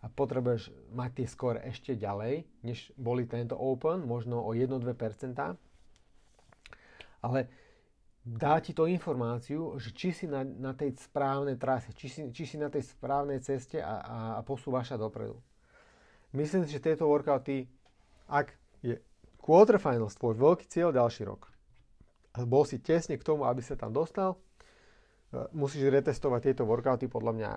a 0.00 0.06
potrebuješ 0.12 0.72
mať 0.92 1.10
tie 1.16 1.26
skóre 1.28 1.60
ešte 1.64 1.96
ďalej, 1.96 2.44
než 2.60 2.92
boli 3.00 3.24
tento 3.24 3.56
Open, 3.56 4.04
možno 4.04 4.44
o 4.44 4.52
1-2%. 4.52 5.56
Ale 7.20 7.48
dá 8.24 8.60
ti 8.60 8.76
to 8.76 8.84
informáciu, 8.84 9.76
že 9.80 9.96
či 9.96 10.12
si 10.12 10.26
na, 10.28 10.44
na 10.44 10.76
tej 10.76 10.96
správnej 10.96 11.56
trase, 11.56 11.96
či 11.96 12.08
si, 12.08 12.20
či 12.28 12.44
si 12.44 12.56
na 12.60 12.68
tej 12.68 12.84
správnej 12.84 13.40
ceste 13.40 13.80
a, 13.80 14.00
a, 14.00 14.16
a 14.38 14.40
posúvaš 14.44 14.92
sa 14.92 14.96
dopredu. 15.00 15.40
Myslím 16.36 16.62
si, 16.62 16.76
že 16.76 16.84
tieto 16.84 17.10
workouty, 17.10 17.66
ak 18.30 18.54
je 18.84 19.00
quarterfinals 19.40 20.14
tvoj 20.14 20.38
veľký 20.38 20.70
cieľ 20.70 20.94
ďalší 20.94 21.26
rok, 21.26 21.50
bol 22.46 22.62
si 22.62 22.78
tesne 22.78 23.18
k 23.18 23.26
tomu, 23.26 23.42
aby 23.48 23.58
sa 23.58 23.74
tam 23.74 23.90
dostal, 23.90 24.38
e, 24.38 24.38
musíš 25.50 25.90
retestovať 25.90 26.52
tieto 26.52 26.62
workouty 26.62 27.10
podľa 27.10 27.32
mňa 27.34 27.50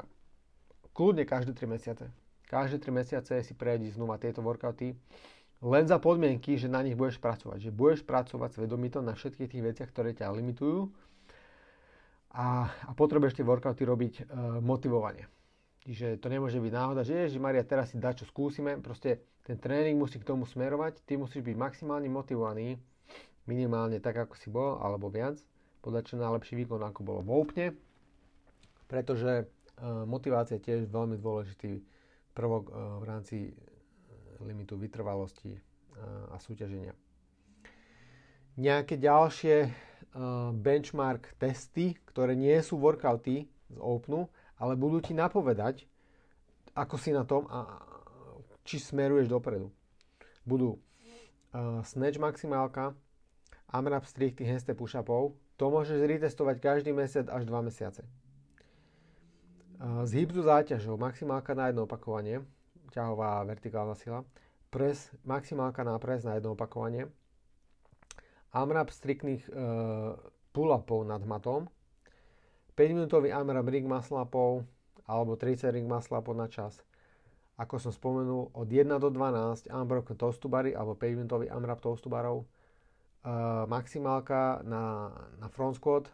kľudne 0.95 1.29
každé 1.29 1.53
3 1.53 1.69
mesiace. 1.69 2.05
Každé 2.49 2.81
3 2.81 2.89
mesiace 2.89 3.33
si 3.45 3.53
prejdi 3.53 3.93
znova 3.93 4.17
tieto 4.17 4.41
workouty, 4.41 4.97
len 5.63 5.87
za 5.87 5.95
podmienky, 5.95 6.59
že 6.59 6.67
na 6.67 6.83
nich 6.83 6.99
budeš 6.99 7.23
pracovať. 7.23 7.63
Že 7.63 7.71
budeš 7.71 8.01
pracovať 8.03 8.59
svedomito 8.59 8.99
na 8.99 9.15
všetkých 9.15 9.49
tých 9.49 9.63
veciach, 9.63 9.89
ktoré 9.89 10.11
ťa 10.11 10.35
limitujú 10.35 10.91
a, 12.35 12.67
a 12.67 12.91
potrebuješ 12.91 13.39
tie 13.39 13.47
workouty 13.47 13.87
robiť 13.87 14.13
e, 14.19 14.23
motivovanie. 14.59 15.29
Čiže 15.87 16.19
to 16.19 16.27
nemôže 16.27 16.59
byť 16.59 16.73
náhoda, 16.75 17.07
že 17.07 17.27
Ježiš 17.27 17.39
Maria, 17.39 17.63
teraz 17.63 17.91
si 17.91 17.99
dá 17.99 18.11
čo 18.11 18.27
skúsime. 18.27 18.75
Proste 18.79 19.23
ten 19.43 19.55
tréning 19.59 19.95
musí 19.99 20.19
k 20.19 20.27
tomu 20.27 20.47
smerovať, 20.47 21.03
ty 21.03 21.15
musíš 21.15 21.43
byť 21.43 21.55
maximálne 21.55 22.07
motivovaný 22.07 22.79
minimálne 23.43 23.99
tak, 23.99 24.15
ako 24.15 24.33
si 24.39 24.47
bol, 24.47 24.79
alebo 24.79 25.11
viac, 25.11 25.35
podľa 25.83 26.07
čo 26.07 26.15
najlepší 26.15 26.63
výkon, 26.63 26.79
ako 26.79 26.99
bolo 27.03 27.19
v 27.23 27.31
Oupne, 27.35 27.67
pretože 28.87 29.43
e, 29.43 29.45
motivácia 30.07 30.59
je 30.59 30.65
tiež 30.67 30.81
veľmi 30.87 31.19
dôležitý 31.19 31.83
prvok 32.31 32.71
e, 32.71 32.73
v 32.73 33.03
rámci 33.03 33.35
limitu 34.43 34.77
vytrvalosti 34.77 35.57
a 36.31 36.37
súťaženia. 36.37 36.93
Nejaké 38.59 39.01
ďalšie 39.01 39.71
benchmark 40.61 41.33
testy, 41.41 41.97
ktoré 42.05 42.37
nie 42.37 42.53
sú 42.61 42.77
workouty 42.77 43.49
z 43.49 43.77
Openu, 43.81 44.29
ale 44.61 44.77
budú 44.77 45.01
ti 45.01 45.17
napovedať, 45.17 45.89
ako 46.77 46.95
si 47.01 47.09
na 47.09 47.25
tom 47.25 47.49
a 47.49 47.81
či 48.61 48.77
smeruješ 48.77 49.27
dopredu. 49.27 49.73
Budú 50.45 50.77
snatch 51.81 52.21
maximálka, 52.21 52.93
AMRAP 53.73 54.05
strich 54.05 54.37
tých 54.37 54.53
handstand 54.53 54.77
push-upov, 54.77 55.33
to 55.57 55.65
môžeš 55.69 55.97
retestovať 56.05 56.61
každý 56.61 56.93
mesiac 56.93 57.25
až 57.29 57.45
2 57.49 57.69
mesiace. 57.69 58.05
Z 59.81 60.11
hybzu 60.13 60.45
záťažov 60.45 61.01
maximálka 61.01 61.57
na 61.57 61.73
jedno 61.73 61.89
opakovanie, 61.89 62.45
ťahová 62.93 63.41
vertikálna 63.49 63.97
sila, 63.97 64.21
pres, 64.69 65.09
maximálka 65.25 65.81
na 65.81 65.97
pres 65.97 66.21
na 66.21 66.37
jedno 66.37 66.53
opakovanie, 66.53 67.09
AMRAP 68.53 68.93
striktných 68.93 69.49
e, 69.49 69.51
pull-upov 70.53 71.01
nad 71.09 71.25
hmatom, 71.25 71.65
5 72.77 72.93
minútový 72.93 73.33
AMRAP 73.33 73.69
ring 73.69 73.85
muscle 73.89 74.21
upov 74.21 74.65
alebo 75.09 75.33
30 75.33 75.73
ring 75.73 75.89
muscle 75.89 76.17
upov 76.17 76.37
na 76.37 76.45
čas. 76.45 76.85
Ako 77.53 77.77
som 77.77 77.93
spomenul, 77.93 78.49
od 78.49 78.65
1 78.65 78.89
do 78.97 79.13
12 79.13 79.69
unbroken 79.69 80.17
toast 80.17 80.41
alebo 80.41 80.97
pavementový 80.97 81.53
unwrap 81.53 81.85
toast 81.85 82.01
to 82.01 82.09
barov, 82.09 82.49
uh, 83.21 83.69
maximálka 83.69 84.65
na, 84.65 85.13
na 85.37 85.47
front 85.53 85.77
squat 85.77 86.09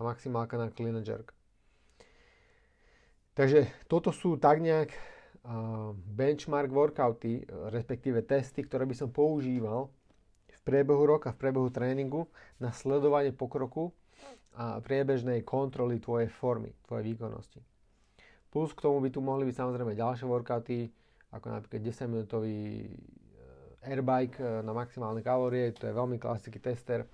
a 0.00 0.04
maximálka 0.04 0.56
na 0.56 0.72
clean 0.72 0.96
and 0.96 1.04
jerk. 1.04 1.36
Takže 3.36 3.68
toto 3.92 4.08
sú 4.08 4.40
tak 4.40 4.64
nejak 4.64 4.96
benchmark 6.14 6.68
workouty, 6.68 7.48
respektíve 7.72 8.22
testy, 8.28 8.60
ktoré 8.60 8.84
by 8.84 8.94
som 8.94 9.08
používal 9.08 9.88
v 10.50 10.60
priebehu 10.62 11.08
roka, 11.08 11.32
v 11.32 11.40
priebehu 11.40 11.72
tréningu 11.72 12.28
na 12.60 12.70
sledovanie 12.70 13.32
pokroku 13.32 13.96
a 14.52 14.84
priebežnej 14.84 15.40
kontroly 15.40 15.96
tvojej 15.96 16.28
formy, 16.28 16.76
tvojej 16.84 17.04
výkonnosti. 17.14 17.60
Plus 18.50 18.74
k 18.74 18.82
tomu 18.84 19.00
by 19.00 19.08
tu 19.08 19.24
mohli 19.24 19.48
byť 19.48 19.56
samozrejme 19.56 19.96
ďalšie 19.96 20.26
workouty, 20.26 20.90
ako 21.30 21.46
napríklad 21.54 21.80
10 21.86 22.10
minútový 22.10 22.90
airbike 23.86 24.36
eh, 24.42 24.60
na 24.60 24.72
maximálne 24.76 25.24
kalórie, 25.24 25.72
to 25.72 25.88
je 25.88 25.96
veľmi 25.96 26.20
klasický 26.20 26.60
tester 26.60 27.06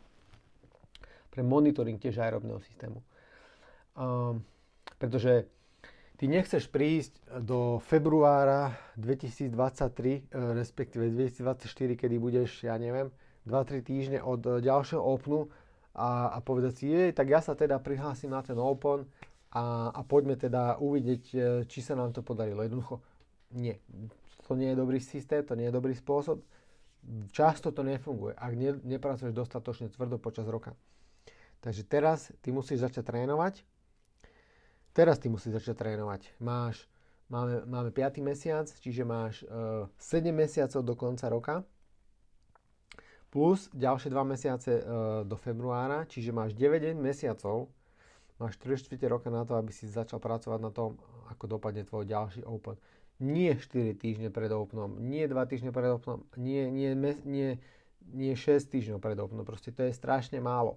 pre 1.30 1.44
monitoring 1.44 2.00
tiež 2.00 2.16
aerobného 2.16 2.58
systému. 2.64 3.04
Um, 3.96 4.40
pretože 4.96 5.44
ty 6.16 6.26
nechceš 6.26 6.68
prísť 6.68 7.20
do 7.44 7.80
februára 7.84 8.76
2023, 8.96 9.52
eh, 9.52 10.56
respektíve 10.56 11.08
2024, 11.12 11.96
kedy 11.96 12.16
budeš, 12.18 12.64
ja 12.64 12.76
neviem, 12.80 13.12
2-3 13.44 13.84
týždne 13.84 14.18
od 14.24 14.42
eh, 14.44 14.64
ďalšieho 14.64 15.00
Openu 15.00 15.48
a, 15.96 16.32
a 16.34 16.38
povedať 16.44 16.72
si, 16.76 16.84
je, 16.92 17.12
tak 17.12 17.28
ja 17.32 17.40
sa 17.40 17.56
teda 17.56 17.80
prihlásim 17.80 18.28
na 18.28 18.44
ten 18.44 18.56
Open 18.56 19.08
a, 19.52 19.94
a 19.94 20.00
poďme 20.04 20.36
teda 20.36 20.76
uvidieť, 20.76 21.22
či 21.64 21.78
sa 21.80 21.96
nám 21.96 22.12
to 22.12 22.20
podarilo. 22.20 22.60
Jednoducho, 22.60 23.00
nie. 23.56 23.80
To 24.44 24.52
nie 24.52 24.74
je 24.74 24.76
dobrý 24.76 25.00
systém, 25.00 25.40
to 25.40 25.56
nie 25.56 25.72
je 25.72 25.74
dobrý 25.74 25.96
spôsob 25.96 26.44
často 27.30 27.70
to 27.70 27.82
nefunguje, 27.86 28.34
ak 28.34 28.52
ne, 28.56 28.70
nepracuješ 28.82 29.32
dostatočne 29.34 29.92
tvrdo 29.92 30.18
počas 30.18 30.46
roka. 30.50 30.74
Takže 31.62 31.82
teraz 31.86 32.30
ty 32.42 32.52
musíš 32.52 32.84
začať 32.84 33.06
trénovať. 33.06 33.62
Teraz 34.96 35.20
ty 35.20 35.28
musíš 35.28 35.60
začať 35.60 35.84
trénovať. 35.84 36.40
Máš, 36.40 36.88
máme, 37.28 37.68
máme 37.68 37.92
5. 37.92 38.24
mesiac, 38.24 38.64
čiže 38.64 39.04
máš 39.04 39.44
uh, 39.44 39.84
e, 40.00 40.24
7 40.24 40.32
mesiacov 40.32 40.80
do 40.80 40.94
konca 40.96 41.28
roka 41.28 41.54
plus 43.28 43.68
ďalšie 43.76 44.08
2 44.08 44.32
mesiace 44.32 44.72
uh, 44.80 45.20
do 45.28 45.36
februára, 45.36 46.08
čiže 46.08 46.32
máš 46.32 46.56
9 46.56 46.96
mesiacov, 46.96 47.68
máš 48.40 48.56
3 48.64 48.80
čtvrte 48.80 49.04
roka 49.12 49.28
na 49.28 49.44
to, 49.44 49.60
aby 49.60 49.68
si 49.68 49.84
začal 49.84 50.16
pracovať 50.16 50.64
na 50.64 50.72
tom, 50.72 50.96
ako 51.28 51.60
dopadne 51.60 51.84
tvoj 51.84 52.08
ďalší 52.08 52.48
Open 52.48 52.80
nie 53.20 53.56
4 53.56 53.96
týždne 53.96 54.28
pred 54.28 54.52
Openom, 54.52 55.00
nie 55.00 55.24
2 55.24 55.36
týždne 55.48 55.72
pred 55.72 55.88
Openom, 55.88 56.24
nie, 56.36 56.68
nie, 56.68 56.92
nie, 57.24 57.56
nie 58.12 58.32
6 58.36 58.68
týždňov 58.68 58.98
pred 59.00 59.16
Openom. 59.16 59.48
Proste 59.48 59.72
to 59.72 59.88
je 59.88 59.96
strašne 59.96 60.36
málo. 60.40 60.76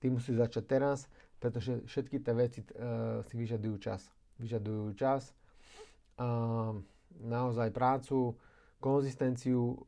Ty 0.00 0.12
musíš 0.12 0.40
začať 0.40 0.64
teraz, 0.64 0.98
pretože 1.46 1.86
všetky 1.86 2.18
tie 2.18 2.34
veci 2.34 2.60
uh, 2.66 3.22
si 3.30 3.38
vyžadujú 3.38 3.78
čas. 3.78 4.10
Vyžadujú 4.42 4.98
čas, 4.98 5.30
uh, 6.18 6.74
naozaj 7.22 7.70
prácu, 7.70 8.34
konzistenciu. 8.82 9.78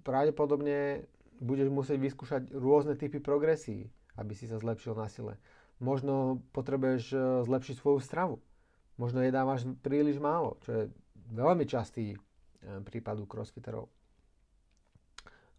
Pravdepodobne 0.00 1.04
budeš 1.44 1.68
musieť 1.68 2.00
vyskúšať 2.00 2.42
rôzne 2.56 2.96
typy 2.96 3.20
progresí, 3.20 3.92
aby 4.16 4.32
si 4.32 4.48
sa 4.48 4.56
zlepšil 4.56 4.96
na 4.96 5.12
sile. 5.12 5.36
Možno 5.76 6.40
potrebuješ 6.56 7.04
uh, 7.12 7.20
zlepšiť 7.44 7.74
svoju 7.76 8.00
stravu. 8.00 8.40
Možno 8.96 9.20
jedávaš 9.20 9.68
príliš 9.84 10.18
málo, 10.18 10.56
čo 10.64 10.70
je 10.72 10.82
veľmi 11.30 11.62
častý 11.70 12.14
e, 12.14 12.18
prípad 12.82 13.22
u 13.22 13.30
crossfiterov. 13.30 13.86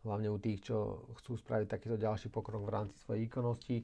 Hlavne 0.03 0.27
u 0.27 0.35
tých, 0.35 0.67
čo 0.67 1.07
chcú 1.19 1.39
spraviť 1.39 1.67
takýto 1.71 1.95
ďalší 1.95 2.27
pokrok 2.31 2.67
v 2.67 2.73
rámci 2.75 2.99
svojej 2.99 3.27
výkonnosti. 3.27 3.77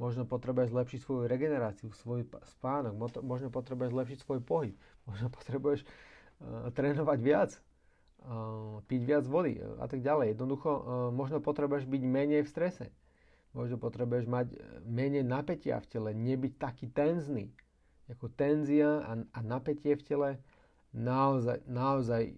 Možno 0.00 0.24
potrebuješ 0.24 0.72
zlepšiť 0.72 0.98
svoju 1.04 1.22
regeneráciu, 1.28 1.92
svoj 1.92 2.24
spánok, 2.58 2.96
možno 3.22 3.52
potrebuješ 3.52 3.92
zlepšiť 3.92 4.18
svoj 4.24 4.40
pohyb, 4.40 4.74
možno 5.10 5.28
potrebuješ 5.28 5.84
uh, 5.84 6.72
trénovať 6.72 7.18
viac, 7.20 7.50
uh, 8.24 8.80
piť 8.88 9.02
viac 9.04 9.24
vody 9.28 9.60
a 9.60 9.86
tak 9.86 10.00
ďalej. 10.00 10.34
Jednoducho, 10.34 10.70
uh, 10.72 10.82
možno 11.12 11.38
potrebuješ 11.44 11.86
byť 11.86 12.02
menej 12.02 12.42
v 12.42 12.50
strese, 12.50 12.86
možno 13.52 13.76
potrebuješ 13.76 14.26
mať 14.26 14.46
menej 14.88 15.22
napätia 15.22 15.78
v 15.78 15.86
tele, 15.86 16.10
nebyť 16.16 16.52
taký 16.56 16.88
tenzný. 16.88 17.52
Ako 18.10 18.28
tenzia 18.28 19.04
a, 19.06 19.12
a 19.20 19.40
napätie 19.40 19.96
v 19.96 20.04
tele 20.04 20.30
naozaj, 20.92 21.64
naozaj 21.64 22.36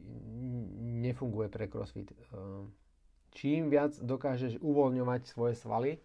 nefunguje 1.02 1.50
pre 1.50 1.66
crossfit. 1.66 2.14
Čím 3.34 3.66
viac 3.66 3.98
dokážeš 3.98 4.62
uvoľňovať 4.62 5.26
svoje 5.26 5.58
svaly, 5.58 5.98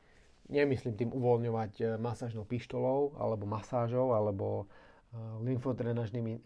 nemyslím 0.50 0.98
tým 0.98 1.10
uvoľňovať 1.14 1.74
e, 1.80 1.84
masážnou 2.02 2.44
pištolou, 2.44 3.14
alebo 3.22 3.46
masážou, 3.46 4.18
alebo 4.18 4.66
e, 5.14 5.16
lymfotrenažnými 5.46 6.34
e, 6.34 6.42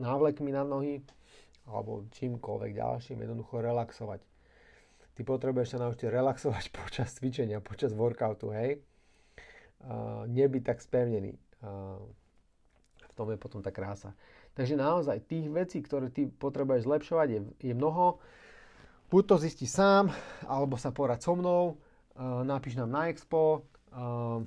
návlekmi 0.00 0.50
na 0.50 0.64
nohy, 0.64 1.04
alebo 1.68 2.08
čímkoľvek 2.10 2.72
ďalším, 2.74 3.22
jednoducho 3.22 3.60
relaxovať. 3.60 4.20
Ty 5.12 5.20
potrebuješ 5.28 5.76
sa 5.76 5.78
naučiť 5.84 6.08
relaxovať 6.08 6.64
počas 6.80 7.12
cvičenia, 7.20 7.60
počas 7.60 7.92
workoutu, 7.92 8.50
hej. 8.56 8.80
nebyť 10.26 10.62
tak 10.64 10.78
spevnený. 10.80 11.36
v 13.02 13.12
tom 13.12 13.28
je 13.28 13.36
potom 13.36 13.60
tá 13.60 13.68
krása. 13.68 14.16
Takže 14.56 14.76
naozaj 14.76 15.28
tých 15.28 15.48
vecí, 15.52 15.84
ktoré 15.84 16.08
ty 16.08 16.28
potrebuješ 16.28 16.88
zlepšovať 16.88 17.28
je, 17.28 17.40
je 17.60 17.74
mnoho. 17.76 18.20
Buď 19.12 19.22
to 19.28 19.36
zistí 19.44 19.68
sám, 19.68 20.08
alebo 20.48 20.80
sa 20.80 20.92
porať 20.92 21.20
so 21.28 21.36
mnou, 21.36 21.76
napíš 22.20 22.76
nám 22.76 22.90
na 22.92 23.02
expo, 23.08 23.64
uh, 23.92 24.44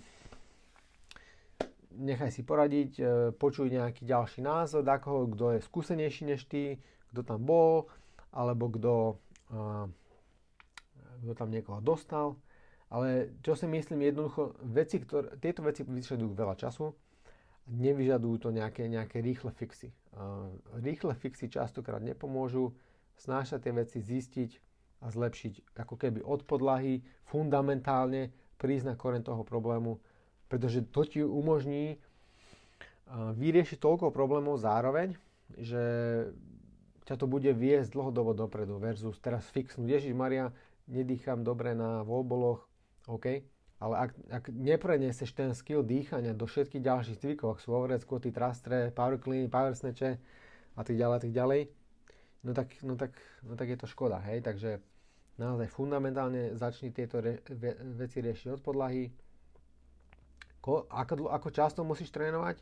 nechaj 1.96 2.30
si 2.30 2.46
poradiť, 2.46 2.92
uh, 3.00 3.08
počuj 3.34 3.72
nejaký 3.74 4.06
ďalší 4.06 4.46
názor, 4.46 4.86
dakoho, 4.86 5.30
kto 5.32 5.58
je 5.58 5.66
skúsenejší 5.66 6.24
než 6.30 6.46
ty, 6.46 6.78
kto 7.16 7.24
tam 7.24 7.48
bol, 7.48 7.88
alebo 8.36 8.68
kto, 8.68 9.16
kto 11.24 11.32
tam 11.40 11.48
niekoho 11.48 11.80
dostal. 11.80 12.36
Ale 12.92 13.32
čo 13.40 13.56
si 13.56 13.64
myslím, 13.72 14.12
jednoducho, 14.12 14.60
veci, 14.68 15.00
ktoré, 15.00 15.40
tieto 15.40 15.64
veci 15.64 15.88
vyžadujú 15.88 16.36
veľa 16.36 16.60
času, 16.60 16.92
nevyžadujú 17.72 18.36
to 18.44 18.50
nejaké, 18.52 18.92
nejaké 18.92 19.24
rýchle 19.24 19.56
fixy. 19.56 19.96
Rýchle 20.84 21.16
fixy 21.16 21.48
častokrát 21.48 22.04
nepomôžu, 22.04 22.76
snaž 23.16 23.56
sa 23.56 23.58
tie 23.58 23.72
veci 23.72 24.04
zistiť 24.04 24.60
a 25.04 25.12
zlepšiť 25.12 25.76
ako 25.76 25.96
keby 26.00 26.20
od 26.24 26.48
podlahy, 26.48 27.04
fundamentálne 27.28 28.32
prísť 28.56 28.86
na 28.92 28.96
koren 28.96 29.22
toho 29.22 29.44
problému, 29.44 30.00
pretože 30.48 30.86
to 30.94 31.04
ti 31.04 31.20
umožní 31.22 32.00
vyriešiť 33.12 33.78
toľko 33.78 34.10
problémov 34.10 34.58
zároveň, 34.58 35.14
že 35.62 35.84
ťa 37.06 37.16
to 37.22 37.30
bude 37.30 37.52
viesť 37.54 37.94
dlhodobo 37.94 38.34
dopredu 38.34 38.82
versus 38.82 39.22
teraz 39.22 39.46
fixnúť. 39.54 40.02
Ježiš 40.02 40.14
Maria, 40.18 40.50
nedýcham 40.90 41.46
dobre 41.46 41.78
na 41.78 42.02
voľboloch, 42.02 42.66
OK, 43.06 43.46
ale 43.78 43.96
ak, 44.10 44.12
ak 44.34 44.44
nepreneseš 44.50 45.30
ten 45.38 45.54
skill 45.54 45.86
dýchania 45.86 46.34
do 46.34 46.50
všetkých 46.50 46.82
ďalších 46.82 47.20
cvikov, 47.22 47.58
ak 47.58 47.62
sú 47.62 47.78
overhead 47.78 48.02
squaty, 48.02 48.34
trastre, 48.34 48.90
power 48.90 49.22
clean, 49.22 49.52
power 49.54 49.78
snatche 49.78 50.18
a 50.74 50.82
tak 50.82 50.98
ďalej, 50.98 51.16
a 51.16 51.22
tak 51.22 51.34
ďalej, 51.36 51.62
no 52.46 52.54
tak, 52.54 52.70
no 52.86 52.94
tak, 52.94 53.12
no 53.42 53.58
tak 53.58 53.68
je 53.74 53.78
to 53.78 53.90
škoda, 53.90 54.22
hej, 54.30 54.46
takže 54.46 54.78
naozaj 55.42 55.68
fundamentálne 55.68 56.54
začni 56.56 56.94
tieto 56.94 57.20
re, 57.20 57.42
ve, 57.50 57.76
veci 57.98 58.22
riešiť 58.22 58.56
od 58.56 58.62
podlahy. 58.62 59.10
Ko, 60.62 60.86
ako, 60.88 61.28
ako 61.30 61.50
často 61.52 61.82
musíš 61.82 62.14
trénovať? 62.14 62.62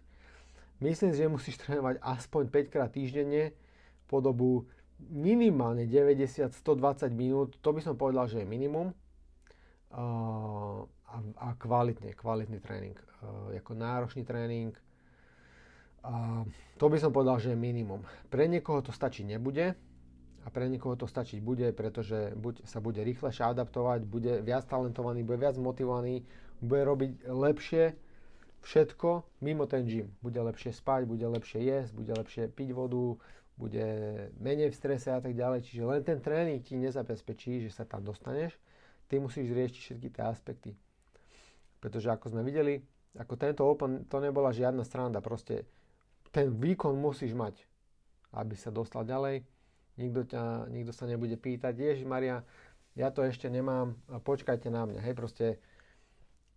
Myslím, 0.81 1.11
že 1.13 1.29
musíš 1.29 1.59
trénovať 1.61 1.99
aspoň 2.01 2.43
5 2.49 2.73
krát 2.73 2.91
týždenne 2.91 3.53
po 4.07 4.19
dobu 4.19 4.65
minimálne 4.99 5.87
90-120 5.87 7.11
minút, 7.11 7.59
to 7.59 7.69
by 7.75 7.81
som 7.83 7.99
povedal, 7.99 8.27
že 8.27 8.43
je 8.43 8.47
minimum. 8.47 8.95
A, 9.93 10.81
a 11.37 11.47
kvalitne, 11.59 12.17
kvalitný 12.17 12.57
tréning. 12.57 12.97
Ako 13.53 13.77
náročný 13.77 14.25
tréning. 14.25 14.73
Uh, 16.03 16.43
to 16.75 16.91
by 16.91 16.99
som 16.99 17.15
povedal, 17.15 17.39
že 17.39 17.55
je 17.55 17.59
minimum. 17.59 18.03
Pre 18.27 18.43
niekoho 18.43 18.83
to 18.83 18.91
stačiť 18.91 19.23
nebude 19.23 19.71
a 20.43 20.47
pre 20.51 20.67
niekoho 20.67 20.99
to 20.99 21.07
stačiť 21.07 21.39
bude, 21.39 21.71
pretože 21.71 22.35
buď 22.35 22.67
sa 22.67 22.83
bude 22.83 22.99
rýchlejšie 22.99 23.47
adaptovať, 23.55 24.03
bude 24.03 24.43
viac 24.43 24.67
talentovaný, 24.67 25.23
bude 25.23 25.39
viac 25.39 25.55
motivovaný, 25.55 26.27
bude 26.59 26.83
robiť 26.83 27.11
lepšie 27.31 27.95
všetko 28.63 29.39
mimo 29.43 29.67
ten 29.67 29.87
gym. 29.87 30.11
Bude 30.23 30.39
lepšie 30.39 30.71
spať, 30.75 31.07
bude 31.07 31.23
lepšie 31.27 31.59
jesť, 31.63 31.91
bude 31.95 32.11
lepšie 32.15 32.51
piť 32.51 32.69
vodu, 32.75 33.19
bude 33.55 33.85
menej 34.39 34.71
v 34.71 34.79
strese 34.79 35.11
a 35.13 35.19
tak 35.19 35.35
ďalej. 35.35 35.67
Čiže 35.67 35.83
len 35.87 36.01
ten 36.01 36.19
tréning 36.23 36.63
ti 36.63 36.79
nezabezpečí, 36.79 37.63
že 37.63 37.69
sa 37.69 37.87
tam 37.87 38.01
dostaneš. 38.01 38.55
Ty 39.11 39.19
musíš 39.19 39.51
riešiť 39.51 39.79
všetky 39.79 40.09
tie 40.09 40.23
aspekty. 40.25 40.71
Pretože 41.83 42.09
ako 42.09 42.33
sme 42.33 42.41
videli, 42.41 42.79
ako 43.19 43.35
tento 43.35 43.67
Open, 43.67 44.07
to 44.07 44.17
nebola 44.23 44.55
žiadna 44.55 44.81
stranda. 44.87 45.19
Proste 45.19 45.67
ten 46.33 46.49
výkon 46.49 46.97
musíš 46.97 47.37
mať. 47.37 47.61
aby 48.33 48.57
sa 48.57 48.73
dostal 48.73 49.05
ďalej. 49.05 49.45
Nikto, 50.01 50.25
ťa, 50.25 50.73
nikto 50.73 50.89
sa 50.89 51.05
nebude 51.05 51.37
pýtať, 51.37 51.77
Ježi 51.77 52.01
Maria, 52.01 52.41
ja 52.97 53.13
to 53.13 53.21
ešte 53.21 53.45
nemám, 53.45 53.93
počkajte 54.25 54.73
na 54.73 54.89
mňa. 54.89 55.05
Hej, 55.05 55.13
proste, 55.13 55.47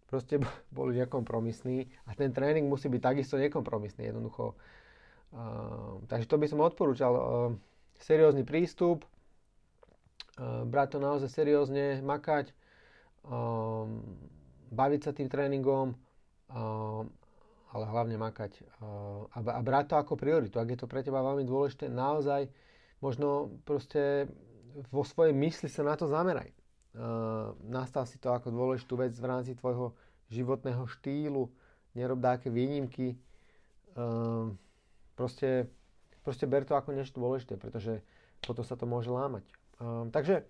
proste 0.08 0.40
boli 0.76 0.96
nekompromisní 0.96 1.92
a 2.08 2.16
ten 2.16 2.32
tréning 2.32 2.64
musí 2.64 2.88
byť 2.88 3.02
takisto 3.04 3.36
nekompromisný 3.36 4.08
jednoducho. 4.08 4.56
Uh, 5.36 6.00
takže 6.08 6.32
to 6.32 6.40
by 6.40 6.46
som 6.48 6.64
odporúčal. 6.64 7.12
Uh, 7.12 7.22
seriózny 8.00 8.40
prístup, 8.40 9.04
uh, 10.40 10.64
brať 10.64 10.96
to 10.96 10.98
naozaj 11.04 11.28
seriózne, 11.28 12.00
makať, 12.00 12.56
uh, 13.28 13.84
baviť 14.72 15.00
sa 15.04 15.12
tým 15.12 15.28
tréningom, 15.28 15.92
ale 17.74 17.84
hlavne 17.86 18.16
makať 18.18 18.62
uh, 18.62 19.26
a, 19.30 19.38
a 19.42 19.60
brať 19.62 19.92
to 19.92 19.96
ako 19.98 20.14
prioritu. 20.14 20.62
Ak 20.62 20.70
je 20.70 20.78
to 20.78 20.90
pre 20.90 21.02
teba 21.02 21.24
veľmi 21.24 21.42
dôležité, 21.42 21.90
naozaj 21.90 22.46
možno 23.02 23.54
proste 23.66 24.30
vo 24.92 25.02
svojej 25.02 25.32
mysli 25.34 25.68
sa 25.72 25.82
na 25.82 25.96
to 25.98 26.06
zameraj. 26.06 26.52
Uh, 26.96 27.52
nastav 27.66 28.08
si 28.08 28.16
to 28.16 28.32
ako 28.32 28.48
dôležitú 28.52 28.96
vec 28.96 29.12
v 29.16 29.28
rámci 29.28 29.52
tvojho 29.56 29.92
životného 30.32 30.84
štýlu, 30.88 31.50
nerob 31.92 32.22
dáke 32.22 32.48
výnimky. 32.48 33.18
Uh, 33.96 34.52
proste, 35.16 35.68
proste 36.24 36.44
ber 36.44 36.64
to 36.64 36.76
ako 36.76 36.92
niečo 36.92 37.16
dôležité, 37.16 37.56
pretože 37.56 38.00
potom 38.44 38.62
sa 38.62 38.76
to 38.78 38.86
môže 38.86 39.10
lámať. 39.10 39.42
Takže 40.12 40.44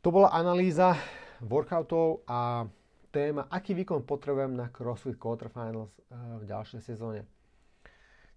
to 0.00 0.08
bola 0.08 0.30
analýza 0.32 0.96
workoutov 1.42 2.22
a 2.24 2.64
téma, 3.08 3.48
aký 3.48 3.72
výkon 3.72 4.04
potrebujem 4.04 4.52
na 4.52 4.68
CrossFit 4.68 5.16
Quarterfinals 5.16 5.92
uh, 6.08 6.38
v 6.40 6.44
ďalšej 6.44 6.80
sezóne. 6.84 7.24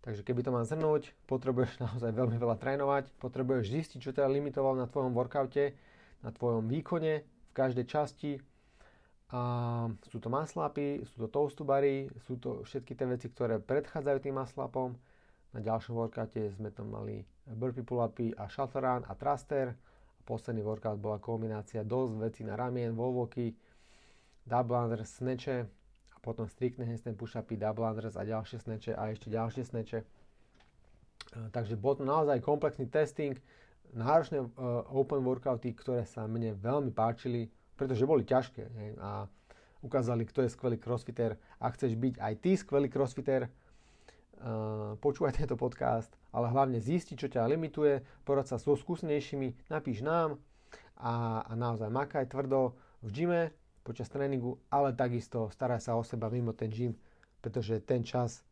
Takže 0.01 0.25
keby 0.25 0.41
to 0.41 0.49
mám 0.49 0.65
zhrnúť, 0.65 1.13
potrebuješ 1.29 1.77
naozaj 1.85 2.11
veľmi 2.11 2.37
veľa 2.41 2.57
trénovať, 2.57 3.13
potrebuješ 3.21 3.65
zistiť, 3.69 3.99
čo 4.01 4.11
ťa 4.15 4.31
limitoval 4.31 4.73
na 4.73 4.89
tvojom 4.89 5.13
workoute, 5.13 5.77
na 6.25 6.29
tvojom 6.33 6.65
výkone 6.65 7.21
v 7.21 7.51
každej 7.53 7.85
časti. 7.85 8.31
A 9.31 9.41
sú 10.11 10.19
to 10.19 10.27
maslapy, 10.27 11.07
sú 11.07 11.23
to 11.23 11.27
toastubary, 11.31 12.11
sú 12.27 12.35
to 12.35 12.67
všetky 12.67 12.99
tie 12.99 13.07
veci, 13.07 13.31
ktoré 13.31 13.63
predchádzajú 13.63 14.17
tým 14.19 14.35
maslapom. 14.35 14.91
Na 15.55 15.59
ďalšom 15.63 15.95
workoute 15.95 16.51
sme 16.51 16.67
tam 16.71 16.91
mali 16.91 17.23
burpee 17.47 17.83
pull-upy 17.83 18.35
a 18.35 18.51
shuttle 18.51 18.83
run 18.83 19.07
a 19.07 19.15
thruster. 19.15 19.71
Posledný 20.27 20.63
workout 20.67 20.99
bola 20.99 21.17
kombinácia 21.17 21.87
dosť 21.87 22.13
vecí 22.19 22.41
na 22.43 22.59
ramien, 22.59 22.91
volvoky, 22.91 23.55
double 24.45 24.77
under, 24.77 25.01
sneče 25.05 25.67
potom 26.21 26.45
striktné 26.45 26.85
handstand 26.85 27.17
push-upy, 27.17 27.57
double 27.57 27.81
unders 27.81 28.13
a 28.13 28.21
ďalšie 28.21 28.61
sneče 28.61 28.93
a 28.93 29.09
ešte 29.09 29.33
ďalšie 29.33 29.63
sneče. 29.65 29.99
Takže 31.49 31.73
bol 31.77 31.97
to 31.97 32.05
naozaj 32.05 32.37
komplexný 32.45 32.85
testing, 32.85 33.37
náročné 33.91 34.45
uh, 34.45 34.85
open 34.93 35.25
workouty, 35.25 35.73
ktoré 35.73 36.05
sa 36.05 36.29
mne 36.29 36.55
veľmi 36.55 36.93
páčili, 36.93 37.49
pretože 37.75 38.05
boli 38.05 38.23
ťažké 38.23 38.63
hej, 38.63 38.89
a 39.01 39.25
ukázali, 39.81 40.23
kto 40.29 40.45
je 40.45 40.53
skvelý 40.53 40.77
crossfitter. 40.77 41.35
Ak 41.57 41.75
chceš 41.75 41.97
byť 41.97 42.21
aj 42.21 42.33
ty 42.39 42.51
skvelý 42.53 42.87
crossfitter, 42.87 43.49
uh, 43.49 44.95
počúvaj 45.01 45.41
tento 45.41 45.57
podcast, 45.57 46.13
ale 46.31 46.53
hlavne 46.53 46.77
zisti, 46.79 47.17
čo 47.17 47.27
ťa 47.27 47.49
limituje, 47.49 48.05
porad 48.23 48.45
sa 48.45 48.61
so 48.61 48.77
skúsenejšími, 48.77 49.73
napíš 49.73 50.05
nám 50.05 50.37
a, 51.01 51.43
a 51.43 51.51
naozaj 51.57 51.89
makaj 51.89 52.29
tvrdo 52.29 52.77
v 53.01 53.09
gyme, 53.09 53.43
počas 53.81 54.09
tréningu, 54.09 54.61
ale 54.69 54.93
takisto 54.93 55.49
staraj 55.49 55.81
sa 55.81 55.97
o 55.97 56.05
seba 56.05 56.29
mimo 56.29 56.53
ten 56.53 56.69
gym, 56.69 56.93
pretože 57.41 57.81
ten 57.81 58.05
čas 58.05 58.45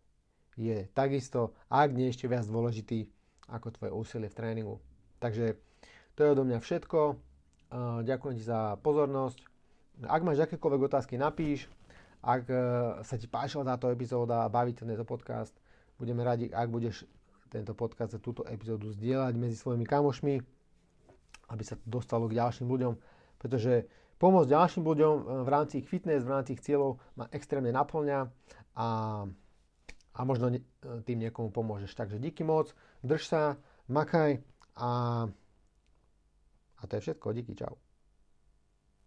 je 0.58 0.90
takisto, 0.92 1.56
ak 1.72 1.94
nie 1.94 2.10
ešte 2.12 2.28
viac 2.28 2.44
dôležitý, 2.44 3.08
ako 3.50 3.74
tvoje 3.74 3.92
úsilie 3.94 4.30
v 4.30 4.38
tréningu. 4.38 4.76
Takže 5.22 5.58
to 6.14 6.20
je 6.26 6.32
odo 6.36 6.44
mňa 6.44 6.60
všetko. 6.60 7.00
Ďakujem 8.04 8.36
ti 8.36 8.44
za 8.44 8.76
pozornosť. 8.82 9.40
Ak 10.10 10.24
máš 10.24 10.44
akékoľvek 10.44 10.82
otázky, 10.90 11.16
napíš. 11.20 11.68
Ak 12.20 12.48
e, 12.52 12.56
sa 13.04 13.16
ti 13.16 13.32
páčila 13.32 13.64
táto 13.64 13.88
epizóda 13.88 14.44
a 14.44 14.52
baví 14.52 14.76
tento 14.76 15.08
podcast, 15.08 15.56
budeme 15.96 16.20
radi, 16.24 16.52
ak 16.52 16.68
budeš 16.68 17.08
tento 17.48 17.72
podcast 17.72 18.16
a 18.16 18.20
túto 18.20 18.44
epizódu 18.44 18.92
zdieľať 18.92 19.34
medzi 19.40 19.56
svojimi 19.56 19.88
kamošmi, 19.88 20.36
aby 21.50 21.64
sa 21.64 21.80
to 21.80 21.86
dostalo 21.88 22.28
k 22.28 22.36
ďalším 22.36 22.68
ľuďom, 22.68 22.94
pretože 23.40 23.88
Pomôcť 24.20 24.51
ďalším 24.51 24.84
ľuďom 24.84 25.15
e, 25.15 25.24
v 25.47 25.49
rámci 25.49 25.74
ich 25.80 25.88
fitness, 25.88 26.28
v 26.28 26.34
rámci 26.36 26.59
ich 26.59 26.63
cieľov 26.63 26.99
ma 27.15 27.32
extrémne 27.32 27.72
naplňa 27.72 28.28
a, 28.76 28.88
a 30.11 30.20
možno 30.28 30.51
e, 30.51 30.59
tým 31.07 31.24
niekomu 31.24 31.55
pomôžeš. 31.55 31.95
Takže 31.95 32.20
díky 32.20 32.43
moc, 32.43 32.76
drž 32.99 33.24
sa, 33.24 33.43
makaj 33.88 34.43
a, 34.76 34.89
a 36.78 36.84
to 36.84 36.93
je 36.99 37.01
všetko. 37.01 37.32
Díky, 37.32 37.55
čau. 37.55 37.80